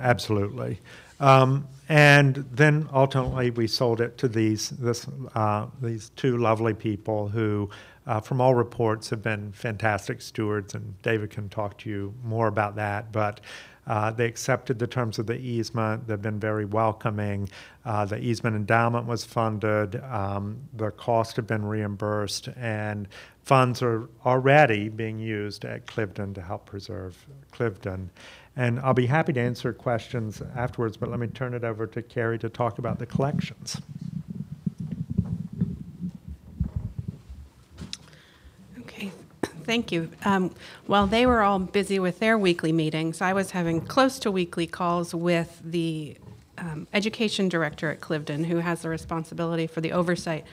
Absolutely. 0.00 0.78
Um, 1.20 1.68
and 1.88 2.36
then 2.52 2.88
ultimately 2.92 3.50
we 3.50 3.66
sold 3.66 4.00
it 4.00 4.18
to 4.18 4.28
these, 4.28 4.70
this, 4.70 5.06
uh, 5.34 5.66
these 5.80 6.10
two 6.10 6.38
lovely 6.38 6.74
people 6.74 7.28
who, 7.28 7.70
uh, 8.06 8.20
from 8.20 8.40
all 8.40 8.54
reports, 8.54 9.10
have 9.10 9.22
been 9.22 9.52
fantastic 9.52 10.20
stewards, 10.20 10.74
and 10.74 11.00
David 11.02 11.30
can 11.30 11.48
talk 11.48 11.78
to 11.78 11.90
you 11.90 12.14
more 12.24 12.48
about 12.48 12.76
that. 12.76 13.12
But 13.12 13.40
uh, 13.86 14.10
they 14.12 14.26
accepted 14.26 14.78
the 14.78 14.86
terms 14.86 15.18
of 15.18 15.26
the 15.26 15.38
easement. 15.38 16.06
They've 16.06 16.20
been 16.20 16.38
very 16.38 16.64
welcoming. 16.64 17.48
Uh, 17.84 18.04
the 18.04 18.18
easement 18.18 18.54
endowment 18.54 19.06
was 19.06 19.24
funded. 19.24 20.02
Um, 20.04 20.60
the 20.74 20.90
cost 20.92 21.36
have 21.36 21.46
been 21.46 21.64
reimbursed, 21.64 22.48
and 22.56 23.08
funds 23.42 23.82
are 23.82 24.08
already 24.24 24.88
being 24.88 25.18
used 25.18 25.64
at 25.64 25.86
Cliveden 25.86 26.34
to 26.34 26.42
help 26.42 26.66
preserve 26.66 27.26
Cliveden. 27.52 28.08
And 28.54 28.78
I'll 28.80 28.94
be 28.94 29.06
happy 29.06 29.32
to 29.32 29.40
answer 29.40 29.72
questions 29.72 30.42
afterwards, 30.54 30.96
but 30.96 31.10
let 31.10 31.18
me 31.18 31.26
turn 31.26 31.54
it 31.54 31.64
over 31.64 31.86
to 31.88 32.02
Carrie 32.02 32.38
to 32.38 32.50
talk 32.50 32.78
about 32.78 32.98
the 32.98 33.06
collections. 33.06 33.80
Okay, 38.80 39.10
thank 39.64 39.92
you. 39.92 40.10
Um, 40.24 40.54
while 40.86 41.06
they 41.06 41.26
were 41.26 41.42
all 41.42 41.58
busy 41.58 41.98
with 41.98 42.18
their 42.18 42.38
weekly 42.38 42.72
meetings, 42.72 43.20
I 43.20 43.32
was 43.32 43.52
having 43.52 43.80
close 43.80 44.18
to 44.20 44.30
weekly 44.30 44.66
calls 44.66 45.14
with 45.14 45.60
the 45.64 46.16
um, 46.58 46.86
education 46.92 47.48
director 47.48 47.90
at 47.90 48.00
Cliveden, 48.00 48.46
who 48.46 48.58
has 48.58 48.82
the 48.82 48.88
responsibility 48.88 49.66
for 49.66 49.80
the 49.80 49.92
oversight 49.92 50.44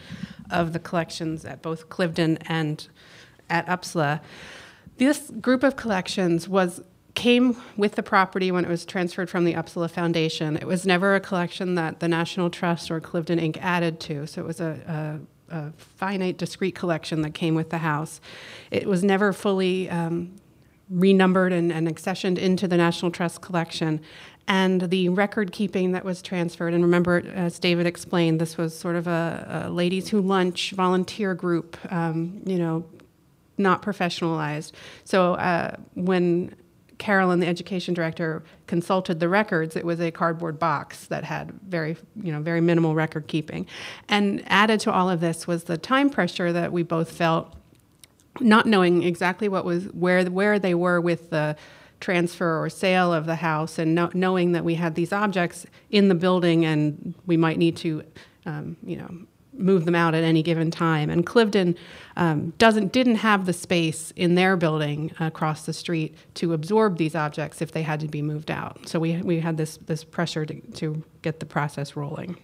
of 0.50 0.74
the 0.74 0.80
collections 0.80 1.46
at 1.46 1.62
both 1.62 1.90
Cliveden 1.90 2.38
and 2.48 2.88
at 3.50 3.68
Upsala. 3.68 4.22
This 4.98 5.32
group 5.42 5.64
of 5.64 5.76
collections 5.76 6.48
was 6.48 6.82
came 7.16 7.58
with 7.76 7.96
the 7.96 8.04
property 8.04 8.52
when 8.52 8.64
it 8.64 8.70
was 8.70 8.86
transferred 8.86 9.30
from 9.30 9.44
the 9.44 9.54
Upsala 9.54 9.90
Foundation. 9.90 10.56
It 10.56 10.66
was 10.66 10.86
never 10.86 11.16
a 11.16 11.20
collection 11.20 11.76
that 11.76 12.00
the 12.00 12.08
National 12.08 12.50
Trust 12.50 12.90
or 12.90 13.02
Cliveden 13.02 13.42
Inc. 13.42 13.58
added 13.62 14.00
to, 14.02 14.26
so 14.26 14.42
it 14.42 14.48
was 14.48 14.62
a, 14.62 14.80
a, 14.88 15.20
a 15.52 15.72
finite, 15.78 16.38
discrete 16.38 16.76
collection 16.76 17.22
that 17.22 17.34
came 17.34 17.56
with 17.56 17.70
the 17.70 17.80
house. 17.80 18.22
It 18.72 18.88
was 18.88 19.04
never 19.04 19.34
fully 19.34 19.90
um, 19.90 20.36
renumbered 20.90 21.54
and, 21.54 21.72
and 21.72 21.88
accessioned 21.88 22.38
into 22.38 22.68
the 22.68 22.78
National 22.78 23.12
Trust 23.12 23.42
collection. 23.42 24.02
And 24.48 24.90
the 24.90 25.10
record 25.10 25.52
keeping 25.52 25.92
that 25.92 26.04
was 26.04 26.24
transferred, 26.24 26.74
and 26.74 26.84
remember, 26.84 27.24
as 27.36 27.60
David 27.60 27.86
explained, 27.86 28.42
this 28.42 28.58
was 28.58 28.78
sort 28.78 28.96
of 28.96 29.06
a, 29.06 29.66
a 29.66 29.70
ladies 29.70 30.10
who 30.10 30.22
lunch 30.22 30.72
volunteer 30.72 31.36
group, 31.36 31.78
um, 31.92 32.42
you 32.46 32.58
know, 32.58 32.84
not 33.60 33.84
professionalized. 33.84 34.72
So 35.04 35.36
uh, 35.36 35.76
when 35.94 36.56
Carolyn, 37.00 37.40
the 37.40 37.48
education 37.48 37.94
director, 37.94 38.44
consulted 38.68 39.20
the 39.20 39.30
records, 39.30 39.76
it 39.76 39.86
was 39.86 40.00
a 40.00 40.12
cardboard 40.12 40.60
box 40.60 41.08
that 41.08 41.24
had 41.24 41.52
very, 41.68 41.98
you 42.22 42.32
know, 42.32 42.42
very 42.42 42.62
minimal 42.62 42.94
record 42.94 43.26
keeping. 43.28 43.66
And 44.08 44.44
added 44.48 44.82
to 44.82 44.92
all 44.92 45.10
of 45.10 45.22
this 45.22 45.48
was 45.48 45.64
the 45.64 45.78
time 45.78 46.10
pressure 46.10 46.54
that 46.54 46.72
we 46.72 46.84
both 46.84 47.12
felt, 47.12 47.56
not 48.40 48.66
knowing 48.66 49.04
exactly 49.04 49.50
what 49.50 49.66
was 49.66 49.86
where 49.86 50.24
where 50.26 50.60
they 50.60 50.76
were 50.76 51.02
with 51.02 51.30
the 51.30 51.56
transfer 52.00 52.62
or 52.62 52.70
sale 52.70 53.14
of 53.14 53.26
the 53.26 53.36
house, 53.36 53.80
and 53.80 53.96
no, 53.96 54.12
knowing 54.14 54.52
that 54.52 54.64
we 54.64 54.76
had 54.76 54.96
these 54.96 55.12
objects 55.12 55.66
in 55.90 56.10
the 56.10 56.16
building 56.16 56.66
and 56.66 57.16
we 57.26 57.38
might 57.38 57.58
need 57.58 57.76
to, 57.78 58.04
um, 58.46 58.78
you 58.84 58.98
know, 58.98 59.10
move 59.60 59.86
them 59.86 59.96
out 59.96 60.16
at 60.16 60.24
any 60.24 60.42
given 60.42 60.72
time. 60.72 61.10
And 61.10 61.26
Cliveden 61.26 61.76
um, 62.16 62.52
doesn't 62.58 62.92
didn't 62.92 63.16
have 63.16 63.46
the 63.46 63.54
space 63.54 64.12
in 64.16 64.36
their 64.36 64.58
building 64.58 65.12
across 65.20 65.66
the 65.66 65.74
street 65.74 66.16
to 66.36 66.54
absorb 66.54 66.98
these 66.98 67.16
objects 67.16 67.62
if 67.62 67.72
they 67.72 67.84
had 67.84 68.00
to 68.00 68.08
be 68.08 68.22
moved 68.22 68.50
out. 68.50 68.88
So 68.88 69.00
we 69.00 69.18
we 69.22 69.40
had 69.40 69.58
this 69.58 69.78
this 69.78 70.04
pressure 70.04 70.46
to, 70.46 70.60
to 70.60 71.04
get 71.22 71.40
the 71.40 71.46
process 71.46 71.96
rolling. 71.96 72.38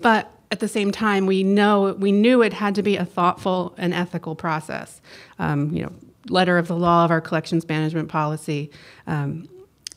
But 0.00 0.30
at 0.50 0.60
the 0.60 0.68
same 0.68 0.90
time, 0.90 1.26
we 1.26 1.42
know 1.42 1.94
we 1.98 2.12
knew 2.12 2.42
it 2.42 2.52
had 2.52 2.74
to 2.76 2.82
be 2.82 2.96
a 2.96 3.04
thoughtful 3.04 3.74
and 3.76 3.92
ethical 3.94 4.34
process. 4.34 5.00
Um, 5.38 5.72
you 5.72 5.82
know, 5.82 5.92
letter 6.28 6.58
of 6.58 6.68
the 6.68 6.76
law 6.76 7.04
of 7.04 7.10
our 7.10 7.20
collections 7.20 7.68
management 7.68 8.08
policy. 8.08 8.70
Um, 9.06 9.48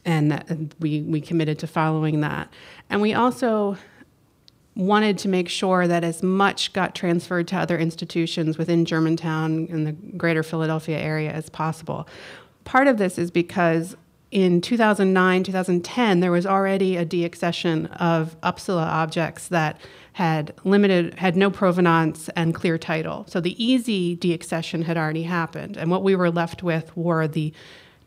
and, 0.06 0.32
that, 0.32 0.50
and 0.50 0.74
we, 0.80 1.02
we 1.02 1.22
committed 1.22 1.60
to 1.60 1.68
following 1.68 2.22
that. 2.22 2.52
And 2.90 3.02
we 3.02 3.14
also 3.14 3.78
wanted 4.80 5.18
to 5.18 5.28
make 5.28 5.50
sure 5.50 5.88
that 5.88 6.06
as 6.06 6.24
much 6.24 6.72
got 6.72 6.96
transferred 6.96 7.48
to 7.50 7.58
other 7.58 7.78
institutions 7.78 8.58
within 8.58 8.86
Germantown 8.86 9.68
and 9.70 9.86
the 9.86 9.92
greater 9.92 10.42
Philadelphia 10.42 10.98
area 10.98 11.32
as 11.32 11.50
possible. 11.50 12.08
Part 12.64 12.88
of 12.88 12.98
this 12.98 13.18
is 13.18 13.30
because 13.30 13.98
in 14.32 14.62
2009, 14.62 15.44
2010, 15.44 16.20
there 16.22 16.32
was 16.32 16.46
already 16.46 16.96
a 16.96 17.06
deaccession 17.06 17.94
of 17.98 18.40
Upsala 18.42 18.86
objects 18.86 19.50
that 19.50 19.82
had 20.14 20.54
limited, 20.64 21.16
had 21.16 21.36
no 21.36 21.50
provenance 21.50 22.30
and 22.36 22.56
clear 22.56 22.78
title. 22.78 23.26
So 23.28 23.42
the 23.42 23.62
easy 23.64 24.16
deaccession 24.16 24.84
had 24.84 24.98
already 24.98 25.24
happened. 25.24 25.78
And 25.78 25.92
what 25.92 26.04
we 26.04 26.16
were 26.16 26.32
left 26.32 26.64
with 26.64 26.96
were 26.96 27.28
the 27.28 27.54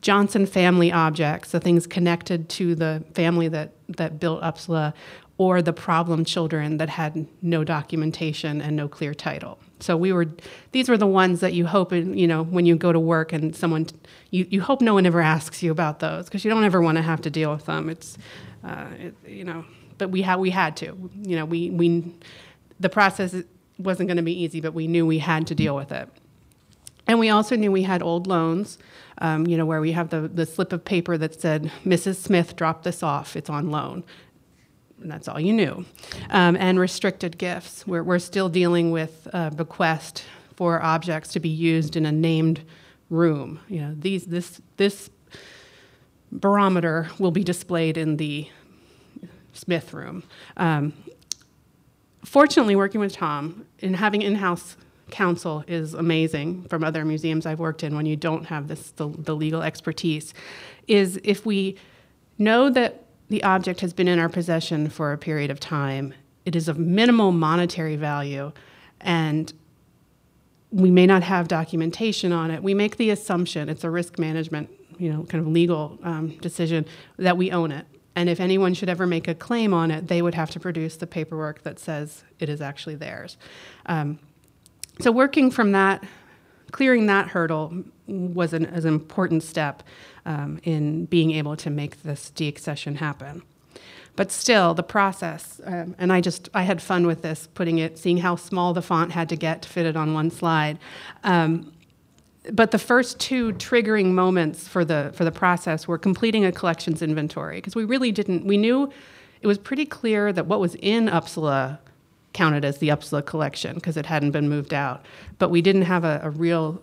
Johnson 0.00 0.46
family 0.46 0.90
objects, 0.90 1.52
the 1.52 1.60
things 1.60 1.86
connected 1.86 2.48
to 2.50 2.74
the 2.74 3.04
family 3.14 3.48
that, 3.48 3.72
that 3.88 4.18
built 4.18 4.42
Upsala, 4.42 4.94
or 5.42 5.60
the 5.60 5.72
problem 5.72 6.24
children 6.24 6.76
that 6.76 6.88
had 6.88 7.26
no 7.42 7.64
documentation 7.64 8.60
and 8.60 8.76
no 8.76 8.86
clear 8.86 9.12
title. 9.12 9.58
So 9.80 9.96
we 9.96 10.12
were, 10.12 10.28
these 10.70 10.88
were 10.88 10.96
the 10.96 11.08
ones 11.08 11.40
that 11.40 11.52
you 11.52 11.66
hope, 11.66 11.92
you 11.92 12.28
know, 12.28 12.44
when 12.44 12.64
you 12.64 12.76
go 12.76 12.92
to 12.92 13.00
work 13.00 13.32
and 13.32 13.56
someone, 13.56 13.88
you, 14.30 14.46
you 14.48 14.60
hope 14.60 14.80
no 14.80 14.94
one 14.94 15.04
ever 15.04 15.20
asks 15.20 15.60
you 15.62 15.72
about 15.72 15.98
those 15.98 16.26
because 16.26 16.44
you 16.44 16.50
don't 16.50 16.64
ever 16.64 16.80
want 16.80 16.96
to 16.96 17.02
have 17.02 17.20
to 17.22 17.30
deal 17.30 17.52
with 17.52 17.66
them. 17.66 17.88
It's, 17.88 18.16
uh, 18.62 18.86
it, 18.98 19.14
you 19.26 19.42
know, 19.42 19.64
but 19.98 20.10
we 20.10 20.22
had 20.22 20.36
we 20.36 20.50
had 20.50 20.76
to, 20.76 21.10
you 21.22 21.36
know, 21.36 21.44
we 21.44 21.70
we, 21.70 22.14
the 22.78 22.88
process 22.88 23.34
wasn't 23.78 24.08
going 24.08 24.16
to 24.18 24.22
be 24.22 24.40
easy, 24.44 24.60
but 24.60 24.74
we 24.74 24.86
knew 24.86 25.04
we 25.04 25.18
had 25.18 25.46
to 25.48 25.54
deal 25.54 25.74
with 25.74 25.90
it. 25.90 26.08
And 27.08 27.18
we 27.18 27.30
also 27.30 27.56
knew 27.56 27.72
we 27.72 27.82
had 27.82 28.02
old 28.02 28.28
loans, 28.28 28.78
um, 29.18 29.46
you 29.46 29.56
know, 29.56 29.66
where 29.66 29.80
we 29.80 29.92
have 29.92 30.10
the, 30.10 30.28
the 30.28 30.46
slip 30.46 30.72
of 30.72 30.84
paper 30.84 31.18
that 31.18 31.40
said, 31.40 31.70
Mrs. 31.84 32.16
Smith 32.16 32.54
dropped 32.54 32.84
this 32.84 33.02
off, 33.02 33.34
it's 33.34 33.50
on 33.50 33.70
loan. 33.70 34.04
And 35.02 35.10
that's 35.10 35.28
all 35.28 35.40
you 35.40 35.52
knew. 35.52 35.84
Um, 36.30 36.56
and 36.56 36.78
restricted 36.78 37.38
gifts. 37.38 37.86
We're, 37.86 38.02
we're 38.02 38.18
still 38.18 38.48
dealing 38.48 38.90
with 38.90 39.28
bequest 39.56 40.24
for 40.56 40.82
objects 40.82 41.32
to 41.32 41.40
be 41.40 41.48
used 41.48 41.96
in 41.96 42.06
a 42.06 42.12
named 42.12 42.62
room. 43.10 43.60
You 43.68 43.80
know, 43.82 43.94
these, 43.98 44.26
this, 44.26 44.60
this 44.76 45.10
barometer 46.30 47.10
will 47.18 47.30
be 47.30 47.44
displayed 47.44 47.96
in 47.96 48.16
the 48.16 48.48
Smith 49.52 49.92
room. 49.92 50.22
Um, 50.56 50.94
fortunately, 52.24 52.74
working 52.74 53.00
with 53.00 53.12
Tom 53.12 53.66
and 53.80 53.96
having 53.96 54.22
in 54.22 54.36
house 54.36 54.76
counsel 55.10 55.62
is 55.68 55.92
amazing 55.92 56.62
from 56.64 56.82
other 56.82 57.04
museums 57.04 57.44
I've 57.44 57.60
worked 57.60 57.82
in 57.84 57.94
when 57.94 58.06
you 58.06 58.16
don't 58.16 58.46
have 58.46 58.68
this 58.68 58.92
the, 58.92 59.08
the 59.08 59.36
legal 59.36 59.62
expertise 59.62 60.32
is 60.88 61.20
if 61.22 61.44
we 61.44 61.76
know 62.38 62.70
that 62.70 63.01
the 63.32 63.42
object 63.44 63.80
has 63.80 63.94
been 63.94 64.08
in 64.08 64.18
our 64.18 64.28
possession 64.28 64.90
for 64.90 65.14
a 65.14 65.16
period 65.16 65.50
of 65.50 65.58
time. 65.58 66.12
It 66.44 66.54
is 66.54 66.68
of 66.68 66.78
minimal 66.78 67.32
monetary 67.32 67.96
value 67.96 68.52
and 69.00 69.50
we 70.70 70.90
may 70.90 71.06
not 71.06 71.22
have 71.22 71.48
documentation 71.48 72.30
on 72.30 72.50
it. 72.50 72.62
We 72.62 72.74
make 72.74 72.98
the 72.98 73.08
assumption 73.08 73.70
it's 73.70 73.84
a 73.84 73.90
risk 73.90 74.18
management 74.18 74.68
you 74.98 75.10
know 75.10 75.24
kind 75.24 75.40
of 75.40 75.50
legal 75.50 75.98
um, 76.02 76.36
decision 76.42 76.84
that 77.16 77.38
we 77.38 77.50
own 77.50 77.72
it. 77.72 77.86
And 78.14 78.28
if 78.28 78.38
anyone 78.38 78.74
should 78.74 78.90
ever 78.90 79.06
make 79.06 79.26
a 79.28 79.34
claim 79.34 79.72
on 79.72 79.90
it, 79.90 80.08
they 80.08 80.20
would 80.20 80.34
have 80.34 80.50
to 80.50 80.60
produce 80.60 80.96
the 80.96 81.06
paperwork 81.06 81.62
that 81.62 81.78
says 81.78 82.24
it 82.38 82.50
is 82.50 82.60
actually 82.60 82.96
theirs. 82.96 83.38
Um, 83.86 84.18
so, 85.00 85.10
working 85.10 85.50
from 85.50 85.72
that, 85.72 86.04
clearing 86.70 87.06
that 87.06 87.28
hurdle 87.28 87.84
was 88.06 88.52
an, 88.52 88.66
an 88.66 88.86
important 88.86 89.42
step 89.42 89.82
um, 90.24 90.60
in 90.62 91.06
being 91.06 91.32
able 91.32 91.56
to 91.56 91.70
make 91.70 92.02
this 92.02 92.32
deaccession 92.34 92.96
happen. 92.96 93.42
But 94.14 94.30
still, 94.30 94.74
the 94.74 94.82
process, 94.82 95.60
um, 95.64 95.96
and 95.98 96.12
I 96.12 96.20
just 96.20 96.50
I 96.52 96.62
had 96.62 96.82
fun 96.82 97.06
with 97.06 97.22
this, 97.22 97.48
putting 97.54 97.78
it, 97.78 97.98
seeing 97.98 98.18
how 98.18 98.36
small 98.36 98.74
the 98.74 98.82
font 98.82 99.12
had 99.12 99.28
to 99.30 99.36
get 99.36 99.62
to 99.62 99.68
fit 99.68 99.86
it 99.86 99.96
on 99.96 100.12
one 100.12 100.30
slide. 100.30 100.78
Um, 101.24 101.72
but 102.50 102.72
the 102.72 102.78
first 102.78 103.20
two 103.20 103.52
triggering 103.54 104.12
moments 104.12 104.66
for 104.66 104.84
the 104.84 105.12
for 105.14 105.24
the 105.24 105.32
process 105.32 105.86
were 105.86 105.98
completing 105.98 106.44
a 106.44 106.52
collections 106.52 107.00
inventory 107.00 107.56
because 107.56 107.74
we 107.74 107.84
really 107.84 108.10
didn't 108.12 108.44
we 108.44 108.56
knew 108.56 108.92
it 109.40 109.46
was 109.46 109.58
pretty 109.58 109.86
clear 109.86 110.32
that 110.32 110.46
what 110.46 110.60
was 110.60 110.74
in 110.76 111.06
Upsala 111.06 111.78
counted 112.32 112.64
as 112.64 112.78
the 112.78 112.88
Upsala 112.88 113.24
collection 113.24 113.74
because 113.74 113.96
it 113.96 114.06
hadn't 114.06 114.32
been 114.32 114.48
moved 114.48 114.74
out 114.74 115.04
but 115.38 115.50
we 115.50 115.62
didn't 115.62 115.82
have 115.82 116.02
a, 116.04 116.20
a 116.24 116.30
real 116.30 116.82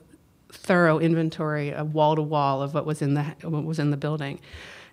thorough 0.52 1.00
inventory 1.00 1.74
of 1.74 1.94
wall 1.94 2.16
to 2.16 2.22
wall 2.22 2.62
of 2.62 2.74
what 2.74 2.86
was 2.86 3.02
in 3.02 3.14
the 3.14 3.24
what 3.44 3.64
was 3.64 3.80
in 3.80 3.92
the 3.92 3.98
building 3.98 4.40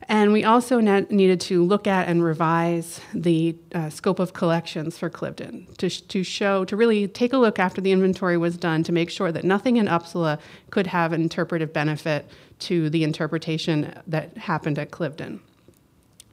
and 0.09 0.33
we 0.33 0.45
also 0.45 0.79
ne- 0.81 1.07
needed 1.11 1.41
to 1.43 1.65
look 1.65 1.87
at 1.87 2.09
and 2.09 2.23
revise 2.23 3.01
the 3.13 3.57
uh, 3.75 3.91
scope 3.91 4.19
of 4.19 4.33
collections 4.33 4.97
for 4.97 5.11
Cliveden 5.11 5.75
to, 5.79 5.89
sh- 5.89 6.03
to 6.03 6.23
show, 6.23 6.65
to 6.67 6.77
really 6.77 7.09
take 7.09 7.33
a 7.33 7.39
look 7.39 7.59
after 7.59 7.81
the 7.81 7.93
inventory 7.93 8.37
was 8.37 8.57
done 8.57 8.83
to 8.85 8.93
make 8.93 9.11
sure 9.11 9.33
that 9.33 9.45
nothing 9.45 9.79
in 9.79 9.87
Upsala 9.87 10.39
could 10.71 10.87
have 10.87 11.13
an 11.13 11.23
interpretive 11.23 11.73
benefit 11.73 12.27
to 12.61 12.89
the 12.91 13.03
interpretation 13.03 13.93
that 14.07 14.37
happened 14.37 14.79
at 14.79 14.91
Cliveden. 14.91 15.41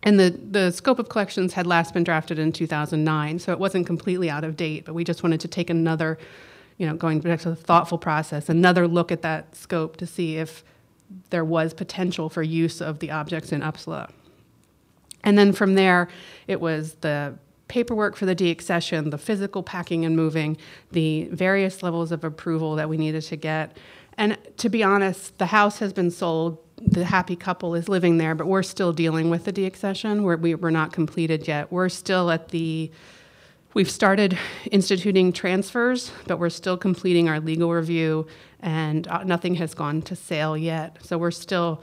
And 0.04 0.20
the, 0.20 0.30
the 0.30 0.72
scope 0.72 1.00
of 1.00 1.10
collections 1.10 1.54
had 1.54 1.66
last 1.66 1.94
been 1.94 2.04
drafted 2.04 2.38
in 2.38 2.52
2009, 2.52 3.40
so 3.40 3.54
it 3.54 3.60
wasn't 3.60 3.88
completely 3.88 4.30
out 4.30 4.44
of 4.44 4.58
date, 4.58 4.86
but 4.86 4.94
we 4.94 5.04
just 5.04 5.24
wanted 5.24 5.40
to 5.40 5.48
take 5.48 5.70
another, 5.70 6.20
you 6.78 6.88
know, 6.88 6.96
going 6.96 7.20
back 7.20 7.40
to 7.42 7.50
the 7.50 7.56
thoughtful 7.56 7.98
process, 7.98 8.50
another 8.50 8.88
look 8.88 9.12
at 9.12 9.22
that 9.22 9.56
scope 9.56 9.98
to 9.98 10.08
see 10.08 10.38
if 10.38 10.64
there 11.30 11.46
was 11.46 11.74
potential 11.74 12.30
for 12.30 12.42
use 12.42 12.82
of 12.82 13.00
the 13.00 13.12
objects 13.12 13.52
in 13.52 13.62
Upsala. 13.62 14.10
And 15.24 15.38
then 15.38 15.54
from 15.54 15.76
there, 15.76 16.10
it 16.48 16.60
was 16.60 16.96
the 16.96 17.36
paperwork 17.68 18.16
for 18.16 18.26
the 18.26 18.36
deaccession, 18.36 19.10
the 19.10 19.18
physical 19.18 19.64
packing 19.64 20.06
and 20.06 20.16
moving, 20.16 20.58
the 20.92 21.30
various 21.32 21.82
levels 21.82 22.12
of 22.12 22.24
approval 22.24 22.76
that 22.76 22.90
we 22.90 22.98
needed 22.98 23.22
to 23.24 23.36
get. 23.36 23.78
And 24.18 24.38
to 24.58 24.70
be 24.70 24.84
honest, 24.84 25.38
the 25.38 25.48
house 25.48 25.80
has 25.80 25.94
been 25.94 26.12
sold. 26.12 26.60
The 26.78 27.06
happy 27.06 27.36
couple 27.36 27.76
is 27.76 27.88
living 27.88 28.18
there, 28.18 28.36
but 28.36 28.48
we're 28.48 28.64
still 28.64 28.92
dealing 28.92 29.30
with 29.30 29.46
the 29.46 29.54
deaccession. 29.54 30.24
We're, 30.24 30.36
we, 30.36 30.56
we're 30.56 30.70
not 30.70 30.92
completed 30.92 31.48
yet. 31.48 31.72
We're 31.72 31.90
still 31.90 32.30
at 32.30 32.50
the 32.50 32.92
We've 33.74 33.90
started 33.90 34.38
instituting 34.72 35.34
transfers, 35.34 36.12
but 36.28 36.38
we're 36.38 36.52
still 36.52 36.78
completing 36.78 37.28
our 37.28 37.40
legal 37.40 37.72
review, 37.72 38.28
and 38.60 39.08
uh, 39.08 39.24
nothing 39.24 39.56
has 39.56 39.74
gone 39.74 40.04
to 40.04 40.16
sale 40.16 40.56
yet. 40.56 40.98
So 41.02 41.18
we're 41.18 41.32
still, 41.32 41.82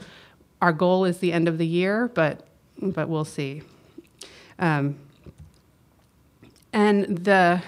our 0.61 0.71
goal 0.71 1.03
is 1.03 1.17
the 1.17 1.33
end 1.33 1.49
of 1.49 1.57
the 1.57 1.67
year, 1.67 2.07
but 2.13 2.47
but 2.81 3.09
we'll 3.09 3.25
see. 3.25 3.61
Um, 4.57 4.95
and 6.73 7.17
the 7.25 7.61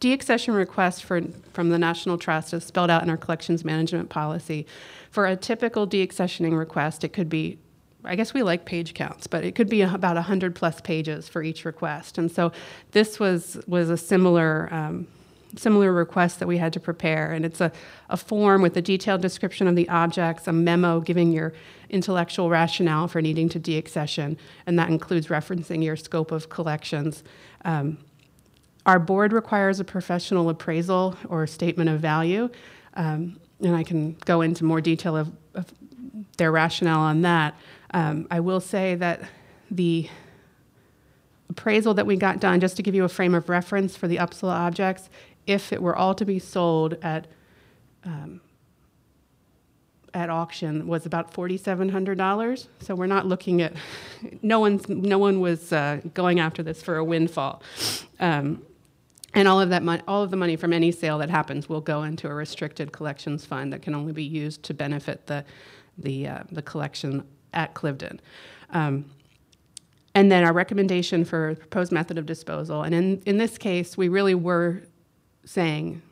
deaccession 0.00 0.56
request 0.56 1.04
for, 1.04 1.20
from 1.52 1.68
the 1.68 1.78
National 1.78 2.18
Trust 2.18 2.52
is 2.52 2.64
spelled 2.64 2.90
out 2.90 3.02
in 3.02 3.10
our 3.10 3.16
collections 3.16 3.64
management 3.64 4.08
policy. 4.08 4.66
For 5.10 5.26
a 5.26 5.36
typical 5.36 5.86
deaccessioning 5.86 6.58
request, 6.58 7.04
it 7.04 7.12
could 7.12 7.28
be 7.28 7.58
I 8.04 8.16
guess 8.16 8.34
we 8.34 8.42
like 8.42 8.64
page 8.64 8.94
counts, 8.94 9.26
but 9.26 9.44
it 9.44 9.54
could 9.54 9.68
be 9.68 9.82
about 9.82 10.16
100 10.16 10.54
plus 10.54 10.80
pages 10.80 11.28
for 11.28 11.42
each 11.42 11.64
request. 11.64 12.18
And 12.18 12.30
so 12.30 12.52
this 12.90 13.20
was, 13.20 13.62
was 13.66 13.90
a 13.90 13.96
similar, 13.96 14.68
um, 14.72 15.06
similar 15.56 15.92
request 15.92 16.40
that 16.40 16.48
we 16.48 16.58
had 16.58 16.72
to 16.72 16.80
prepare. 16.80 17.32
And 17.32 17.44
it's 17.44 17.60
a, 17.60 17.70
a 18.08 18.16
form 18.16 18.62
with 18.62 18.76
a 18.76 18.82
detailed 18.82 19.20
description 19.20 19.68
of 19.68 19.76
the 19.76 19.88
objects, 19.88 20.48
a 20.48 20.52
memo 20.52 21.00
giving 21.00 21.32
your 21.32 21.52
intellectual 21.92 22.50
rationale 22.50 23.06
for 23.06 23.22
needing 23.22 23.48
to 23.50 23.60
deaccession, 23.60 24.36
and 24.66 24.78
that 24.78 24.88
includes 24.88 25.28
referencing 25.28 25.84
your 25.84 25.94
scope 25.94 26.32
of 26.32 26.48
collections. 26.48 27.22
Um, 27.64 27.98
our 28.86 28.98
board 28.98 29.32
requires 29.32 29.78
a 29.78 29.84
professional 29.84 30.48
appraisal 30.48 31.16
or 31.28 31.46
statement 31.46 31.90
of 31.90 32.00
value, 32.00 32.48
um, 32.94 33.38
and 33.60 33.76
I 33.76 33.84
can 33.84 34.14
go 34.24 34.40
into 34.40 34.64
more 34.64 34.80
detail 34.80 35.16
of, 35.16 35.30
of 35.54 35.66
their 36.38 36.50
rationale 36.50 37.00
on 37.00 37.22
that. 37.22 37.54
Um, 37.94 38.26
I 38.30 38.40
will 38.40 38.60
say 38.60 38.94
that 38.96 39.20
the 39.70 40.08
appraisal 41.50 41.94
that 41.94 42.06
we 42.06 42.16
got 42.16 42.40
done, 42.40 42.60
just 42.60 42.76
to 42.76 42.82
give 42.82 42.94
you 42.94 43.04
a 43.04 43.08
frame 43.08 43.34
of 43.34 43.48
reference 43.48 43.96
for 43.96 44.08
the 44.08 44.16
Upsala 44.16 44.54
objects, 44.54 45.10
if 45.46 45.72
it 45.72 45.82
were 45.82 45.94
all 45.94 46.14
to 46.14 46.24
be 46.24 46.38
sold 46.38 46.96
at 47.02 47.26
um, 48.04 48.40
at 50.14 50.28
auction 50.28 50.86
was 50.86 51.06
about 51.06 51.32
forty-seven 51.32 51.88
hundred 51.88 52.18
dollars. 52.18 52.68
So 52.80 52.94
we're 52.94 53.06
not 53.06 53.26
looking 53.26 53.62
at 53.62 53.72
no 54.42 54.60
one's 54.60 54.88
no 54.88 55.18
one 55.18 55.40
was 55.40 55.72
uh, 55.72 56.00
going 56.14 56.38
after 56.40 56.62
this 56.62 56.82
for 56.82 56.96
a 56.96 57.04
windfall, 57.04 57.62
um, 58.20 58.62
and 59.34 59.48
all 59.48 59.60
of 59.60 59.70
that 59.70 59.82
money, 59.82 60.02
all 60.06 60.22
of 60.22 60.30
the 60.30 60.36
money 60.36 60.56
from 60.56 60.72
any 60.72 60.92
sale 60.92 61.18
that 61.18 61.30
happens 61.30 61.68
will 61.68 61.80
go 61.80 62.02
into 62.02 62.28
a 62.28 62.34
restricted 62.34 62.92
collections 62.92 63.46
fund 63.46 63.72
that 63.72 63.82
can 63.82 63.94
only 63.94 64.12
be 64.12 64.24
used 64.24 64.62
to 64.64 64.74
benefit 64.74 65.26
the 65.26 65.44
the 65.96 66.28
uh, 66.28 66.42
the 66.50 66.62
collection 66.62 67.24
at 67.52 67.74
Cliveden. 67.74 68.18
Um, 68.70 69.06
and 70.14 70.30
then 70.30 70.44
our 70.44 70.52
recommendation 70.52 71.24
for 71.24 71.54
proposed 71.54 71.92
method 71.92 72.18
of 72.18 72.26
disposal. 72.26 72.82
And 72.82 72.94
in, 72.94 73.22
in 73.24 73.38
this 73.38 73.56
case, 73.56 73.96
we 73.96 74.08
really 74.08 74.34
were 74.34 74.82
saying 75.44 76.02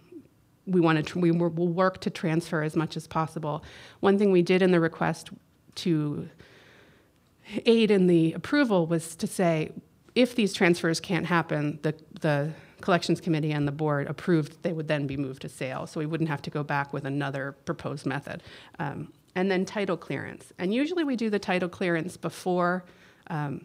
we 0.66 0.80
wanted 0.80 1.06
to, 1.08 1.18
we 1.18 1.30
will 1.30 1.50
work 1.50 2.00
to 2.02 2.10
transfer 2.10 2.62
as 2.62 2.76
much 2.76 2.96
as 2.96 3.06
possible. 3.06 3.64
One 4.00 4.18
thing 4.18 4.30
we 4.30 4.42
did 4.42 4.62
in 4.62 4.70
the 4.70 4.80
request 4.80 5.30
to 5.76 6.28
aid 7.66 7.90
in 7.90 8.06
the 8.06 8.32
approval 8.32 8.86
was 8.86 9.16
to 9.16 9.26
say 9.26 9.72
if 10.14 10.34
these 10.34 10.52
transfers 10.52 11.00
can't 11.00 11.26
happen, 11.26 11.78
the, 11.82 11.94
the 12.20 12.52
collections 12.80 13.20
committee 13.20 13.52
and 13.52 13.66
the 13.66 13.72
board 13.72 14.06
approved 14.06 14.62
they 14.62 14.72
would 14.72 14.88
then 14.88 15.06
be 15.06 15.16
moved 15.16 15.42
to 15.42 15.48
sale. 15.48 15.86
So 15.86 16.00
we 16.00 16.06
wouldn't 16.06 16.30
have 16.30 16.42
to 16.42 16.50
go 16.50 16.62
back 16.62 16.92
with 16.92 17.04
another 17.04 17.52
proposed 17.64 18.06
method. 18.06 18.42
Um, 18.78 19.12
and 19.34 19.50
then 19.50 19.64
title 19.64 19.96
clearance. 19.96 20.52
And 20.58 20.74
usually 20.74 21.04
we 21.04 21.16
do 21.16 21.30
the 21.30 21.38
title 21.38 21.68
clearance 21.68 22.16
before 22.16 22.84
um, 23.28 23.64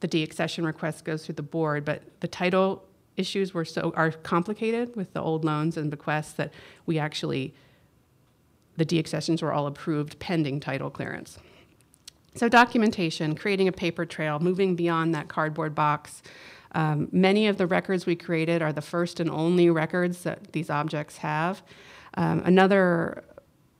the 0.00 0.08
deaccession 0.08 0.64
request 0.64 1.04
goes 1.04 1.24
through 1.24 1.36
the 1.36 1.42
board, 1.42 1.84
but 1.84 2.02
the 2.20 2.28
title 2.28 2.84
issues 3.16 3.54
were 3.54 3.64
so 3.64 3.92
are 3.96 4.10
complicated 4.10 4.94
with 4.94 5.12
the 5.14 5.22
old 5.22 5.44
loans 5.44 5.76
and 5.76 5.90
bequests 5.90 6.32
that 6.34 6.52
we 6.84 6.98
actually 6.98 7.54
the 8.76 8.84
deaccessions 8.84 9.42
were 9.42 9.52
all 9.52 9.66
approved 9.66 10.18
pending 10.18 10.60
title 10.60 10.90
clearance. 10.90 11.38
So 12.34 12.50
documentation, 12.50 13.34
creating 13.34 13.68
a 13.68 13.72
paper 13.72 14.04
trail, 14.04 14.38
moving 14.38 14.76
beyond 14.76 15.14
that 15.14 15.28
cardboard 15.28 15.74
box. 15.74 16.22
Um, 16.72 17.08
many 17.10 17.46
of 17.46 17.56
the 17.56 17.66
records 17.66 18.04
we 18.04 18.16
created 18.16 18.60
are 18.60 18.74
the 18.74 18.82
first 18.82 19.18
and 19.18 19.30
only 19.30 19.70
records 19.70 20.24
that 20.24 20.52
these 20.52 20.68
objects 20.68 21.16
have. 21.18 21.62
Um, 22.18 22.42
another 22.44 23.24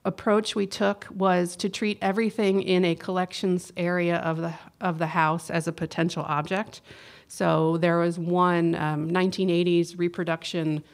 approach 0.06 0.54
we 0.54 0.66
took 0.66 1.06
was 1.10 1.56
to 1.56 1.68
treat 1.68 1.98
everything 2.00 2.62
in 2.62 2.84
a 2.84 2.94
collections 2.94 3.72
area 3.76 4.16
of 4.18 4.38
the 4.38 4.54
of 4.80 4.98
the 4.98 5.08
house 5.08 5.50
as 5.50 5.66
a 5.66 5.72
potential 5.72 6.22
object. 6.22 6.80
So 7.28 7.76
there 7.78 7.98
was 7.98 8.18
one 8.18 8.76
um, 8.76 9.10
1980s 9.10 9.98
reproduction 9.98 10.84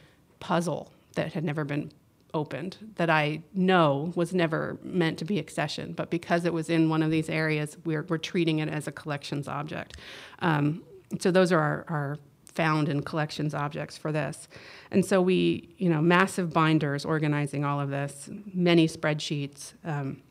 puzzle 0.40 0.90
that 1.14 1.34
had 1.34 1.44
never 1.44 1.64
been 1.64 1.92
opened 2.34 2.78
that 2.94 3.10
I 3.10 3.42
know 3.52 4.12
was 4.14 4.32
never 4.32 4.78
meant 4.82 5.18
to 5.18 5.26
be 5.26 5.38
accession, 5.38 5.92
but 5.92 6.08
because 6.08 6.46
it 6.46 6.52
was 6.52 6.70
in 6.70 6.88
one 6.88 7.02
of 7.02 7.10
these 7.10 7.28
areas, 7.28 7.76
we're, 7.84 8.04
we're 8.04 8.16
treating 8.16 8.60
it 8.60 8.70
as 8.70 8.86
a 8.86 8.92
collections 8.92 9.48
object. 9.48 9.98
Um, 10.38 10.82
so 11.20 11.30
those 11.30 11.52
are 11.52 11.60
our, 11.60 11.84
our 11.88 12.18
found 12.54 12.88
in 12.88 13.02
collections 13.02 13.54
objects 13.54 13.96
for 13.96 14.12
this. 14.12 14.48
And 14.90 15.04
so 15.04 15.20
we, 15.20 15.74
you 15.78 15.88
know, 15.88 16.00
massive 16.00 16.52
binders 16.52 17.04
organizing 17.04 17.64
all 17.64 17.80
of 17.80 17.90
this, 17.90 18.28
many 18.52 18.86
spreadsheets, 18.86 19.72
um, 19.84 20.22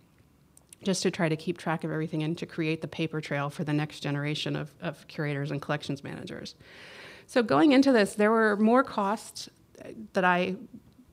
just 0.84 1.04
to 1.04 1.12
try 1.12 1.30
to 1.30 1.36
keep 1.36 1.58
track 1.58 1.84
of 1.84 1.92
everything 1.92 2.24
and 2.24 2.38
to 2.38 2.46
create 2.46 2.82
the 2.82 2.88
paper 2.88 3.22
trail 3.22 3.50
for 3.50 3.64
the 3.64 3.74
next 3.74 4.00
generation 4.00 4.56
of, 4.56 4.72
of 4.82 5.08
curators 5.08 5.52
and 5.52 5.62
collections 5.62 6.04
managers. 6.04 6.56
So 7.28 7.44
going 7.44 7.72
into 7.72 7.92
this, 7.92 8.16
there 8.16 8.32
were 8.32 8.58
more 8.58 8.84
costs 8.84 9.50
that 10.14 10.24
I 10.24 10.56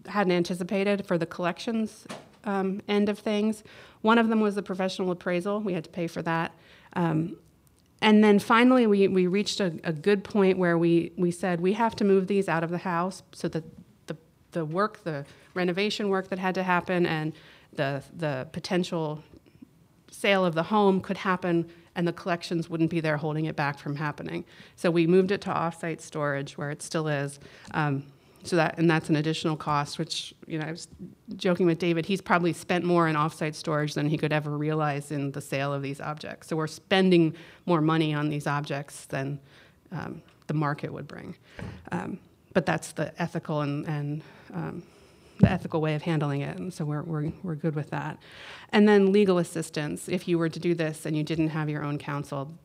hadn't 0.07 0.33
anticipated 0.33 1.07
for 1.07 1.19
the 1.19 1.27
collections 1.27 2.07
um, 2.45 2.81
end 2.89 3.09
of 3.09 3.19
things. 3.19 3.63
One 4.01 4.19
of 4.19 4.29
them 4.29 4.41
was 4.41 4.55
the 4.55 4.63
professional 4.63 5.11
appraisal. 5.11 5.61
We 5.61 5.75
had 5.75 5.85
to 5.85 5.91
pay 5.91 6.07
for 6.07 6.23
that. 6.23 6.53
Um, 6.95 7.37
and 8.01 8.23
then 8.23 8.39
finally, 8.39 8.87
we, 8.87 9.09
we 9.09 9.27
reached 9.27 9.61
a, 9.61 9.73
a 9.83 9.93
good 9.93 10.23
point 10.23 10.59
where 10.59 10.79
we, 10.79 11.13
we 11.17 11.31
said 11.31 11.61
we 11.61 11.73
have 11.73 11.97
to 11.97 12.05
move 12.05 12.27
these 12.27 12.49
out 12.49 12.63
of 12.63 12.71
the 12.71 12.79
house 12.79 13.23
so 13.33 13.49
that 13.49 13.65
the, 14.07 14.17
the 14.53 14.65
work, 14.65 15.03
the 15.03 15.25
renovation 15.55 16.09
work 16.09 16.29
that 16.29 16.39
had 16.39 16.55
to 16.55 16.63
happen, 16.63 17.07
and 17.07 17.33
the, 17.73 18.03
the 18.17 18.47
potential 18.53 19.23
sale 20.11 20.45
of 20.45 20.55
the 20.55 20.63
home 20.63 21.01
could 21.01 21.17
happen 21.17 21.69
and 21.95 22.07
the 22.07 22.13
collections 22.13 22.71
wouldn't 22.71 22.91
be 22.91 23.01
there 23.01 23.17
holding 23.17 23.47
it 23.47 23.57
back 23.57 23.79
from 23.79 23.97
happening. 23.97 24.45
So 24.77 24.91
we 24.91 25.07
moved 25.07 25.33
it 25.33 25.41
to 25.43 25.51
offsite 25.51 26.01
storage 26.01 26.57
where 26.57 26.71
it 26.71 26.81
still 26.81 27.09
is. 27.09 27.41
Um, 27.73 28.05
so 28.45 28.57
that 28.57 28.79
and 28.79 28.91
that's 28.91 29.09
an 29.09 29.17
additional 29.17 29.57
cost, 29.57 29.99
which 29.99 30.35
you 30.47 30.59
know 30.59 30.67
I 30.67 30.71
was 30.71 30.89
joking 31.37 31.67
with 31.67 31.79
David. 31.79 32.07
He's 32.07 32.21
probably 32.21 32.53
spent 32.53 32.85
more 32.85 33.09
in 33.09 33.17
offsite 33.17 33.55
storage 33.55 33.95
than 33.95 34.09
he 34.09 34.17
could 34.17 34.33
ever 34.33 34.57
realize 34.57 35.11
in 35.11 35.33
the 35.33 35.41
sale 35.41 35.73
of 35.73 35.83
these 35.83 36.01
objects. 36.01 36.49
So 36.49 36.57
we're 36.57 36.67
spending 36.67 37.35
more 37.67 37.81
money 37.81 38.15
on 38.15 38.29
these 38.29 38.47
objects 38.47 39.07
than 39.07 39.41
um, 39.93 40.23
the 40.47 40.55
market 40.55 40.93
would 40.93 41.07
bring. 41.07 41.37
Um, 41.93 42.19
but 42.55 42.67
that's 42.67 42.93
the 42.93 43.13
ethical 43.21 43.61
and, 43.61 43.87
and 43.87 44.23
um, 44.55 44.83
the 45.41 45.51
ethical 45.51 45.81
way 45.81 45.95
of 45.95 46.03
handling 46.03 46.41
it, 46.41 46.57
and 46.59 46.73
so 46.73 46.85
we're, 46.85 47.03
we're, 47.03 47.33
we're 47.43 47.55
good 47.55 47.75
with 47.75 47.91
that. 47.91 48.19
And 48.71 48.89
then 48.89 49.13
legal 49.13 49.39
assistance. 49.39 50.09
If 50.09 50.27
you 50.27 50.39
were 50.39 50.49
to 50.49 50.59
do 50.59 50.75
this 50.75 51.07
and 51.07 51.17
you 51.17 51.23
didn't 51.23 51.51
have 51.51 51.69
your 51.69 51.85
own 51.85 51.99
counsel, 51.99 52.59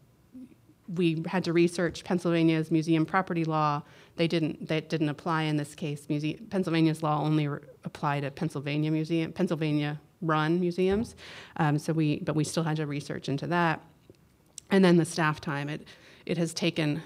we 0.95 1.23
had 1.27 1.43
to 1.45 1.53
research 1.53 2.03
Pennsylvania's 2.03 2.71
museum 2.71 3.05
property 3.05 3.45
law. 3.45 3.81
They 4.15 4.27
didn't. 4.27 4.67
That 4.67 4.89
didn't 4.89 5.09
apply 5.09 5.43
in 5.43 5.57
this 5.57 5.75
case. 5.75 6.05
Pennsylvania's 6.49 7.01
law 7.01 7.21
only 7.21 7.47
applied 7.83 8.21
to 8.21 8.31
Pennsylvania 8.31 8.91
museum, 8.91 9.31
Pennsylvania-run 9.33 10.59
museums. 10.59 11.15
Um, 11.57 11.79
so 11.79 11.93
we, 11.93 12.19
but 12.19 12.35
we 12.35 12.43
still 12.43 12.63
had 12.63 12.77
to 12.77 12.85
research 12.85 13.29
into 13.29 13.47
that. 13.47 13.81
And 14.69 14.83
then 14.83 14.97
the 14.97 15.05
staff 15.05 15.41
time. 15.41 15.69
It, 15.69 15.87
it 16.25 16.37
has 16.37 16.53
taken 16.53 17.01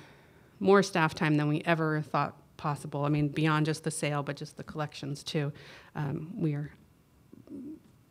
more 0.59 0.83
staff 0.83 1.13
time 1.13 1.38
than 1.38 1.47
we 1.47 1.61
ever 1.65 2.01
thought 2.01 2.35
possible. 2.57 3.05
I 3.05 3.09
mean, 3.09 3.29
beyond 3.29 3.65
just 3.65 3.83
the 3.83 3.91
sale, 3.91 4.23
but 4.23 4.35
just 4.35 4.57
the 4.57 4.63
collections 4.63 5.23
too. 5.23 5.51
Um, 5.95 6.31
we 6.35 6.53
are, 6.55 6.71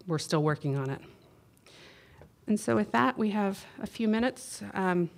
we're 0.07 0.19
still 0.19 0.43
working 0.43 0.77
on 0.77 0.91
it. 0.91 1.01
And 2.47 2.59
so 2.59 2.77
with 2.77 2.93
that, 2.93 3.19
we 3.19 3.31
have 3.31 3.65
a 3.81 3.87
few 3.87 4.07
minutes. 4.07 4.63
Um, 4.73 5.11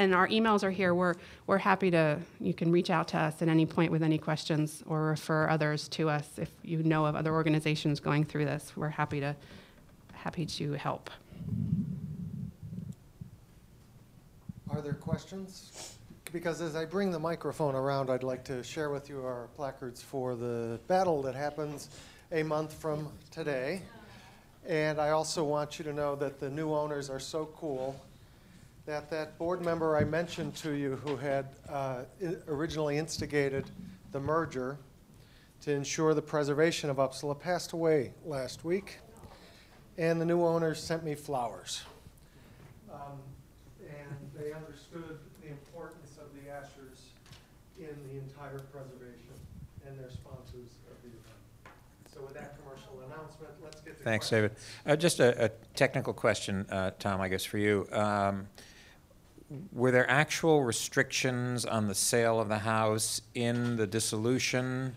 and 0.00 0.14
our 0.14 0.26
emails 0.28 0.62
are 0.64 0.70
here. 0.70 0.94
We're, 0.94 1.14
we're 1.46 1.58
happy 1.58 1.90
to, 1.90 2.18
you 2.40 2.54
can 2.54 2.72
reach 2.72 2.88
out 2.88 3.08
to 3.08 3.18
us 3.18 3.42
at 3.42 3.48
any 3.48 3.66
point 3.66 3.92
with 3.92 4.02
any 4.02 4.16
questions 4.16 4.82
or 4.86 5.02
refer 5.02 5.46
others 5.48 5.88
to 5.90 6.08
us 6.08 6.38
if 6.38 6.50
you 6.62 6.82
know 6.82 7.04
of 7.04 7.14
other 7.14 7.34
organizations 7.34 8.00
going 8.00 8.24
through 8.24 8.46
this. 8.46 8.72
We're 8.74 8.88
happy 8.88 9.20
to, 9.20 9.36
happy 10.14 10.46
to 10.46 10.72
help. 10.72 11.10
Are 14.70 14.80
there 14.80 14.94
questions? 14.94 15.98
Because 16.32 16.62
as 16.62 16.76
I 16.76 16.86
bring 16.86 17.10
the 17.10 17.18
microphone 17.18 17.74
around, 17.74 18.08
I'd 18.08 18.22
like 18.22 18.44
to 18.44 18.62
share 18.62 18.88
with 18.88 19.10
you 19.10 19.20
our 19.26 19.48
placards 19.54 20.00
for 20.00 20.34
the 20.34 20.80
battle 20.86 21.20
that 21.22 21.34
happens 21.34 21.90
a 22.32 22.42
month 22.42 22.72
from 22.72 23.12
today. 23.30 23.82
And 24.66 24.98
I 24.98 25.10
also 25.10 25.44
want 25.44 25.78
you 25.78 25.84
to 25.84 25.92
know 25.92 26.16
that 26.16 26.40
the 26.40 26.48
new 26.48 26.72
owners 26.72 27.10
are 27.10 27.20
so 27.20 27.50
cool 27.54 28.00
that 28.90 29.08
that 29.08 29.38
board 29.38 29.64
member 29.64 29.96
I 29.96 30.02
mentioned 30.02 30.56
to 30.56 30.72
you 30.72 30.96
who 31.04 31.14
had 31.16 31.46
uh, 31.68 32.00
i- 32.20 32.34
originally 32.48 32.98
instigated 32.98 33.70
the 34.10 34.18
merger 34.18 34.78
to 35.60 35.70
ensure 35.70 36.12
the 36.12 36.20
preservation 36.22 36.90
of 36.90 36.96
Upsala 36.96 37.38
passed 37.38 37.70
away 37.70 38.12
last 38.24 38.64
week. 38.64 38.98
And 39.96 40.20
the 40.20 40.24
new 40.24 40.42
owners 40.42 40.82
sent 40.82 41.04
me 41.04 41.14
flowers. 41.14 41.82
Um, 42.92 43.20
And 43.80 44.16
they 44.36 44.52
understood 44.52 45.18
the 45.40 45.48
importance 45.50 46.16
of 46.18 46.26
the 46.34 46.50
Ashers 46.50 46.98
in 47.78 47.94
the 48.08 48.18
entire 48.18 48.58
preservation 48.58 49.34
and 49.86 49.96
their 50.00 50.10
sponsors 50.10 50.70
of 50.90 50.96
the 51.02 51.10
event. 51.10 51.74
So 52.12 52.22
with 52.22 52.34
that 52.34 52.56
commercial 52.60 52.98
announcement, 53.06 53.52
let's 53.62 53.80
get 53.82 53.98
to 53.98 54.02
Thanks, 54.02 54.30
questions. 54.30 54.50
David. 54.84 54.92
Uh, 54.92 54.96
Just 54.96 55.20
a, 55.20 55.44
a 55.44 55.48
technical 55.76 56.12
question, 56.12 56.66
uh, 56.70 56.90
Tom, 56.98 57.20
I 57.20 57.28
guess 57.28 57.44
for 57.44 57.58
you. 57.58 57.86
Um, 57.92 58.48
Were 59.72 59.90
there 59.90 60.08
actual 60.08 60.62
restrictions 60.62 61.64
on 61.64 61.88
the 61.88 61.94
sale 61.94 62.38
of 62.38 62.48
the 62.48 62.58
house 62.58 63.20
in 63.34 63.76
the 63.76 63.86
dissolution 63.86 64.94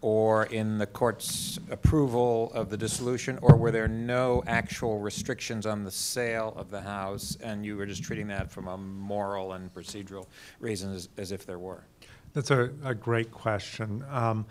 or 0.00 0.46
in 0.46 0.78
the 0.78 0.86
court's 0.86 1.60
approval 1.70 2.50
of 2.54 2.70
the 2.70 2.76
dissolution? 2.78 3.38
Or 3.42 3.54
were 3.54 3.70
there 3.70 3.88
no 3.88 4.42
actual 4.46 4.98
restrictions 4.98 5.66
on 5.66 5.84
the 5.84 5.90
sale 5.90 6.54
of 6.56 6.70
the 6.70 6.80
house 6.80 7.36
and 7.42 7.66
you 7.66 7.76
were 7.76 7.84
just 7.84 8.02
treating 8.02 8.28
that 8.28 8.50
from 8.50 8.66
a 8.68 8.78
moral 8.78 9.52
and 9.52 9.72
procedural 9.74 10.26
reason 10.58 10.94
as, 10.94 11.10
as 11.18 11.30
if 11.30 11.44
there 11.44 11.58
were? 11.58 11.84
That's 12.32 12.50
a, 12.50 12.70
a 12.82 12.94
great 12.94 13.30
question. 13.30 14.04
Um, 14.10 14.46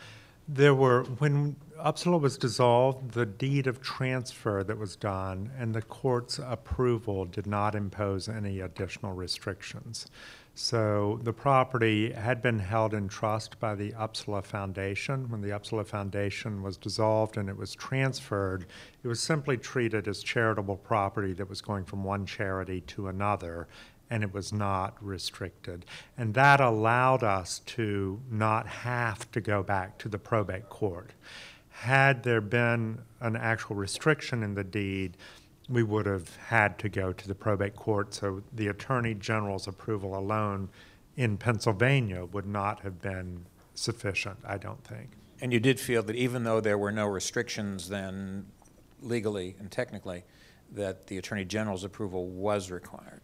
there 0.53 0.75
were, 0.75 1.03
when 1.19 1.55
Upsala 1.79 2.19
was 2.19 2.37
dissolved, 2.37 3.11
the 3.11 3.25
deed 3.25 3.67
of 3.67 3.81
transfer 3.81 4.63
that 4.65 4.77
was 4.77 4.97
done 4.97 5.49
and 5.57 5.73
the 5.73 5.81
court's 5.81 6.39
approval 6.43 7.23
did 7.23 7.47
not 7.47 7.73
impose 7.73 8.27
any 8.27 8.59
additional 8.59 9.13
restrictions. 9.13 10.07
So 10.53 11.21
the 11.23 11.31
property 11.31 12.11
had 12.11 12.41
been 12.41 12.59
held 12.59 12.93
in 12.93 13.07
trust 13.07 13.61
by 13.61 13.75
the 13.75 13.93
Upsala 13.93 14.43
Foundation. 14.43 15.29
When 15.29 15.39
the 15.39 15.51
Upsala 15.51 15.87
Foundation 15.87 16.61
was 16.61 16.75
dissolved 16.75 17.37
and 17.37 17.47
it 17.47 17.55
was 17.55 17.73
transferred, 17.73 18.65
it 19.03 19.07
was 19.07 19.21
simply 19.21 19.55
treated 19.55 20.09
as 20.09 20.21
charitable 20.21 20.75
property 20.75 21.31
that 21.33 21.49
was 21.49 21.61
going 21.61 21.85
from 21.85 22.03
one 22.03 22.25
charity 22.25 22.81
to 22.81 23.07
another 23.07 23.69
and 24.11 24.23
it 24.23 24.33
was 24.33 24.51
not 24.51 24.95
restricted. 25.01 25.85
And 26.17 26.33
that 26.33 26.59
allowed 26.59 27.23
us 27.23 27.59
to 27.67 28.21
not 28.29 28.67
have 28.67 29.31
to 29.31 29.39
go 29.39 29.63
back 29.63 29.97
to 29.99 30.09
the 30.09 30.19
probate 30.19 30.67
court. 30.67 31.11
Had 31.69 32.23
there 32.23 32.41
been 32.41 32.99
an 33.21 33.37
actual 33.37 33.77
restriction 33.77 34.43
in 34.43 34.53
the 34.53 34.65
deed, 34.65 35.15
we 35.69 35.81
would 35.81 36.05
have 36.05 36.35
had 36.35 36.77
to 36.79 36.89
go 36.89 37.13
to 37.13 37.27
the 37.27 37.33
probate 37.33 37.77
court. 37.77 38.13
So 38.13 38.43
the 38.53 38.67
Attorney 38.67 39.13
General's 39.13 39.65
approval 39.65 40.17
alone 40.17 40.67
in 41.15 41.37
Pennsylvania 41.37 42.25
would 42.25 42.45
not 42.45 42.81
have 42.81 43.01
been 43.01 43.45
sufficient, 43.75 44.39
I 44.45 44.57
don't 44.57 44.83
think. 44.83 45.11
And 45.39 45.53
you 45.53 45.61
did 45.61 45.79
feel 45.79 46.03
that 46.03 46.17
even 46.17 46.43
though 46.43 46.59
there 46.59 46.77
were 46.77 46.91
no 46.91 47.07
restrictions 47.07 47.87
then 47.87 48.47
legally 49.01 49.55
and 49.57 49.71
technically, 49.71 50.25
that 50.73 51.07
the 51.07 51.17
Attorney 51.17 51.45
General's 51.45 51.83
approval 51.83 52.27
was 52.27 52.69
required? 52.69 53.21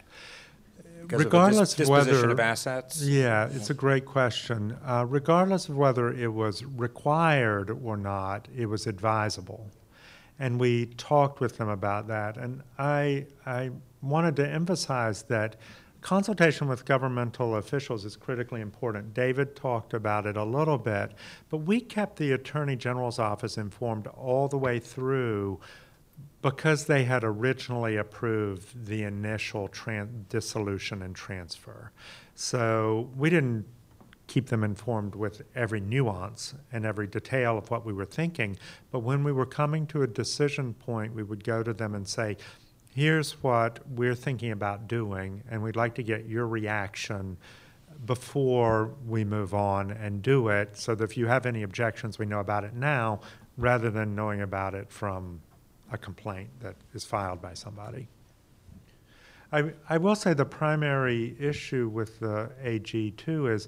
Because 1.08 1.22
of 1.22 1.32
dis- 1.32 1.34
Regardless 1.34 1.80
of 1.80 1.90
whether. 1.90 2.06
Disposition 2.06 2.32
of 2.32 2.40
assets? 2.40 3.02
Yeah, 3.02 3.50
it's 3.52 3.70
a 3.70 3.74
great 3.74 4.06
question. 4.06 4.78
Uh, 4.86 5.06
regardless 5.08 5.70
of 5.70 5.78
whether 5.78 6.12
it 6.12 6.34
was 6.34 6.64
required 6.64 7.70
or 7.70 7.98
not, 7.98 8.48
it 8.56 8.66
was 8.66 8.88
advisable. 8.88 9.70
And 10.40 10.60
we 10.60 10.88
talked 10.98 11.40
with 11.40 11.58
them 11.58 11.70
about 11.70 12.08
that. 12.08 12.38
And 12.38 12.62
I, 12.78 13.26
I 13.46 13.72
wanted 14.02 14.36
to 14.38 14.48
emphasize 14.48 15.24
that 15.24 15.56
consultation 16.02 16.68
with 16.68 16.86
governmental 16.86 17.56
officials 17.56 18.06
is 18.06 18.16
critically 18.16 18.62
important. 18.62 19.14
David 19.14 19.56
talked 19.56 19.94
about 19.94 20.26
it 20.26 20.38
a 20.38 20.44
little 20.44 20.78
bit, 20.78 21.14
but 21.50 21.58
we 21.58 21.80
kept 21.80 22.18
the 22.18 22.34
Attorney 22.34 22.76
General's 22.76 23.18
office 23.18 23.58
informed 23.58 24.08
all 24.08 24.48
the 24.48 24.58
way 24.58 24.80
through 24.80 25.60
because 26.42 26.86
they 26.86 27.04
had 27.04 27.24
originally 27.24 27.98
approved 27.98 28.86
the 28.86 29.04
initial 29.04 29.68
tran- 29.70 30.28
dissolution 30.30 31.02
and 31.02 31.16
transfer. 31.16 31.92
So 32.36 33.10
we 33.16 33.30
didn't 33.30 33.66
keep 34.28 34.48
them 34.48 34.64
informed 34.64 35.16
with 35.16 35.42
every 35.56 35.80
nuance 35.80 36.54
and 36.72 36.86
every 36.86 37.08
detail 37.08 37.58
of 37.58 37.72
what 37.72 37.86
we 37.86 37.94
were 37.94 38.06
thinking. 38.06 38.58
But 38.92 39.00
when 39.00 39.24
we 39.24 39.32
were 39.32 39.46
coming 39.46 39.88
to 39.88 40.04
a 40.04 40.08
decision 40.08 40.74
point, 40.74 41.14
we 41.14 41.24
would 41.24 41.44
go 41.44 41.64
to 41.64 41.74
them 41.74 41.96
and 41.96 42.08
say, 42.08 42.38
here's 42.94 43.42
what 43.44 43.80
we're 43.90 44.16
thinking 44.16 44.52
about 44.52 44.88
doing, 44.88 45.44
and 45.50 45.64
we'd 45.64 45.76
like 45.76 45.96
to 45.96 46.04
get 46.04 46.26
your 46.26 46.48
reaction 46.48 47.38
before 48.06 48.94
we 49.08 49.24
move 49.24 49.54
on 49.54 49.92
and 49.92 50.22
do 50.22 50.50
it, 50.50 50.78
so 50.78 50.94
that 50.94 51.04
if 51.04 51.18
you 51.18 51.26
have 51.28 51.46
any 51.46 51.64
objections, 51.64 52.20
we 52.20 52.26
know 52.26 52.40
about 52.40 52.64
it 52.64 52.74
now, 52.74 53.22
rather 53.56 53.90
than 53.90 54.14
knowing 54.14 54.42
about 54.42 54.76
it 54.76 54.92
from 54.92 55.40
a 55.92 55.98
complaint 55.98 56.50
that 56.60 56.76
is 56.94 57.04
filed 57.04 57.42
by 57.42 57.54
somebody. 57.54 58.08
I, 59.52 59.72
I 59.90 59.98
will 59.98 60.16
say 60.16 60.34
the 60.34 60.46
primary 60.46 61.36
issue 61.40 61.88
with 61.88 62.20
the 62.20 62.52
AG 62.62 63.12
too 63.12 63.48
is 63.48 63.68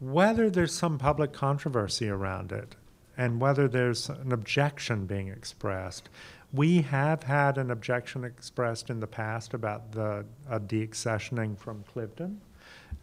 whether 0.00 0.50
there's 0.50 0.74
some 0.74 0.98
public 0.98 1.32
controversy 1.32 2.08
around 2.08 2.52
it 2.52 2.74
and 3.16 3.40
whether 3.40 3.68
there's 3.68 4.08
an 4.08 4.32
objection 4.32 5.06
being 5.06 5.28
expressed. 5.28 6.08
We 6.52 6.80
have 6.82 7.24
had 7.24 7.58
an 7.58 7.70
objection 7.70 8.24
expressed 8.24 8.90
in 8.90 9.00
the 9.00 9.06
past 9.06 9.54
about 9.54 9.92
the 9.92 10.24
uh, 10.48 10.58
deaccessioning 10.60 11.58
from 11.58 11.84
Cliveden, 11.84 12.36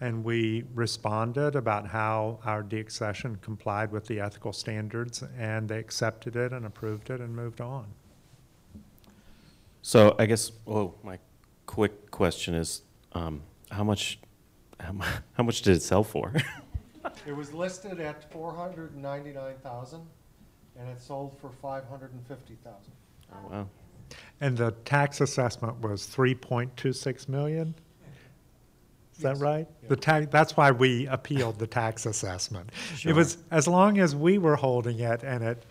and 0.02 0.24
we 0.24 0.64
responded 0.74 1.56
about 1.56 1.88
how 1.88 2.40
our 2.44 2.64
deaccession 2.64 3.40
complied 3.42 3.92
with 3.92 4.08
the 4.08 4.20
ethical 4.20 4.52
standards, 4.52 5.24
and 5.38 5.68
they 5.68 5.78
accepted 5.78 6.36
it 6.36 6.54
and 6.54 6.66
approved 6.66 7.10
it 7.10 7.20
and 7.20 7.36
moved 7.36 7.62
on. 7.62 7.86
So 9.86 10.16
I 10.18 10.26
guess, 10.26 10.52
well, 10.66 10.96
my 11.04 11.20
quick 11.68 12.10
question 12.10 12.56
is, 12.56 12.82
um, 13.14 13.44
how 13.70 13.84
much, 13.84 14.18
how 14.80 15.44
much 15.44 15.62
did 15.62 15.76
it 15.76 15.84
sell 15.84 16.04
for? 16.04 16.34
It 17.28 17.36
was 17.36 17.54
listed 17.54 18.00
at 18.02 18.32
four 18.32 18.52
hundred 18.54 18.94
and 18.94 19.02
ninety-nine 19.04 19.56
thousand, 19.64 20.02
and 20.78 20.90
it 20.90 21.00
sold 21.00 21.38
for 21.40 21.52
five 21.52 21.88
hundred 21.88 22.14
and 22.14 22.28
fifty 22.28 22.58
thousand. 22.64 22.94
Oh, 23.32 23.50
Wow. 23.52 23.70
And 24.42 24.58
the 24.58 24.72
tax 24.86 25.22
assessment 25.22 25.80
was 25.82 26.08
three 26.08 26.34
point 26.34 26.76
two 26.76 26.92
six 26.94 27.30
million? 27.30 27.76
Is 29.16 29.22
that 29.22 29.36
Yes. 29.36 29.40
right? 29.40 29.68
Yeah. 29.84 29.90
The 29.90 29.96
tax, 29.96 30.28
that's 30.32 30.58
why 30.58 30.72
we 30.72 31.06
appealed 31.08 31.60
the 31.60 31.68
tax 31.68 32.08
assessment. 32.08 32.72
It 33.06 33.14
was, 33.14 33.38
as 33.52 33.68
long 33.68 34.00
as 34.00 34.16
we 34.16 34.40
were 34.40 34.56
holding 34.56 35.00
it 35.00 35.24
and 35.24 35.44
it 35.44 35.64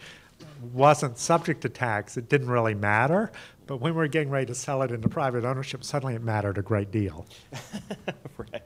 wasn't 0.73 1.19
subject 1.19 1.61
to 1.63 1.69
tax, 1.69 2.17
it 2.17 2.29
didn't 2.29 2.49
really 2.49 2.75
matter. 2.75 3.33
But 3.67 3.79
when 3.79 3.95
we 3.95 3.99
were 3.99 4.09
getting 4.09 4.31
ready 4.31 4.47
to 4.47 4.55
sell 4.55 4.83
it 4.83 4.91
into 4.91 5.09
private 5.09 5.45
ownership, 5.45 5.85
suddenly 5.85 6.15
it 6.15 6.23
mattered 6.23 6.59
a 6.59 6.63
great 6.63 6.91
deal. 6.91 7.27
Right. 8.37 8.63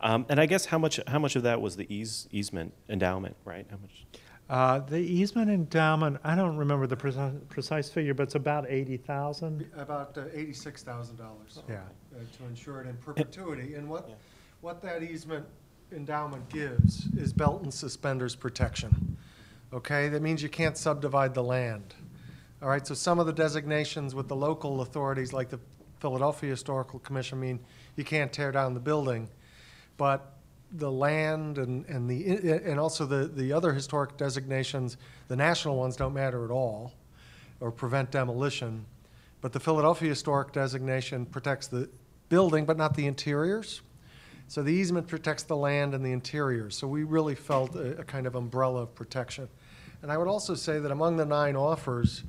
Um, 0.00 0.24
and 0.28 0.38
I 0.40 0.46
guess 0.46 0.64
how 0.66 0.78
much, 0.78 1.00
how 1.08 1.18
much 1.18 1.34
of 1.34 1.42
that 1.42 1.60
was 1.60 1.74
the 1.76 1.92
ease, 1.92 2.28
easement 2.30 2.72
endowment, 2.88 3.34
right? 3.44 3.66
How 3.68 3.76
much? 3.78 4.06
Uh, 4.48 4.78
the 4.78 4.98
easement 4.98 5.50
endowment, 5.50 6.18
I 6.22 6.36
don't 6.36 6.56
remember 6.56 6.86
the 6.86 6.96
precise, 6.96 7.32
precise 7.48 7.88
figure, 7.90 8.14
but 8.14 8.22
it's 8.24 8.36
about 8.36 8.70
eighty 8.70 8.96
thousand. 8.96 9.68
About 9.76 10.16
uh, 10.16 10.22
eighty-six 10.32 10.84
thousand 10.84 11.16
dollars. 11.16 11.58
Yeah. 11.68 11.80
uh, 12.14 12.18
to 12.38 12.44
ensure 12.48 12.80
it 12.80 12.86
in 12.86 12.96
perpetuity. 12.98 13.74
And 13.74 13.88
what, 13.88 14.06
Yeah. 14.08 14.14
what 14.60 14.80
that 14.82 15.02
easement 15.02 15.44
endowment 15.92 16.48
gives 16.48 17.06
is 17.16 17.32
belt 17.32 17.62
and 17.62 17.74
suspenders 17.74 18.36
protection. 18.36 19.16
Okay, 19.72 20.08
that 20.08 20.22
means 20.22 20.40
you 20.40 20.48
can't 20.48 20.78
subdivide 20.78 21.34
the 21.34 21.42
land. 21.42 21.94
All 22.62 22.68
right, 22.68 22.86
so 22.86 22.92
some 22.92 23.18
of 23.18 23.24
the 23.24 23.32
designations 23.32 24.14
with 24.14 24.28
the 24.28 24.36
local 24.36 24.82
authorities, 24.82 25.32
like 25.32 25.48
the 25.48 25.58
Philadelphia 25.98 26.50
Historical 26.50 26.98
Commission, 26.98 27.40
mean 27.40 27.58
you 27.96 28.04
can't 28.04 28.30
tear 28.30 28.52
down 28.52 28.74
the 28.74 28.80
building. 28.80 29.30
But 29.96 30.34
the 30.72 30.92
land 30.92 31.56
and, 31.56 31.86
and 31.86 32.08
the, 32.08 32.50
and 32.50 32.78
also 32.78 33.06
the, 33.06 33.28
the 33.28 33.54
other 33.54 33.72
historic 33.72 34.18
designations, 34.18 34.98
the 35.28 35.36
national 35.36 35.78
ones 35.78 35.96
don't 35.96 36.12
matter 36.12 36.44
at 36.44 36.50
all, 36.50 36.92
or 37.60 37.70
prevent 37.70 38.10
demolition. 38.10 38.84
But 39.40 39.54
the 39.54 39.60
Philadelphia 39.60 40.10
Historic 40.10 40.52
designation 40.52 41.24
protects 41.24 41.66
the 41.66 41.88
building, 42.28 42.66
but 42.66 42.76
not 42.76 42.94
the 42.94 43.06
interiors. 43.06 43.80
So 44.48 44.62
the 44.62 44.72
easement 44.72 45.08
protects 45.08 45.44
the 45.44 45.56
land 45.56 45.94
and 45.94 46.04
the 46.04 46.12
interiors. 46.12 46.76
So 46.76 46.86
we 46.86 47.04
really 47.04 47.34
felt 47.34 47.74
a, 47.74 48.00
a 48.00 48.04
kind 48.04 48.26
of 48.26 48.34
umbrella 48.34 48.82
of 48.82 48.94
protection. 48.94 49.48
And 50.02 50.12
I 50.12 50.18
would 50.18 50.28
also 50.28 50.54
say 50.54 50.78
that 50.78 50.90
among 50.90 51.16
the 51.16 51.24
nine 51.24 51.56
offers, 51.56 52.22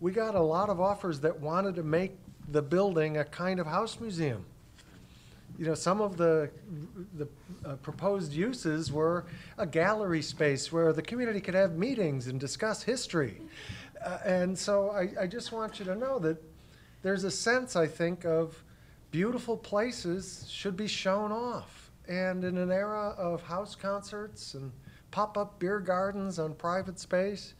we 0.00 0.12
got 0.12 0.34
a 0.34 0.40
lot 0.40 0.68
of 0.68 0.80
offers 0.80 1.20
that 1.20 1.40
wanted 1.40 1.74
to 1.76 1.82
make 1.82 2.16
the 2.48 2.62
building 2.62 3.18
a 3.18 3.24
kind 3.24 3.60
of 3.60 3.66
house 3.66 4.00
museum. 4.00 4.44
You 5.58 5.66
know, 5.66 5.74
some 5.74 6.00
of 6.00 6.16
the, 6.16 6.50
the 7.16 7.28
uh, 7.64 7.76
proposed 7.76 8.32
uses 8.32 8.90
were 8.90 9.24
a 9.56 9.66
gallery 9.66 10.22
space 10.22 10.72
where 10.72 10.92
the 10.92 11.02
community 11.02 11.40
could 11.40 11.54
have 11.54 11.76
meetings 11.76 12.26
and 12.26 12.40
discuss 12.40 12.82
history. 12.82 13.40
Uh, 14.04 14.18
and 14.24 14.58
so 14.58 14.90
I, 14.90 15.22
I 15.22 15.26
just 15.26 15.52
want 15.52 15.78
you 15.78 15.84
to 15.84 15.94
know 15.94 16.18
that 16.18 16.42
there's 17.02 17.24
a 17.24 17.30
sense, 17.30 17.76
I 17.76 17.86
think, 17.86 18.24
of 18.24 18.62
beautiful 19.10 19.56
places 19.56 20.44
should 20.50 20.76
be 20.76 20.88
shown 20.88 21.30
off. 21.30 21.92
And 22.08 22.44
in 22.44 22.58
an 22.58 22.72
era 22.72 23.14
of 23.16 23.42
house 23.42 23.74
concerts 23.76 24.54
and 24.54 24.72
pop-up 25.12 25.60
beer 25.60 25.78
gardens 25.78 26.40
on 26.40 26.54
private 26.54 26.98
space, 26.98 27.54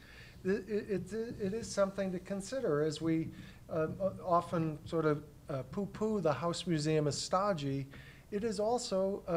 it, 0.45 0.69
it, 0.69 1.13
it- 1.41 1.55
is 1.55 1.71
something 1.71 2.13
to 2.13 2.19
consider 2.19 2.83
as 2.83 3.01
we 3.01 3.29
uh, 3.71 3.87
often 4.25 4.79
sort 4.85 5.05
of 5.07 5.23
uh, 5.49 5.63
poo-poo 5.71 6.21
the 6.21 6.33
house 6.33 6.67
museum 6.67 7.07
as 7.07 7.17
stodgy. 7.21 7.87
It 8.31 8.45
is 8.45 8.59
also 8.61 9.23
a, 9.29 9.35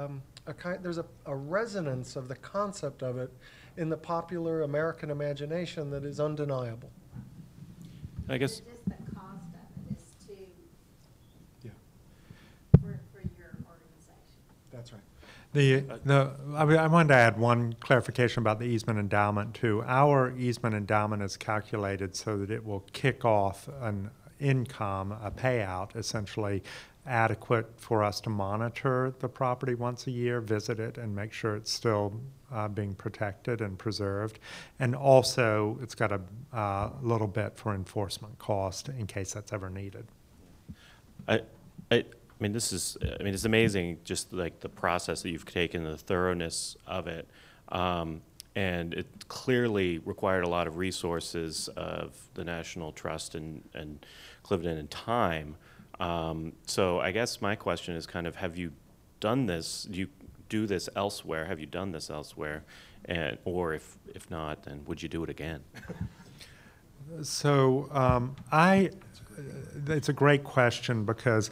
a, 0.00 0.04
um, 0.04 0.22
a 0.46 0.54
kind, 0.54 0.82
there's 0.82 0.98
a, 0.98 1.04
a 1.26 1.34
resonance 1.34 2.16
of 2.16 2.28
the 2.28 2.36
concept 2.36 3.02
of 3.02 3.18
it 3.18 3.30
in 3.76 3.88
the 3.88 3.96
popular 3.96 4.62
American 4.62 5.10
imagination 5.10 5.90
that 5.90 6.04
is 6.04 6.20
undeniable. 6.20 6.90
I 8.28 8.38
guess, 8.38 8.56
Just 8.60 8.66
the 8.86 9.14
cost 9.14 9.44
of 9.54 9.92
it 9.92 9.96
is 9.96 10.26
too, 10.26 10.34
Yeah, 11.62 11.70
for, 12.80 13.00
for 13.12 13.20
your 13.38 13.56
organization. 13.66 14.42
that's 14.70 14.92
right. 14.92 15.02
The, 15.52 15.80
the, 16.04 16.30
I 16.54 16.64
mean, 16.64 16.78
I 16.78 16.86
wanted 16.86 17.08
to 17.08 17.14
add 17.14 17.38
one 17.38 17.74
clarification 17.74 18.40
about 18.40 18.58
the 18.58 18.64
easement 18.64 18.98
endowment 18.98 19.54
too. 19.54 19.84
Our 19.86 20.34
easement 20.38 20.74
endowment 20.74 21.22
is 21.22 21.36
calculated 21.36 22.16
so 22.16 22.38
that 22.38 22.50
it 22.50 22.64
will 22.64 22.84
kick 22.92 23.26
off 23.26 23.68
an 23.82 24.10
income, 24.40 25.12
a 25.12 25.30
payout 25.30 25.94
essentially 25.94 26.62
adequate 27.06 27.68
for 27.76 28.02
us 28.02 28.20
to 28.20 28.30
monitor 28.30 29.12
the 29.18 29.28
property 29.28 29.74
once 29.74 30.06
a 30.06 30.10
year, 30.10 30.40
visit 30.40 30.78
it 30.78 30.98
and 30.98 31.14
make 31.14 31.32
sure 31.32 31.56
it's 31.56 31.72
still 31.72 32.20
uh, 32.52 32.68
being 32.68 32.94
protected 32.94 33.60
and 33.60 33.78
preserved. 33.78 34.38
And 34.78 34.94
also, 34.94 35.78
it's 35.82 35.94
got 35.94 36.12
a 36.12 36.20
uh, 36.56 36.90
little 37.02 37.26
bit 37.26 37.56
for 37.56 37.74
enforcement 37.74 38.38
cost 38.38 38.88
in 38.88 39.06
case 39.06 39.32
that's 39.32 39.52
ever 39.52 39.68
needed. 39.68 40.06
I, 41.26 41.40
I, 41.90 42.04
I 42.42 42.46
mean, 42.50 42.52
this 42.52 42.72
is, 42.72 42.96
I 43.00 43.22
mean, 43.22 43.34
it's 43.34 43.44
amazing, 43.44 43.98
just 44.02 44.32
like 44.32 44.58
the 44.58 44.68
process 44.68 45.22
that 45.22 45.30
you've 45.30 45.46
taken, 45.46 45.84
the 45.84 45.96
thoroughness 45.96 46.76
of 46.88 47.06
it. 47.06 47.28
Um, 47.68 48.20
and 48.56 48.94
it 48.94 49.06
clearly 49.28 49.98
required 49.98 50.42
a 50.42 50.48
lot 50.48 50.66
of 50.66 50.76
resources 50.76 51.68
of 51.76 52.16
the 52.34 52.42
National 52.42 52.90
Trust 52.90 53.36
and, 53.36 53.62
and 53.74 54.04
Cliveden 54.44 54.76
and 54.76 54.90
time. 54.90 55.54
Um, 56.00 56.54
so 56.66 56.98
I 56.98 57.12
guess 57.12 57.40
my 57.40 57.54
question 57.54 57.94
is 57.94 58.06
kind 58.08 58.26
of, 58.26 58.34
have 58.34 58.58
you 58.58 58.72
done 59.20 59.46
this? 59.46 59.86
Do 59.88 60.00
you 60.00 60.08
do 60.48 60.66
this 60.66 60.88
elsewhere? 60.96 61.44
Have 61.44 61.60
you 61.60 61.66
done 61.66 61.92
this 61.92 62.10
elsewhere? 62.10 62.64
And, 63.04 63.38
or 63.44 63.72
if, 63.72 63.98
if 64.16 64.28
not, 64.32 64.64
then 64.64 64.82
would 64.86 65.00
you 65.00 65.08
do 65.08 65.22
it 65.22 65.30
again? 65.30 65.60
So 67.22 67.88
um, 67.92 68.34
I, 68.50 68.90
it's 69.86 70.08
a 70.08 70.12
great 70.12 70.42
question 70.42 71.04
because 71.04 71.48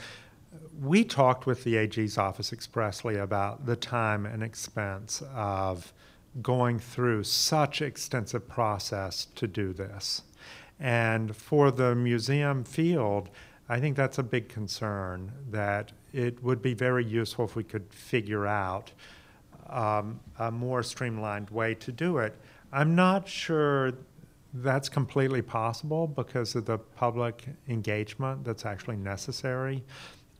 we 0.80 1.04
talked 1.04 1.46
with 1.46 1.62
the 1.64 1.76
AG's 1.76 2.16
office 2.16 2.52
expressly 2.52 3.16
about 3.16 3.66
the 3.66 3.76
time 3.76 4.24
and 4.24 4.42
expense 4.42 5.22
of 5.34 5.92
going 6.40 6.78
through 6.78 7.24
such 7.24 7.82
extensive 7.82 8.48
process 8.48 9.26
to 9.34 9.46
do 9.46 9.72
this. 9.72 10.22
And 10.78 11.36
for 11.36 11.70
the 11.70 11.94
museum 11.94 12.64
field, 12.64 13.28
I 13.68 13.78
think 13.78 13.96
that's 13.96 14.18
a 14.18 14.22
big 14.22 14.48
concern 14.48 15.32
that 15.50 15.92
it 16.14 16.42
would 16.42 16.62
be 16.62 16.72
very 16.72 17.04
useful 17.04 17.44
if 17.44 17.56
we 17.56 17.64
could 17.64 17.92
figure 17.92 18.46
out 18.46 18.90
um, 19.68 20.18
a 20.38 20.50
more 20.50 20.82
streamlined 20.82 21.50
way 21.50 21.74
to 21.74 21.92
do 21.92 22.18
it. 22.18 22.34
I'm 22.72 22.94
not 22.94 23.28
sure 23.28 23.92
that's 24.54 24.88
completely 24.88 25.42
possible 25.42 26.06
because 26.06 26.54
of 26.54 26.64
the 26.64 26.78
public 26.78 27.44
engagement 27.68 28.44
that's 28.44 28.64
actually 28.64 28.96
necessary. 28.96 29.84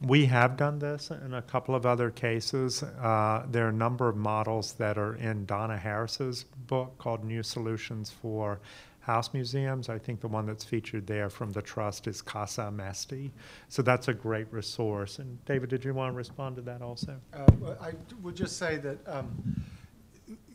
We 0.02 0.24
have 0.26 0.56
done 0.56 0.78
this 0.78 1.10
in 1.10 1.34
a 1.34 1.42
couple 1.42 1.74
of 1.74 1.84
other 1.84 2.10
cases. 2.10 2.82
Uh, 2.82 3.44
there 3.50 3.66
are 3.66 3.68
a 3.68 3.72
number 3.72 4.08
of 4.08 4.16
models 4.16 4.72
that 4.74 4.96
are 4.96 5.14
in 5.16 5.44
Donna 5.44 5.76
Harris's 5.76 6.44
book 6.66 6.96
called 6.96 7.22
New 7.22 7.42
Solutions 7.42 8.10
for 8.10 8.60
house 9.00 9.34
museums. 9.34 9.90
I 9.90 9.98
think 9.98 10.20
the 10.20 10.28
one 10.28 10.46
that's 10.46 10.64
featured 10.64 11.06
there 11.06 11.28
from 11.28 11.52
the 11.52 11.60
trust 11.60 12.06
is 12.06 12.22
Casa 12.22 12.62
Amesti. 12.72 13.30
So 13.68 13.82
that's 13.82 14.08
a 14.08 14.14
great 14.14 14.50
resource. 14.50 15.18
And 15.18 15.44
David, 15.44 15.68
did 15.68 15.84
you 15.84 15.92
want 15.92 16.14
to 16.14 16.16
respond 16.16 16.56
to 16.56 16.62
that 16.62 16.80
also? 16.80 17.16
Uh, 17.34 17.74
I 17.78 17.92
would 18.22 18.36
just 18.36 18.56
say 18.56 18.78
that, 18.78 18.98
um, 19.06 19.60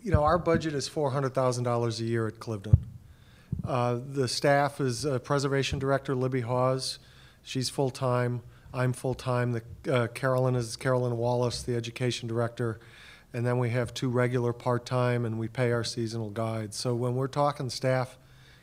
you 0.01 0.11
know, 0.11 0.23
our 0.23 0.39
budget 0.39 0.73
is 0.73 0.87
four 0.87 1.11
hundred 1.11 1.35
thousand 1.35 1.65
dollars 1.65 1.99
a 1.99 2.03
year 2.03 2.25
at 2.25 2.39
Cliveden. 2.39 2.77
Uh, 3.63 3.99
The 4.07 4.27
staff 4.27 4.81
is 4.81 5.05
uh, 5.05 5.19
Preservation 5.19 5.77
Director 5.77 6.15
Libby 6.15 6.41
Hawes. 6.41 6.97
She's 7.43 7.69
full-time. 7.69 8.41
I'm 8.75 8.91
full-time. 8.93 9.53
The 9.53 9.63
uh, 9.93 10.07
Carolyn 10.07 10.55
is 10.55 10.75
Carolyn 10.75 11.15
Wallace, 11.17 11.63
the 11.63 11.75
Education 11.75 12.27
Director. 12.27 12.79
And 13.33 13.45
then 13.45 13.57
we 13.57 13.69
have 13.71 13.93
two 13.93 14.09
regular 14.09 14.53
part-time, 14.53 15.25
and 15.25 15.39
we 15.39 15.47
pay 15.47 15.71
our 15.71 15.83
seasonal 15.83 16.29
guides. 16.29 16.75
So 16.77 16.93
when 16.93 17.15
we're 17.15 17.27
talking 17.27 17.69
staff 17.69 18.17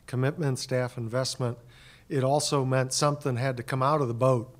commitment, 0.07 0.59
staff 0.59 0.97
investment, 0.97 1.57
it 2.09 2.23
also 2.23 2.63
meant 2.65 2.93
something 2.93 3.37
had 3.37 3.57
to 3.57 3.63
come 3.63 3.81
out 3.83 4.01
of 4.01 4.07
the 4.07 4.13
boat 4.13 4.53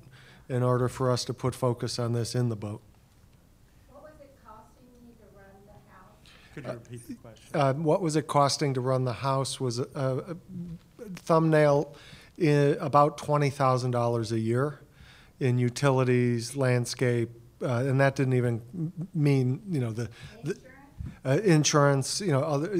in 0.48 0.62
order 0.62 0.88
for 0.88 1.10
us 1.10 1.24
to 1.26 1.34
put 1.34 1.54
focus 1.54 1.98
on 1.98 2.12
this 2.12 2.34
in 2.34 2.48
the 2.48 2.56
boat. 2.56 2.80
What 3.90 4.02
was 4.02 4.12
it 4.20 4.36
costing 4.44 4.86
you 5.04 5.12
to 5.20 5.36
run 5.36 5.46
the 5.66 5.92
house? 5.92 6.16
Could 6.54 6.64
you 6.64 6.70
repeat 6.72 7.08
the 7.08 7.14
question? 7.14 7.44
Uh, 7.54 7.72
What 7.74 8.00
was 8.00 8.16
it 8.16 8.26
costing 8.26 8.74
to 8.74 8.80
run 8.80 9.04
the 9.04 9.12
house 9.14 9.60
was 9.60 9.78
a- 9.78 9.86
a 9.94 10.36
thumbnail, 11.16 11.94
i- 12.40 12.76
about 12.80 13.18
$20,000 13.18 14.32
a 14.32 14.38
year 14.40 14.80
in 15.44 15.58
utilities, 15.58 16.56
landscape, 16.56 17.28
uh, 17.62 17.66
and 17.86 18.00
that 18.00 18.16
didn't 18.16 18.32
even 18.34 18.62
mean, 19.14 19.60
you 19.70 19.80
know, 19.80 19.92
the, 19.92 20.08
the- 20.42 20.56
uh, 21.26 21.38
insurance, 21.44 22.20
you 22.22 22.32
know, 22.32 22.40
other, 22.40 22.74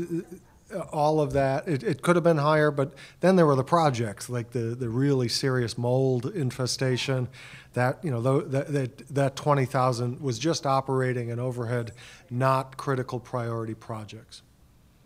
uh, 0.74 0.78
all 0.92 1.20
of 1.20 1.32
that. 1.34 1.68
It, 1.68 1.82
it 1.82 2.00
could 2.02 2.16
have 2.16 2.22
been 2.24 2.38
higher, 2.38 2.70
but 2.70 2.94
then 3.20 3.36
there 3.36 3.44
were 3.44 3.54
the 3.54 3.64
projects, 3.64 4.30
like 4.30 4.50
the, 4.52 4.74
the 4.74 4.88
really 4.88 5.28
serious 5.28 5.76
mold 5.76 6.26
infestation. 6.34 7.28
That, 7.74 8.02
you 8.02 8.10
know, 8.10 8.22
tho- 8.22 8.40
that, 8.42 8.72
that, 8.72 9.08
that 9.14 9.36
20,000 9.36 10.20
was 10.20 10.38
just 10.38 10.64
operating 10.64 11.30
and 11.30 11.38
overhead, 11.40 11.92
not 12.30 12.78
critical 12.78 13.20
priority 13.20 13.74
projects. 13.74 14.40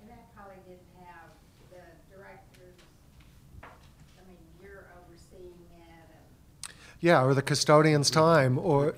And 0.01 0.11
that 0.11 0.33
probably 0.37 0.57
didn't 0.67 1.07
have 1.07 1.31
the 1.71 2.15
directors, 2.15 2.77
I 3.65 4.29
mean, 4.29 4.37
you're 4.63 4.87
overseeing 5.03 5.55
it 5.75 5.83
and. 6.69 6.75
Yeah, 7.01 7.23
or 7.23 7.33
the 7.33 7.43
custodian's 7.43 8.11
time, 8.11 8.59
or 8.59 8.93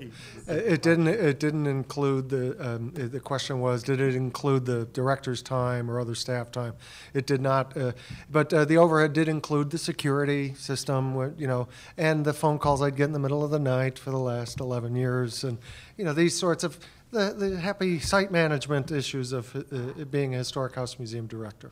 it 0.48 0.80
didn't, 0.80 1.08
it 1.08 1.38
didn't 1.38 1.66
include 1.66 2.30
the, 2.30 2.56
um, 2.58 2.92
the 2.94 3.20
question 3.20 3.60
was, 3.60 3.82
did 3.82 4.00
it 4.00 4.14
include 4.14 4.64
the 4.64 4.86
director's 4.86 5.42
time 5.42 5.90
or 5.90 6.00
other 6.00 6.14
staff 6.14 6.50
time? 6.50 6.72
It 7.12 7.26
did 7.26 7.42
not, 7.42 7.76
uh, 7.76 7.92
but 8.30 8.54
uh, 8.54 8.64
the 8.64 8.78
overhead 8.78 9.12
did 9.12 9.28
include 9.28 9.70
the 9.70 9.76
security 9.76 10.54
system, 10.54 11.14
where, 11.14 11.34
you 11.36 11.46
know, 11.46 11.68
and 11.98 12.24
the 12.24 12.32
phone 12.32 12.58
calls 12.58 12.80
I'd 12.80 12.96
get 12.96 13.04
in 13.04 13.12
the 13.12 13.18
middle 13.18 13.44
of 13.44 13.50
the 13.50 13.58
night 13.58 13.98
for 13.98 14.10
the 14.10 14.18
last 14.18 14.60
11 14.60 14.96
years, 14.96 15.44
and, 15.44 15.58
you 15.98 16.04
know, 16.06 16.14
these 16.14 16.38
sorts 16.38 16.64
of, 16.64 16.78
the, 17.10 17.34
the 17.36 17.60
happy 17.60 17.98
site 17.98 18.30
management 18.30 18.90
issues 18.90 19.32
of 19.32 19.54
uh, 19.54 20.04
being 20.04 20.34
a 20.34 20.38
historic 20.38 20.74
house 20.74 20.98
museum 20.98 21.26
director. 21.26 21.70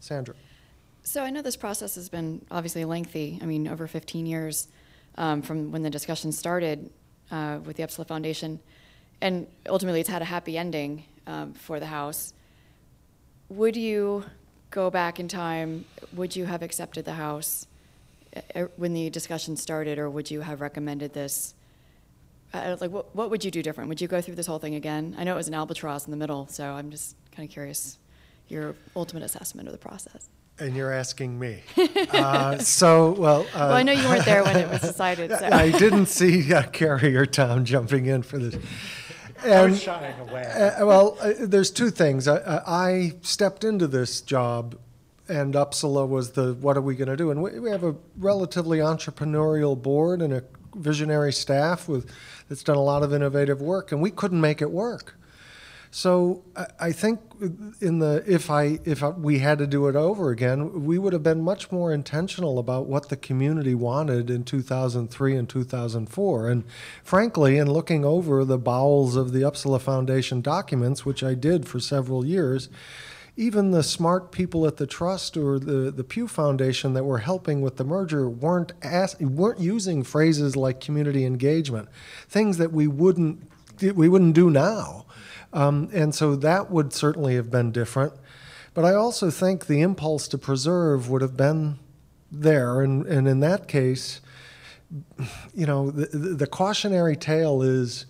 Sandra? 0.00 0.34
So 1.02 1.22
I 1.22 1.30
know 1.30 1.42
this 1.42 1.56
process 1.56 1.96
has 1.96 2.08
been 2.08 2.44
obviously 2.50 2.84
lengthy. 2.84 3.38
I 3.42 3.46
mean, 3.46 3.68
over 3.68 3.86
15 3.86 4.26
years 4.26 4.68
um, 5.18 5.42
from 5.42 5.72
when 5.72 5.82
the 5.82 5.90
discussion 5.90 6.32
started 6.32 6.90
uh, 7.30 7.58
with 7.64 7.76
the 7.76 7.82
Upsala 7.82 8.06
Foundation, 8.06 8.60
and 9.20 9.46
ultimately 9.68 10.00
it's 10.00 10.08
had 10.08 10.22
a 10.22 10.26
happy 10.26 10.58
ending 10.58 11.04
um, 11.26 11.52
for 11.54 11.80
the 11.80 11.86
house. 11.86 12.32
Would 13.48 13.76
you 13.76 14.24
go 14.70 14.90
back 14.90 15.20
in 15.20 15.28
time? 15.28 15.84
Would 16.14 16.36
you 16.36 16.46
have 16.46 16.62
accepted 16.62 17.04
the 17.04 17.14
house 17.14 17.66
uh, 18.34 18.40
uh, 18.54 18.66
when 18.76 18.92
the 18.92 19.10
discussion 19.10 19.56
started, 19.56 19.98
or 19.98 20.10
would 20.10 20.30
you 20.30 20.40
have 20.40 20.60
recommended 20.60 21.12
this? 21.12 21.54
Uh, 22.52 22.76
like, 22.80 22.90
what, 22.90 23.14
what 23.14 23.30
would 23.30 23.44
you 23.44 23.50
do 23.50 23.62
different? 23.62 23.88
Would 23.88 24.00
you 24.00 24.08
go 24.08 24.20
through 24.20 24.36
this 24.36 24.46
whole 24.46 24.58
thing 24.58 24.74
again? 24.74 25.14
I 25.18 25.24
know 25.24 25.32
it 25.32 25.36
was 25.36 25.48
an 25.48 25.54
albatross 25.54 26.04
in 26.06 26.10
the 26.10 26.16
middle, 26.16 26.46
so 26.46 26.72
I'm 26.72 26.90
just 26.90 27.16
kind 27.34 27.48
of 27.48 27.52
curious 27.52 27.98
your 28.48 28.74
ultimate 28.94 29.22
assessment 29.22 29.68
of 29.68 29.72
the 29.72 29.78
process. 29.78 30.28
And 30.58 30.74
you're 30.74 30.92
asking 30.92 31.38
me. 31.38 31.62
Uh, 32.12 32.56
So, 32.58 33.10
well. 33.12 33.42
uh, 33.42 33.46
Well, 33.54 33.72
I 33.72 33.82
know 33.82 33.92
you 33.92 34.08
weren't 34.08 34.24
there 34.24 34.42
when 34.42 34.56
it 34.56 34.68
was 34.70 34.80
decided, 34.80 35.30
so. 35.30 35.48
I 35.52 35.70
didn't 35.70 36.06
see 36.06 36.52
uh, 36.52 36.62
Carrie 36.64 37.14
or 37.16 37.26
Tom 37.26 37.64
jumping 37.64 38.06
in 38.06 38.22
for 38.22 38.38
this. 38.38 38.56
I 39.42 39.48
And, 39.48 39.72
was 39.72 39.82
shying 39.82 40.18
away. 40.20 40.44
uh, 40.44 40.86
well, 40.86 41.18
uh, 41.20 41.32
there's 41.40 41.70
two 41.70 41.90
things. 41.90 42.26
I- 42.26 42.38
I 42.38 42.62
I 42.88 43.12
stepped 43.22 43.64
into 43.64 43.86
this 43.86 44.20
job, 44.22 44.76
and 45.28 45.54
Upsala 45.54 46.08
was 46.08 46.30
the, 46.30 46.54
what 46.54 46.76
are 46.76 46.80
we 46.80 46.94
going 46.94 47.08
to 47.08 47.16
do? 47.16 47.30
And 47.30 47.42
we 47.42 47.58
we 47.58 47.70
have 47.70 47.84
a 47.84 47.94
relatively 48.16 48.78
entrepreneurial 48.78 49.80
board 49.80 50.22
and 50.22 50.32
a 50.32 50.42
visionary 50.74 51.32
staff 51.32 51.88
with, 51.88 52.10
that's 52.48 52.62
done 52.62 52.76
a 52.76 52.82
lot 52.82 53.02
of 53.02 53.12
innovative 53.12 53.60
work, 53.60 53.92
and 53.92 54.00
we 54.00 54.10
couldn't 54.10 54.40
make 54.40 54.62
it 54.62 54.70
work. 54.70 55.15
So 55.96 56.44
I, 56.78 56.92
think 56.92 57.20
in 57.80 58.00
the 58.00 58.22
if 58.26 58.50
I 58.50 58.80
if 58.84 59.02
we 59.16 59.38
had 59.38 59.56
to 59.60 59.66
do 59.66 59.88
it 59.88 59.96
over 59.96 60.28
again, 60.28 60.84
we 60.84 60.98
would 60.98 61.14
have 61.14 61.22
been 61.22 61.40
much 61.40 61.72
more 61.72 61.90
intentional 61.90 62.58
about 62.58 62.84
what 62.84 63.08
the 63.08 63.16
community 63.16 63.74
wanted 63.74 64.28
in 64.28 64.44
2003 64.44 65.34
and 65.34 65.48
2004. 65.48 66.50
And 66.50 66.64
frankly, 67.02 67.56
in 67.56 67.72
looking 67.72 68.04
over 68.04 68.44
the 68.44 68.58
bowels 68.58 69.16
of 69.16 69.32
the 69.32 69.40
Upsala 69.40 69.80
Foundation 69.80 70.42
documents, 70.42 71.06
which 71.06 71.22
I 71.24 71.32
did 71.32 71.66
for 71.66 71.80
several 71.80 72.26
years, 72.26 72.68
even 73.34 73.70
the 73.70 73.82
smart 73.82 74.32
people 74.32 74.66
at 74.66 74.76
the 74.76 74.86
trust 74.86 75.34
or 75.38 75.58
the, 75.58 75.90
the 75.90 76.04
Pew 76.04 76.28
Foundation 76.28 76.92
that 76.92 77.04
were 77.04 77.20
helping 77.20 77.62
with 77.62 77.78
the 77.78 77.84
merger 77.84 78.28
weren't 78.28 78.74
ask, 78.82 79.18
weren't 79.18 79.60
using 79.60 80.02
phrases 80.02 80.56
like 80.56 80.78
community 80.78 81.24
engagement, 81.24 81.88
things 82.28 82.58
that 82.58 82.70
we 82.70 82.86
wouldn't 82.86 83.50
we 83.94 84.10
wouldn't 84.10 84.34
do 84.34 84.50
now. 84.50 85.05
Um, 85.56 85.88
and 85.94 86.14
so 86.14 86.36
that 86.36 86.70
would 86.70 86.92
certainly 86.92 87.34
have 87.36 87.50
been 87.50 87.72
different. 87.72 88.12
But 88.74 88.84
I 88.84 88.92
also 88.92 89.30
think 89.30 89.66
the 89.66 89.80
impulse 89.80 90.28
to 90.28 90.38
preserve 90.38 91.08
would 91.08 91.22
have 91.22 91.34
been 91.34 91.78
there. 92.30 92.82
And, 92.82 93.06
and 93.06 93.26
in 93.26 93.40
that 93.40 93.66
case, 93.66 94.20
you 95.54 95.64
know, 95.64 95.90
the, 95.90 96.34
the 96.34 96.46
cautionary 96.46 97.16
tale 97.16 97.62
is 97.62 98.04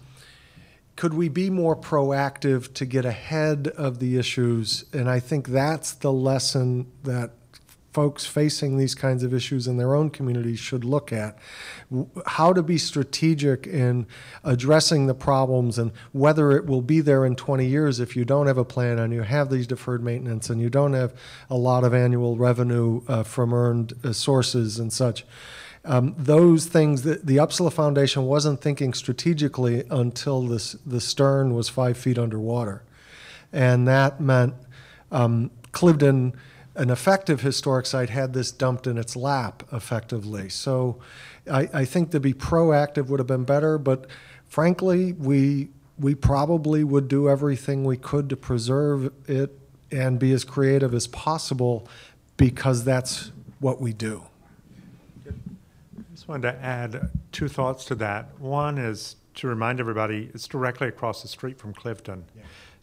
could 0.97 1.15
we 1.15 1.29
be 1.29 1.51
more 1.51 1.77
proactive 1.77 2.75
to 2.75 2.85
get 2.85 3.05
ahead 3.05 3.69
of 3.69 4.01
the 4.01 4.19
issues? 4.19 4.85
And 4.93 5.09
I 5.09 5.21
think 5.21 5.47
that's 5.47 5.93
the 5.93 6.13
lesson 6.13 6.91
that 7.05 7.31
folks 7.97 8.27
facing 8.27 8.77
these 8.77 8.95
kinds 8.95 9.23
of 9.23 9.33
issues 9.33 9.67
in 9.67 9.79
their 9.79 9.95
own 9.95 10.11
communities 10.11 10.59
should 10.59 10.85
look 10.85 11.15
at. 11.15 11.39
How 12.27 12.53
to 12.53 12.63
be 12.63 12.77
strategic 12.77 13.67
in 13.67 14.07
addressing 14.45 15.07
the 15.07 15.15
problems 15.15 15.79
and 15.79 15.93
whether 16.13 16.53
it 16.53 16.67
will 16.67 16.83
be 16.83 17.01
there 17.01 17.25
in 17.25 17.37
20 17.37 17.65
years 17.65 17.99
if 17.99 18.15
you 18.15 18.27
don't 18.27 18.49
have 18.49 18.59
a 18.59 18.67
plan 18.67 18.99
and 18.99 19.15
you 19.15 19.23
have 19.23 19.49
these 19.49 19.67
deferred 19.67 20.05
maintenance 20.05 20.51
and 20.51 20.61
you 20.61 20.69
don't 20.69 20.93
have 20.93 21.15
a 21.49 21.57
lot 21.57 21.85
of 21.85 21.95
annual 21.95 22.37
revenue 22.37 23.01
uh, 23.09 23.23
from 23.23 23.55
earned 23.55 23.95
uh, 24.05 24.13
sources 24.13 24.79
and 24.79 24.93
such. 24.93 25.25
Um, 25.83 26.15
those 26.19 26.67
things 26.67 27.01
that 27.05 27.25
the 27.25 27.39
Upsala 27.39 27.73
Foundation 27.73 28.27
wasn't 28.27 28.61
thinking 28.61 28.93
strategically 28.93 29.85
until 29.91 30.43
this, 30.43 30.73
the 30.85 31.01
stern 31.01 31.55
was 31.55 31.71
five 31.71 31.97
feet 31.97 32.19
underwater. 32.19 32.83
And 33.55 33.89
that 33.89 34.21
meant 34.21 34.53
um, 35.11 35.51
Cliveden, 35.73 36.35
an 36.77 36.91
effective 36.91 37.41
historic 37.41 37.87
site, 37.87 38.11
had 38.11 38.33
this 38.33 38.53
dumped 38.53 38.87
in 38.87 38.99
its 38.99 39.17
lap 39.17 39.63
effectively. 39.73 40.49
So 40.49 40.99
I, 41.51 41.69
I 41.73 41.85
think 41.85 42.11
to 42.11 42.21
be 42.21 42.35
proactive 42.35 43.07
would 43.07 43.19
have 43.19 43.27
been 43.27 43.45
better, 43.45 43.79
but 43.79 44.07
frankly, 44.47 45.13
we, 45.15 45.69
we 45.99 46.15
probably 46.15 46.85
would 46.85 47.09
do 47.09 47.29
everything 47.29 47.85
we 47.85 47.97
could 47.97 48.29
to 48.31 48.37
preserve 48.37 49.13
it 49.29 49.59
and 49.91 50.19
be 50.19 50.33
as 50.33 50.45
creative 50.45 50.93
as 50.93 51.07
possible 51.07 51.89
because 52.37 52.85
that's 52.85 53.33
what 53.61 53.81
we 53.81 53.93
do. 53.93 54.23
I 55.27 55.33
just 56.13 56.29
wanted 56.29 56.53
to 56.53 56.63
add 56.63 57.11
two 57.33 57.49
thoughts 57.49 57.85
to 57.87 57.95
that. 57.97 58.39
One 58.39 58.77
is 58.77 59.17
to 59.37 59.49
remind 59.49 59.81
everybody 59.81 60.31
it's 60.35 60.49
directly 60.49 60.89
across 60.89 61.23
the 61.23 61.29
street 61.29 61.59
from 61.59 61.73
Cliveden. 61.73 62.23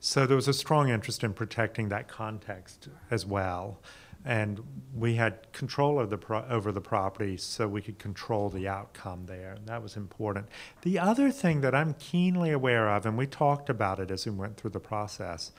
So 0.06 0.28
there 0.28 0.36
was 0.36 0.50
a 0.50 0.54
strong 0.54 0.90
interest 0.90 1.24
in 1.24 1.32
protecting 1.32 1.88
that 1.88 2.10
context 2.10 2.90
as 3.10 3.26
well. 3.26 3.80
And 4.26 4.62
we 4.94 5.16
had 5.16 5.54
control 5.54 5.98
of 5.98 6.10
the 6.10 6.20
over 6.50 6.74
the 6.74 6.82
property 6.82 7.38
so 7.38 7.70
we 7.70 7.82
could 7.82 8.00
control 8.00 8.50
the 8.50 8.68
outcome 8.68 9.28
there. 9.28 9.54
And 9.54 9.66
that 9.68 9.82
was 9.82 9.96
important. 9.96 10.50
The 10.82 11.00
other 11.00 11.32
thing 11.32 11.62
that 11.62 11.74
I'm 11.74 11.94
keenly 11.94 12.52
aware 12.52 12.90
of, 12.90 13.06
and 13.06 13.18
we 13.18 13.28
talked 13.28 13.70
about 13.70 14.02
it 14.02 14.12
as 14.12 14.26
we 14.26 14.34
went 14.34 14.58
through 14.58 14.72
the 14.72 14.80
process, 14.82 15.54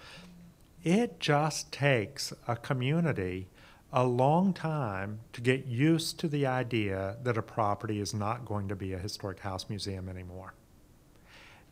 it 0.82 1.18
just 1.20 1.72
takes 1.72 2.34
a 2.46 2.54
community 2.54 3.48
a 3.94 4.04
long 4.04 4.52
time 4.52 5.20
to 5.32 5.40
get 5.40 5.64
used 5.64 6.20
to 6.20 6.28
the 6.28 6.44
idea 6.44 7.16
that 7.22 7.38
a 7.38 7.42
property 7.42 7.98
is 7.98 8.12
not 8.12 8.44
going 8.44 8.68
to 8.68 8.76
be 8.76 8.92
a 8.92 8.98
historic 8.98 9.40
house 9.40 9.70
museum 9.70 10.06
anymore. 10.06 10.52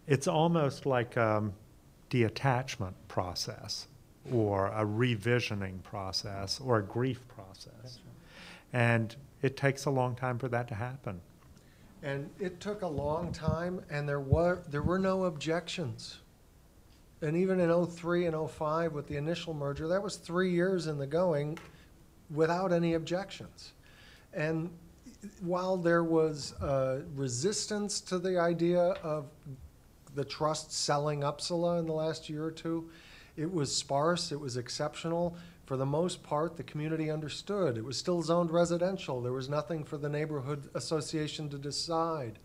It's 0.07 0.27
almost 0.27 0.87
like 0.87 1.16
a 1.16 1.53
detachment 2.12 2.94
process. 3.08 3.86
or 4.30 4.68
a 4.68 4.84
revisioning 4.84 5.82
process 5.82 6.60
or 6.60 6.78
a 6.78 6.82
grief 6.82 7.26
process. 7.26 7.98
And 8.72 9.16
it 9.42 9.56
takes 9.56 9.86
a 9.86 9.90
long 9.90 10.14
time 10.14 10.38
for 10.38 10.48
that 10.48 10.68
to 10.68 10.76
happen. 10.76 11.20
And 12.04 12.30
it 12.38 12.60
took 12.60 12.82
a 12.82 12.86
long 12.86 13.32
time, 13.32 13.80
and 13.90 14.08
there 14.08 14.20
were, 14.20 14.62
there 14.68 14.82
were 14.82 14.98
no 14.98 15.24
objections. 15.24 16.18
And 17.20 17.36
even 17.36 17.58
in 17.58 17.86
'03 17.86 18.26
and 18.26 18.50
'05 18.50 18.92
with 18.92 19.08
the 19.08 19.16
initial 19.16 19.54
merger, 19.54 19.88
that 19.88 20.02
was 20.02 20.16
three 20.16 20.52
years 20.52 20.86
in 20.86 20.98
the 20.98 21.06
going 21.06 21.58
without 22.30 22.72
any 22.72 22.94
objections. 22.94 23.72
And 24.32 24.70
while 25.40 25.76
there 25.76 26.04
was 26.04 26.54
uh, 26.60 27.02
resistance 27.14 28.00
to 28.02 28.18
the 28.18 28.38
idea 28.38 28.80
of 29.02 29.26
the 30.14 30.24
trust 30.24 30.72
selling 30.72 31.20
Upsala 31.20 31.78
in 31.78 31.86
the 31.86 31.92
last 31.92 32.28
year 32.28 32.44
or 32.44 32.50
two, 32.50 32.90
it 33.36 33.52
was 33.52 33.74
sparse, 33.74 34.32
it 34.32 34.40
was 34.40 34.56
exceptional. 34.56 35.36
For 35.64 35.76
the 35.76 35.86
most 35.86 36.22
part, 36.22 36.56
the 36.56 36.62
community 36.64 37.10
understood. 37.10 37.78
It 37.78 37.84
was 37.84 37.96
still 37.96 38.20
zoned 38.22 38.50
residential. 38.50 39.22
There 39.22 39.32
was 39.32 39.48
nothing 39.48 39.84
for 39.84 39.96
the 39.96 40.08
neighborhood 40.08 40.68
association 40.74 41.48
to 41.50 41.58
decide. 41.58 42.38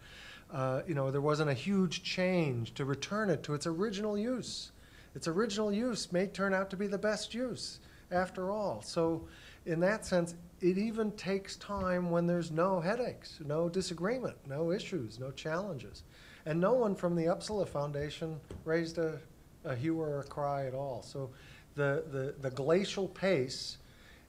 Uh, 0.51 0.81
You 0.87 0.93
know, 0.95 1.11
there 1.11 1.19
wasn't 1.19 1.49
a 1.49 1.53
huge 1.53 2.03
change 2.03 2.73
to 2.75 2.85
return 2.85 3.29
it 3.29 3.43
to 3.43 3.53
its 3.53 3.67
original 3.67 4.17
use. 4.17 4.71
Its 5.15 5.27
original 5.27 5.73
use 5.73 6.11
may 6.13 6.27
turn 6.27 6.53
out 6.53 6.69
to 6.69 6.77
be 6.77 6.87
the 6.87 6.97
best 6.97 7.33
use, 7.33 7.79
after 8.11 8.51
all. 8.51 8.81
So 8.81 9.27
in 9.65 9.79
that 9.81 10.05
sense, 10.05 10.35
it 10.61 10.77
even 10.77 11.11
takes 11.11 11.57
time 11.57 12.09
when 12.09 12.27
there's 12.27 12.51
no 12.51 12.79
headaches, 12.79 13.39
no 13.45 13.67
disagreement, 13.67 14.37
no 14.47 14.71
issues, 14.71 15.19
no 15.19 15.31
challenges. 15.31 16.03
And 16.47 16.61
no 16.61 16.71
one 16.71 16.95
from 16.95 17.13
the 17.13 17.25
Upsala 17.25 17.67
Foundation 17.67 18.39
raised 18.63 18.99
a, 18.99 19.19
a 19.65 19.75
hue 19.75 19.99
or 19.99 20.21
a 20.21 20.23
cry 20.23 20.65
at 20.65 20.73
all. 20.73 21.03
So 21.03 21.29
the, 21.75 22.05
the, 22.09 22.35
the 22.41 22.51
glacial 22.51 23.09
pace 23.09 23.79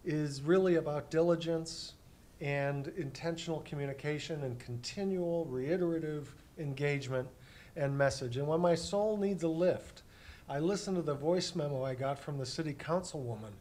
is 0.04 0.42
really 0.42 0.74
about 0.74 1.12
diligence 1.12 1.92
and 2.40 2.88
intentional 2.96 3.60
communication 3.60 4.42
and 4.42 4.58
continual 4.58 5.44
reiterative 5.44 6.34
engagement 6.58 7.28
and 7.76 7.96
message. 7.96 8.36
And 8.36 8.48
when 8.48 8.58
my 8.58 8.74
soul 8.74 9.16
needs 9.16 9.44
a 9.44 9.48
lift, 9.48 10.02
I 10.48 10.58
listen 10.58 10.96
to 10.96 11.02
the 11.02 11.14
voice 11.14 11.54
memo 11.54 11.84
I 11.84 11.94
got 11.94 12.18
from 12.18 12.36
the 12.36 12.46
city 12.46 12.74
councilwoman 12.74 13.52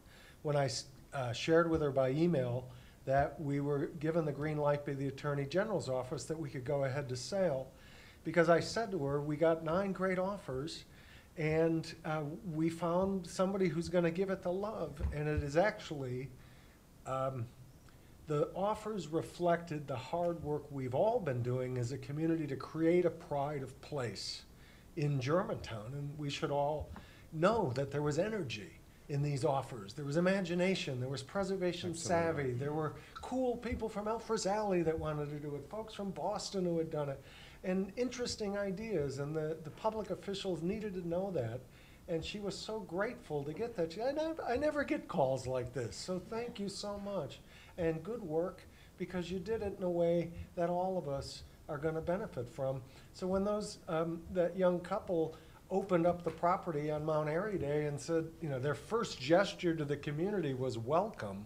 when 0.42 0.56
I 0.56 0.68
uh, 1.14 1.32
shared 1.32 1.70
with 1.70 1.84
her 1.84 1.92
by 1.92 2.10
email 2.10 2.66
that 3.06 3.40
we 3.40 3.60
were 3.60 3.92
given 4.00 4.26
the 4.26 4.32
green 4.32 4.58
light 4.58 4.84
by 4.84 4.94
the 4.94 5.10
Attorney 5.10 5.46
General's 5.46 5.90
office 5.90 6.24
that 6.24 6.40
we 6.40 6.50
could 6.50 6.66
go 6.66 6.86
ahead 6.86 7.08
to 7.10 7.16
sale. 7.16 7.68
Because 8.28 8.50
I 8.50 8.60
said 8.60 8.92
to 8.92 9.06
her, 9.06 9.22
we 9.22 9.38
got 9.38 9.64
nine 9.64 9.94
great 9.94 10.20
offers, 10.20 10.84
and 11.38 11.96
uh, 12.04 12.24
we 12.54 12.70
found 12.70 13.26
somebody 13.26 13.70
who's 13.70 13.88
going 13.88 14.04
to 14.04 14.12
give 14.12 14.30
it 14.30 14.42
the 14.42 14.52
love. 14.52 15.02
And 15.14 15.30
it 15.30 15.44
is 15.44 15.56
actually, 15.56 16.28
um, 17.06 17.46
the 18.28 18.50
offers 18.54 19.08
reflected 19.08 19.88
the 19.88 19.96
hard 19.96 20.44
work 20.44 20.70
we've 20.72 20.94
all 20.94 21.22
been 21.22 21.42
doing 21.42 21.78
as 21.78 21.94
a 21.94 21.98
community 21.98 22.46
to 22.48 22.58
create 22.58 23.06
a 23.06 23.10
pride 23.10 23.64
of 23.64 23.80
place 23.80 24.42
in 24.98 25.22
Germantown. 25.22 25.94
And 25.94 26.10
we 26.18 26.30
should 26.30 26.52
all 26.52 26.90
know 27.32 27.72
that 27.76 27.92
there 27.92 28.02
was 28.02 28.20
energy 28.20 28.74
in 29.08 29.22
these 29.22 29.46
offers. 29.46 29.94
There 29.94 30.04
was 30.04 30.18
imagination, 30.18 31.00
there 31.00 31.08
was 31.08 31.24
preservation 31.24 31.96
savvy, 31.96 32.52
there 32.52 32.74
were 32.74 32.96
cool 33.22 33.56
people 33.56 33.88
from 33.88 34.10
Elfreth's 34.10 34.46
Alley 34.46 34.82
that 34.82 35.00
wanted 35.00 35.30
to 35.30 35.40
do 35.40 35.56
it, 35.56 35.66
folks 35.70 35.94
from 35.94 36.12
Boston 36.12 36.66
who 36.66 36.78
had 36.78 36.92
done 36.92 37.08
it, 37.08 37.24
and 37.68 37.92
interesting 37.98 38.58
ideas. 38.58 39.20
And 39.20 39.36
the, 39.36 39.58
the 39.64 39.70
public 39.70 40.10
officials 40.10 40.64
needed 40.64 40.94
to 40.96 41.08
know 41.08 41.30
that. 41.32 41.60
And 42.08 42.24
she 42.24 42.40
was 42.40 42.58
so 42.58 42.80
grateful 42.80 43.44
to 43.44 43.54
get 43.54 43.76
that. 43.76 43.92
She, 43.92 44.02
I, 44.02 44.12
never, 44.14 44.42
I 44.46 44.56
never 44.56 44.86
get 44.86 45.10
calls 45.10 45.46
like 45.46 45.74
this, 45.74 45.96
so 45.96 46.22
thank 46.30 46.58
you 46.58 46.70
so 46.70 46.98
much. 47.04 47.42
And 47.78 48.02
good 48.02 48.24
work 48.24 48.64
because 48.98 49.30
you 49.30 49.40
did 49.40 49.62
it 49.62 49.76
in 49.78 49.84
a 49.84 49.90
way 49.90 50.32
that 50.56 50.70
all 50.70 50.98
of 50.98 51.10
us 51.10 51.44
are 51.68 51.78
going 51.78 51.96
to 51.96 52.02
benefit 52.02 52.48
from. 52.48 52.82
So 53.14 53.28
when 53.28 53.44
those 53.44 53.80
um, 53.90 54.22
that 54.34 54.58
young 54.58 54.80
couple 54.80 55.36
opened 55.70 56.08
up 56.08 56.24
the 56.24 56.32
property 56.32 56.90
on 56.90 57.04
Mount 57.04 57.28
Airy 57.28 57.58
Day 57.58 57.88
and 57.88 58.00
said, 58.00 58.26
you 58.42 58.48
know, 58.48 58.58
their 58.58 58.74
first 58.74 59.20
gesture 59.20 59.76
to 59.76 59.84
the 59.84 59.98
community 59.98 60.54
was 60.54 60.78
welcome, 60.78 61.46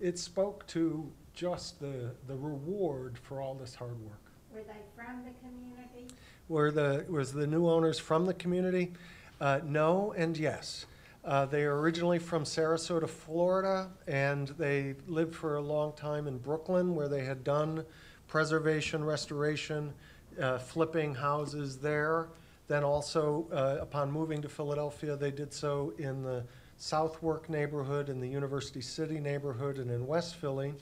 it 0.00 0.16
spoke 0.16 0.64
to 0.68 1.10
just 1.34 1.80
the 1.80 2.12
the 2.28 2.36
reward 2.36 3.18
for 3.18 3.42
all 3.42 3.54
this 3.54 3.74
hard 3.74 4.00
work. 4.00 4.27
Were 4.58 4.64
they 4.64 4.80
from 4.96 5.22
the 5.24 5.30
community? 5.46 6.12
Were 6.48 6.72
the 6.72 7.04
was 7.08 7.32
the 7.32 7.46
new 7.46 7.68
owners 7.68 8.00
from 8.00 8.26
the 8.26 8.34
community? 8.34 8.92
Uh, 9.40 9.60
no 9.64 10.12
and 10.16 10.36
yes. 10.36 10.86
Uh, 11.24 11.46
they 11.46 11.62
are 11.62 11.78
originally 11.78 12.18
from 12.18 12.42
Sarasota, 12.42 13.08
Florida, 13.08 13.88
and 14.08 14.48
they 14.58 14.96
lived 15.06 15.36
for 15.36 15.56
a 15.56 15.60
long 15.60 15.92
time 15.92 16.26
in 16.26 16.38
Brooklyn, 16.38 16.96
where 16.96 17.06
they 17.06 17.24
had 17.24 17.44
done 17.44 17.84
preservation, 18.26 19.04
restoration, 19.04 19.92
uh, 20.40 20.58
flipping 20.58 21.14
houses 21.14 21.76
there. 21.76 22.26
Then 22.66 22.82
also, 22.82 23.46
uh, 23.52 23.78
upon 23.80 24.10
moving 24.10 24.42
to 24.42 24.48
Philadelphia, 24.48 25.14
they 25.14 25.30
did 25.30 25.52
so 25.52 25.92
in 25.98 26.24
the 26.24 26.42
Southwark 26.78 27.48
neighborhood, 27.48 28.08
in 28.08 28.20
the 28.20 28.28
University 28.28 28.80
City 28.80 29.20
neighborhood, 29.20 29.78
and 29.78 29.88
in 29.88 30.04
West 30.04 30.34
Philly. 30.34 30.74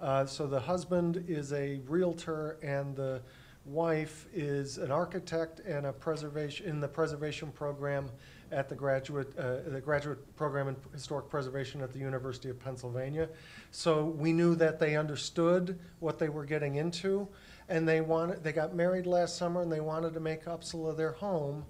Uh, 0.00 0.24
so 0.24 0.46
the 0.46 0.60
husband 0.60 1.24
is 1.28 1.52
a 1.52 1.80
realtor, 1.86 2.58
and 2.62 2.96
the 2.96 3.20
wife 3.66 4.26
is 4.32 4.78
an 4.78 4.90
architect 4.90 5.60
and 5.60 5.84
a 5.84 5.92
preservation 5.92 6.66
in 6.66 6.80
the 6.80 6.88
preservation 6.88 7.52
program 7.52 8.08
at 8.50 8.68
the 8.68 8.74
graduate 8.74 9.38
uh, 9.38 9.58
the 9.66 9.80
graduate 9.80 10.18
program 10.36 10.68
in 10.68 10.76
historic 10.92 11.28
preservation 11.28 11.82
at 11.82 11.92
the 11.92 11.98
University 11.98 12.48
of 12.48 12.58
Pennsylvania. 12.58 13.28
So 13.70 14.06
we 14.06 14.32
knew 14.32 14.54
that 14.56 14.80
they 14.80 14.96
understood 14.96 15.78
what 16.00 16.18
they 16.18 16.30
were 16.30 16.46
getting 16.46 16.76
into, 16.76 17.28
and 17.68 17.86
they 17.86 18.00
wanted 18.00 18.42
they 18.42 18.52
got 18.52 18.74
married 18.74 19.06
last 19.06 19.36
summer, 19.36 19.60
and 19.60 19.70
they 19.70 19.80
wanted 19.80 20.14
to 20.14 20.20
make 20.20 20.46
Upsala 20.46 20.96
their 20.96 21.12
home 21.12 21.64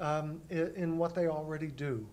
um, 0.00 0.40
in, 0.48 0.72
in 0.76 0.98
what 0.98 1.14
they 1.14 1.28
already 1.28 1.68
do. 1.68 2.06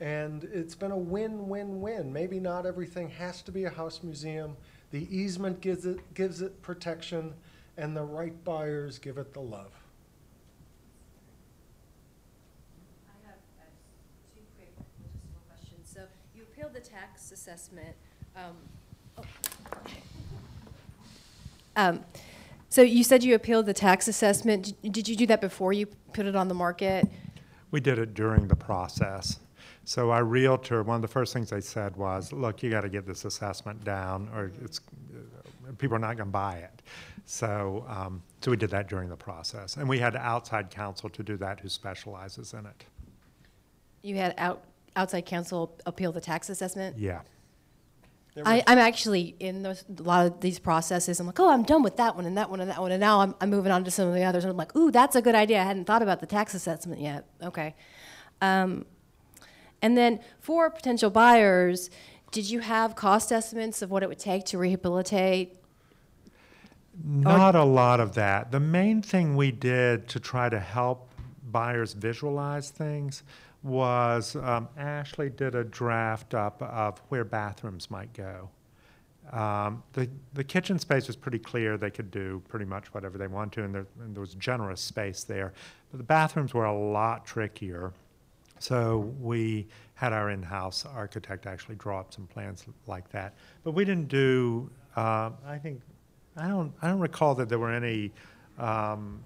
And 0.00 0.44
it's 0.52 0.74
been 0.74 0.90
a 0.90 0.98
win-win-win. 0.98 2.12
Maybe 2.12 2.40
not 2.40 2.66
everything 2.66 3.08
has 3.10 3.40
to 3.42 3.52
be 3.52 3.64
a 3.64 3.70
house 3.70 4.02
museum. 4.02 4.56
The 4.92 5.08
easement 5.14 5.60
gives 5.62 5.86
it 5.86 5.98
gives 6.14 6.42
it 6.42 6.60
protection, 6.62 7.32
and 7.78 7.96
the 7.96 8.02
right 8.04 8.44
buyers 8.44 8.98
give 8.98 9.16
it 9.16 9.32
the 9.32 9.40
love. 9.40 9.72
I 13.08 13.26
have 13.26 13.36
uh, 13.58 13.64
two 14.34 14.42
quick 14.56 14.70
logistical 14.78 15.48
questions. 15.48 15.90
So 15.92 16.00
you 16.36 16.42
appealed 16.42 16.74
the 16.74 16.80
tax 16.80 17.32
assessment. 17.32 17.96
um, 18.36 18.54
oh. 19.18 19.24
Um, 21.74 22.04
So 22.68 22.82
you 22.82 23.02
said 23.04 23.22
you 23.24 23.34
appealed 23.34 23.64
the 23.66 23.74
tax 23.74 24.08
assessment. 24.08 24.74
Did- 24.82 24.92
Did 24.92 25.08
you 25.08 25.16
do 25.16 25.26
that 25.26 25.40
before 25.40 25.72
you 25.72 25.86
put 26.12 26.26
it 26.26 26.36
on 26.36 26.48
the 26.48 26.54
market? 26.54 27.08
We 27.70 27.80
did 27.80 27.98
it 27.98 28.12
during 28.12 28.48
the 28.48 28.56
process. 28.56 29.40
So 29.92 30.10
our 30.10 30.24
Realtor, 30.24 30.82
one 30.84 30.96
of 30.96 31.02
the 31.02 31.08
first 31.08 31.34
things 31.34 31.50
they 31.50 31.60
said 31.60 31.94
was, 31.98 32.32
look, 32.32 32.62
you 32.62 32.70
got 32.70 32.80
to 32.80 32.88
get 32.88 33.06
this 33.06 33.26
assessment 33.26 33.84
down 33.84 34.30
or 34.34 34.50
it's, 34.64 34.80
uh, 35.14 35.72
people 35.76 35.96
are 35.96 35.98
not 35.98 36.16
going 36.16 36.28
to 36.28 36.32
buy 36.32 36.54
it. 36.54 36.80
So, 37.26 37.84
um, 37.86 38.22
so 38.40 38.52
we 38.52 38.56
did 38.56 38.70
that 38.70 38.88
during 38.88 39.10
the 39.10 39.18
process. 39.18 39.76
And 39.76 39.86
we 39.86 39.98
had 39.98 40.16
outside 40.16 40.70
counsel 40.70 41.10
to 41.10 41.22
do 41.22 41.36
that 41.36 41.60
who 41.60 41.68
specializes 41.68 42.54
in 42.54 42.64
it. 42.64 42.86
You 44.00 44.16
had 44.16 44.32
out 44.38 44.64
outside 44.96 45.26
counsel 45.26 45.76
appeal 45.84 46.10
the 46.10 46.22
tax 46.22 46.48
assessment? 46.48 46.96
Yeah. 46.98 47.20
I, 48.46 48.64
I'm 48.66 48.78
actually 48.78 49.36
in 49.40 49.62
those, 49.62 49.84
a 49.98 50.02
lot 50.02 50.24
of 50.24 50.40
these 50.40 50.58
processes. 50.58 51.20
I'm 51.20 51.26
like, 51.26 51.38
oh, 51.38 51.50
I'm 51.50 51.64
done 51.64 51.82
with 51.82 51.98
that 51.98 52.16
one 52.16 52.24
and 52.24 52.38
that 52.38 52.48
one 52.48 52.62
and 52.62 52.70
that 52.70 52.80
one. 52.80 52.92
And 52.92 53.00
now 53.00 53.20
I'm, 53.20 53.34
I'm 53.42 53.50
moving 53.50 53.70
on 53.70 53.84
to 53.84 53.90
some 53.90 54.08
of 54.08 54.14
the 54.14 54.24
others. 54.24 54.44
And 54.44 54.52
I'm 54.52 54.56
like, 54.56 54.74
ooh, 54.74 54.90
that's 54.90 55.16
a 55.16 55.20
good 55.20 55.34
idea. 55.34 55.60
I 55.60 55.64
hadn't 55.64 55.84
thought 55.84 56.00
about 56.00 56.20
the 56.20 56.26
tax 56.26 56.54
assessment 56.54 57.02
yet. 57.02 57.26
Okay. 57.42 57.74
Um, 58.40 58.86
and 59.82 59.96
then 59.96 60.20
for 60.40 60.70
potential 60.70 61.10
buyers, 61.10 61.90
did 62.30 62.48
you 62.48 62.60
have 62.60 62.96
cost 62.96 63.30
estimates 63.30 63.82
of 63.82 63.90
what 63.90 64.02
it 64.02 64.08
would 64.08 64.18
take 64.18 64.46
to 64.46 64.58
rehabilitate? 64.58 65.58
Not 67.04 67.54
a 67.54 67.64
lot 67.64 68.00
of 68.00 68.14
that. 68.14 68.50
The 68.50 68.60
main 68.60 69.02
thing 69.02 69.36
we 69.36 69.50
did 69.50 70.08
to 70.08 70.20
try 70.20 70.48
to 70.48 70.60
help 70.60 71.08
buyers 71.50 71.92
visualize 71.92 72.70
things 72.70 73.22
was 73.62 74.36
um, 74.36 74.68
Ashley 74.76 75.30
did 75.30 75.54
a 75.54 75.64
draft 75.64 76.34
up 76.34 76.62
of 76.62 76.98
where 77.08 77.24
bathrooms 77.24 77.90
might 77.90 78.12
go. 78.12 78.48
Um, 79.30 79.82
the, 79.92 80.08
the 80.34 80.42
kitchen 80.44 80.78
space 80.78 81.06
was 81.06 81.16
pretty 81.16 81.38
clear. 81.38 81.78
They 81.78 81.90
could 81.90 82.10
do 82.10 82.42
pretty 82.48 82.64
much 82.64 82.92
whatever 82.92 83.18
they 83.18 83.28
want 83.28 83.52
to, 83.52 83.64
and 83.64 83.74
there, 83.74 83.86
and 84.00 84.14
there 84.14 84.20
was 84.20 84.34
generous 84.34 84.80
space 84.80 85.24
there. 85.24 85.52
But 85.90 85.98
the 85.98 86.04
bathrooms 86.04 86.52
were 86.52 86.64
a 86.64 86.76
lot 86.76 87.24
trickier. 87.24 87.92
So 88.62 89.12
we 89.20 89.66
had 89.94 90.12
our 90.12 90.30
in-house 90.30 90.86
architect 90.86 91.46
actually 91.46 91.74
draw 91.74 91.98
up 91.98 92.14
some 92.14 92.28
plans 92.28 92.64
like 92.86 93.10
that. 93.10 93.34
But 93.64 93.72
we 93.72 93.84
didn't 93.84 94.06
do, 94.06 94.70
uh, 94.94 95.30
I 95.44 95.58
think, 95.58 95.80
I 96.36 96.46
don't, 96.46 96.72
I 96.80 96.86
don't 96.86 97.00
recall 97.00 97.34
that 97.34 97.48
there 97.48 97.58
were 97.58 97.72
any 97.72 98.12
um, 98.58 99.24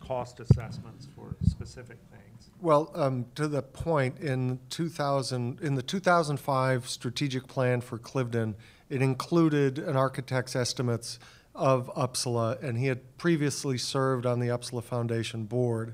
cost 0.00 0.40
assessments 0.40 1.06
for 1.14 1.36
specific 1.44 1.98
things. 2.10 2.50
Well, 2.62 2.90
um, 2.94 3.26
to 3.34 3.46
the 3.46 3.60
point, 3.60 4.18
in 4.20 4.58
2000, 4.70 5.60
in 5.60 5.74
the 5.74 5.82
2005 5.82 6.88
strategic 6.88 7.46
plan 7.46 7.82
for 7.82 7.98
Cliveden, 7.98 8.54
it 8.88 9.02
included 9.02 9.78
an 9.80 9.98
architect's 9.98 10.56
estimates 10.56 11.18
of 11.54 11.94
Upsala, 11.94 12.62
and 12.62 12.78
he 12.78 12.86
had 12.86 13.18
previously 13.18 13.76
served 13.76 14.24
on 14.24 14.40
the 14.40 14.48
Upsala 14.48 14.82
Foundation 14.82 15.44
board. 15.44 15.92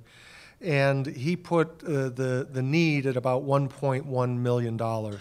And 0.60 1.06
he 1.06 1.36
put 1.36 1.85
uh, 1.85 2.09
the, 2.09 2.47
the 2.51 2.62
need 2.62 3.06
at 3.06 3.16
about 3.16 3.44
$1.1 3.44 4.39
million. 4.39 5.18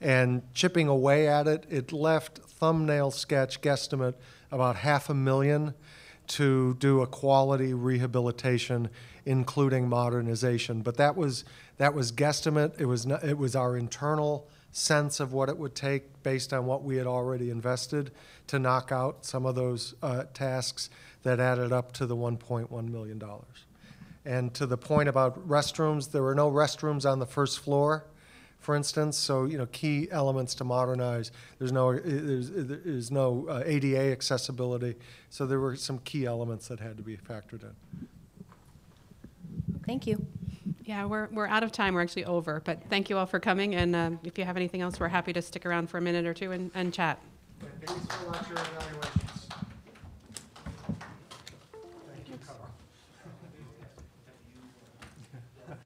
And 0.00 0.42
chipping 0.54 0.88
away 0.88 1.28
at 1.28 1.46
it, 1.46 1.66
it 1.70 1.92
left 1.92 2.38
thumbnail 2.38 3.10
sketch 3.10 3.60
guesstimate 3.60 4.14
about 4.50 4.76
half 4.76 5.10
a 5.10 5.14
million 5.14 5.74
to 6.28 6.74
do 6.74 7.02
a 7.02 7.06
quality 7.06 7.74
rehabilitation, 7.74 8.88
including 9.26 9.88
modernization. 9.88 10.82
But 10.82 10.96
that 10.96 11.16
was, 11.16 11.44
that 11.76 11.94
was 11.94 12.12
guesstimate. 12.12 12.80
It 12.80 12.86
was, 12.86 13.06
not, 13.06 13.22
it 13.22 13.36
was 13.36 13.54
our 13.54 13.76
internal 13.76 14.48
sense 14.72 15.20
of 15.20 15.32
what 15.32 15.48
it 15.48 15.58
would 15.58 15.74
take 15.74 16.22
based 16.22 16.52
on 16.52 16.64
what 16.64 16.82
we 16.82 16.96
had 16.96 17.06
already 17.06 17.50
invested 17.50 18.10
to 18.46 18.58
knock 18.58 18.90
out 18.90 19.24
some 19.24 19.44
of 19.44 19.54
those 19.54 19.94
uh, 20.02 20.24
tasks 20.32 20.88
that 21.22 21.38
added 21.38 21.72
up 21.72 21.92
to 21.92 22.06
the 22.06 22.16
$1.1 22.16 22.88
million. 22.88 23.22
And 24.24 24.54
to 24.54 24.66
the 24.66 24.76
point 24.76 25.08
about 25.08 25.48
restrooms, 25.48 26.12
there 26.12 26.22
were 26.22 26.34
no 26.34 26.50
restrooms 26.50 27.10
on 27.10 27.18
the 27.18 27.26
first 27.26 27.58
floor, 27.58 28.04
for 28.60 28.76
instance. 28.76 29.16
So, 29.16 29.44
you 29.44 29.58
know, 29.58 29.66
key 29.66 30.08
elements 30.10 30.54
to 30.56 30.64
modernize. 30.64 31.32
There's 31.58 31.72
no, 31.72 31.98
there's, 31.98 32.50
there's 32.50 33.10
no 33.10 33.46
uh, 33.48 33.62
ADA 33.64 34.12
accessibility. 34.12 34.94
So 35.30 35.46
there 35.46 35.58
were 35.58 35.74
some 35.74 35.98
key 35.98 36.24
elements 36.24 36.68
that 36.68 36.78
had 36.78 36.96
to 36.98 37.02
be 37.02 37.16
factored 37.16 37.62
in. 37.62 38.08
Thank 39.84 40.06
you. 40.06 40.24
Yeah, 40.84 41.06
we're, 41.06 41.28
we're 41.32 41.46
out 41.46 41.62
of 41.62 41.72
time. 41.72 41.94
We're 41.94 42.02
actually 42.02 42.24
over, 42.24 42.60
but 42.64 42.82
thank 42.88 43.10
you 43.10 43.16
all 43.16 43.26
for 43.26 43.40
coming. 43.40 43.74
And 43.74 43.96
uh, 43.96 44.10
if 44.24 44.38
you 44.38 44.44
have 44.44 44.56
anything 44.56 44.80
else, 44.80 45.00
we're 45.00 45.08
happy 45.08 45.32
to 45.32 45.42
stick 45.42 45.66
around 45.66 45.88
for 45.88 45.98
a 45.98 46.00
minute 46.00 46.26
or 46.26 46.34
two 46.34 46.52
and, 46.52 46.70
and 46.74 46.92
chat. 46.92 47.20
Thanks 47.84 48.14
for 48.14 48.24
your 48.24 48.34
evaluations. 48.34 49.41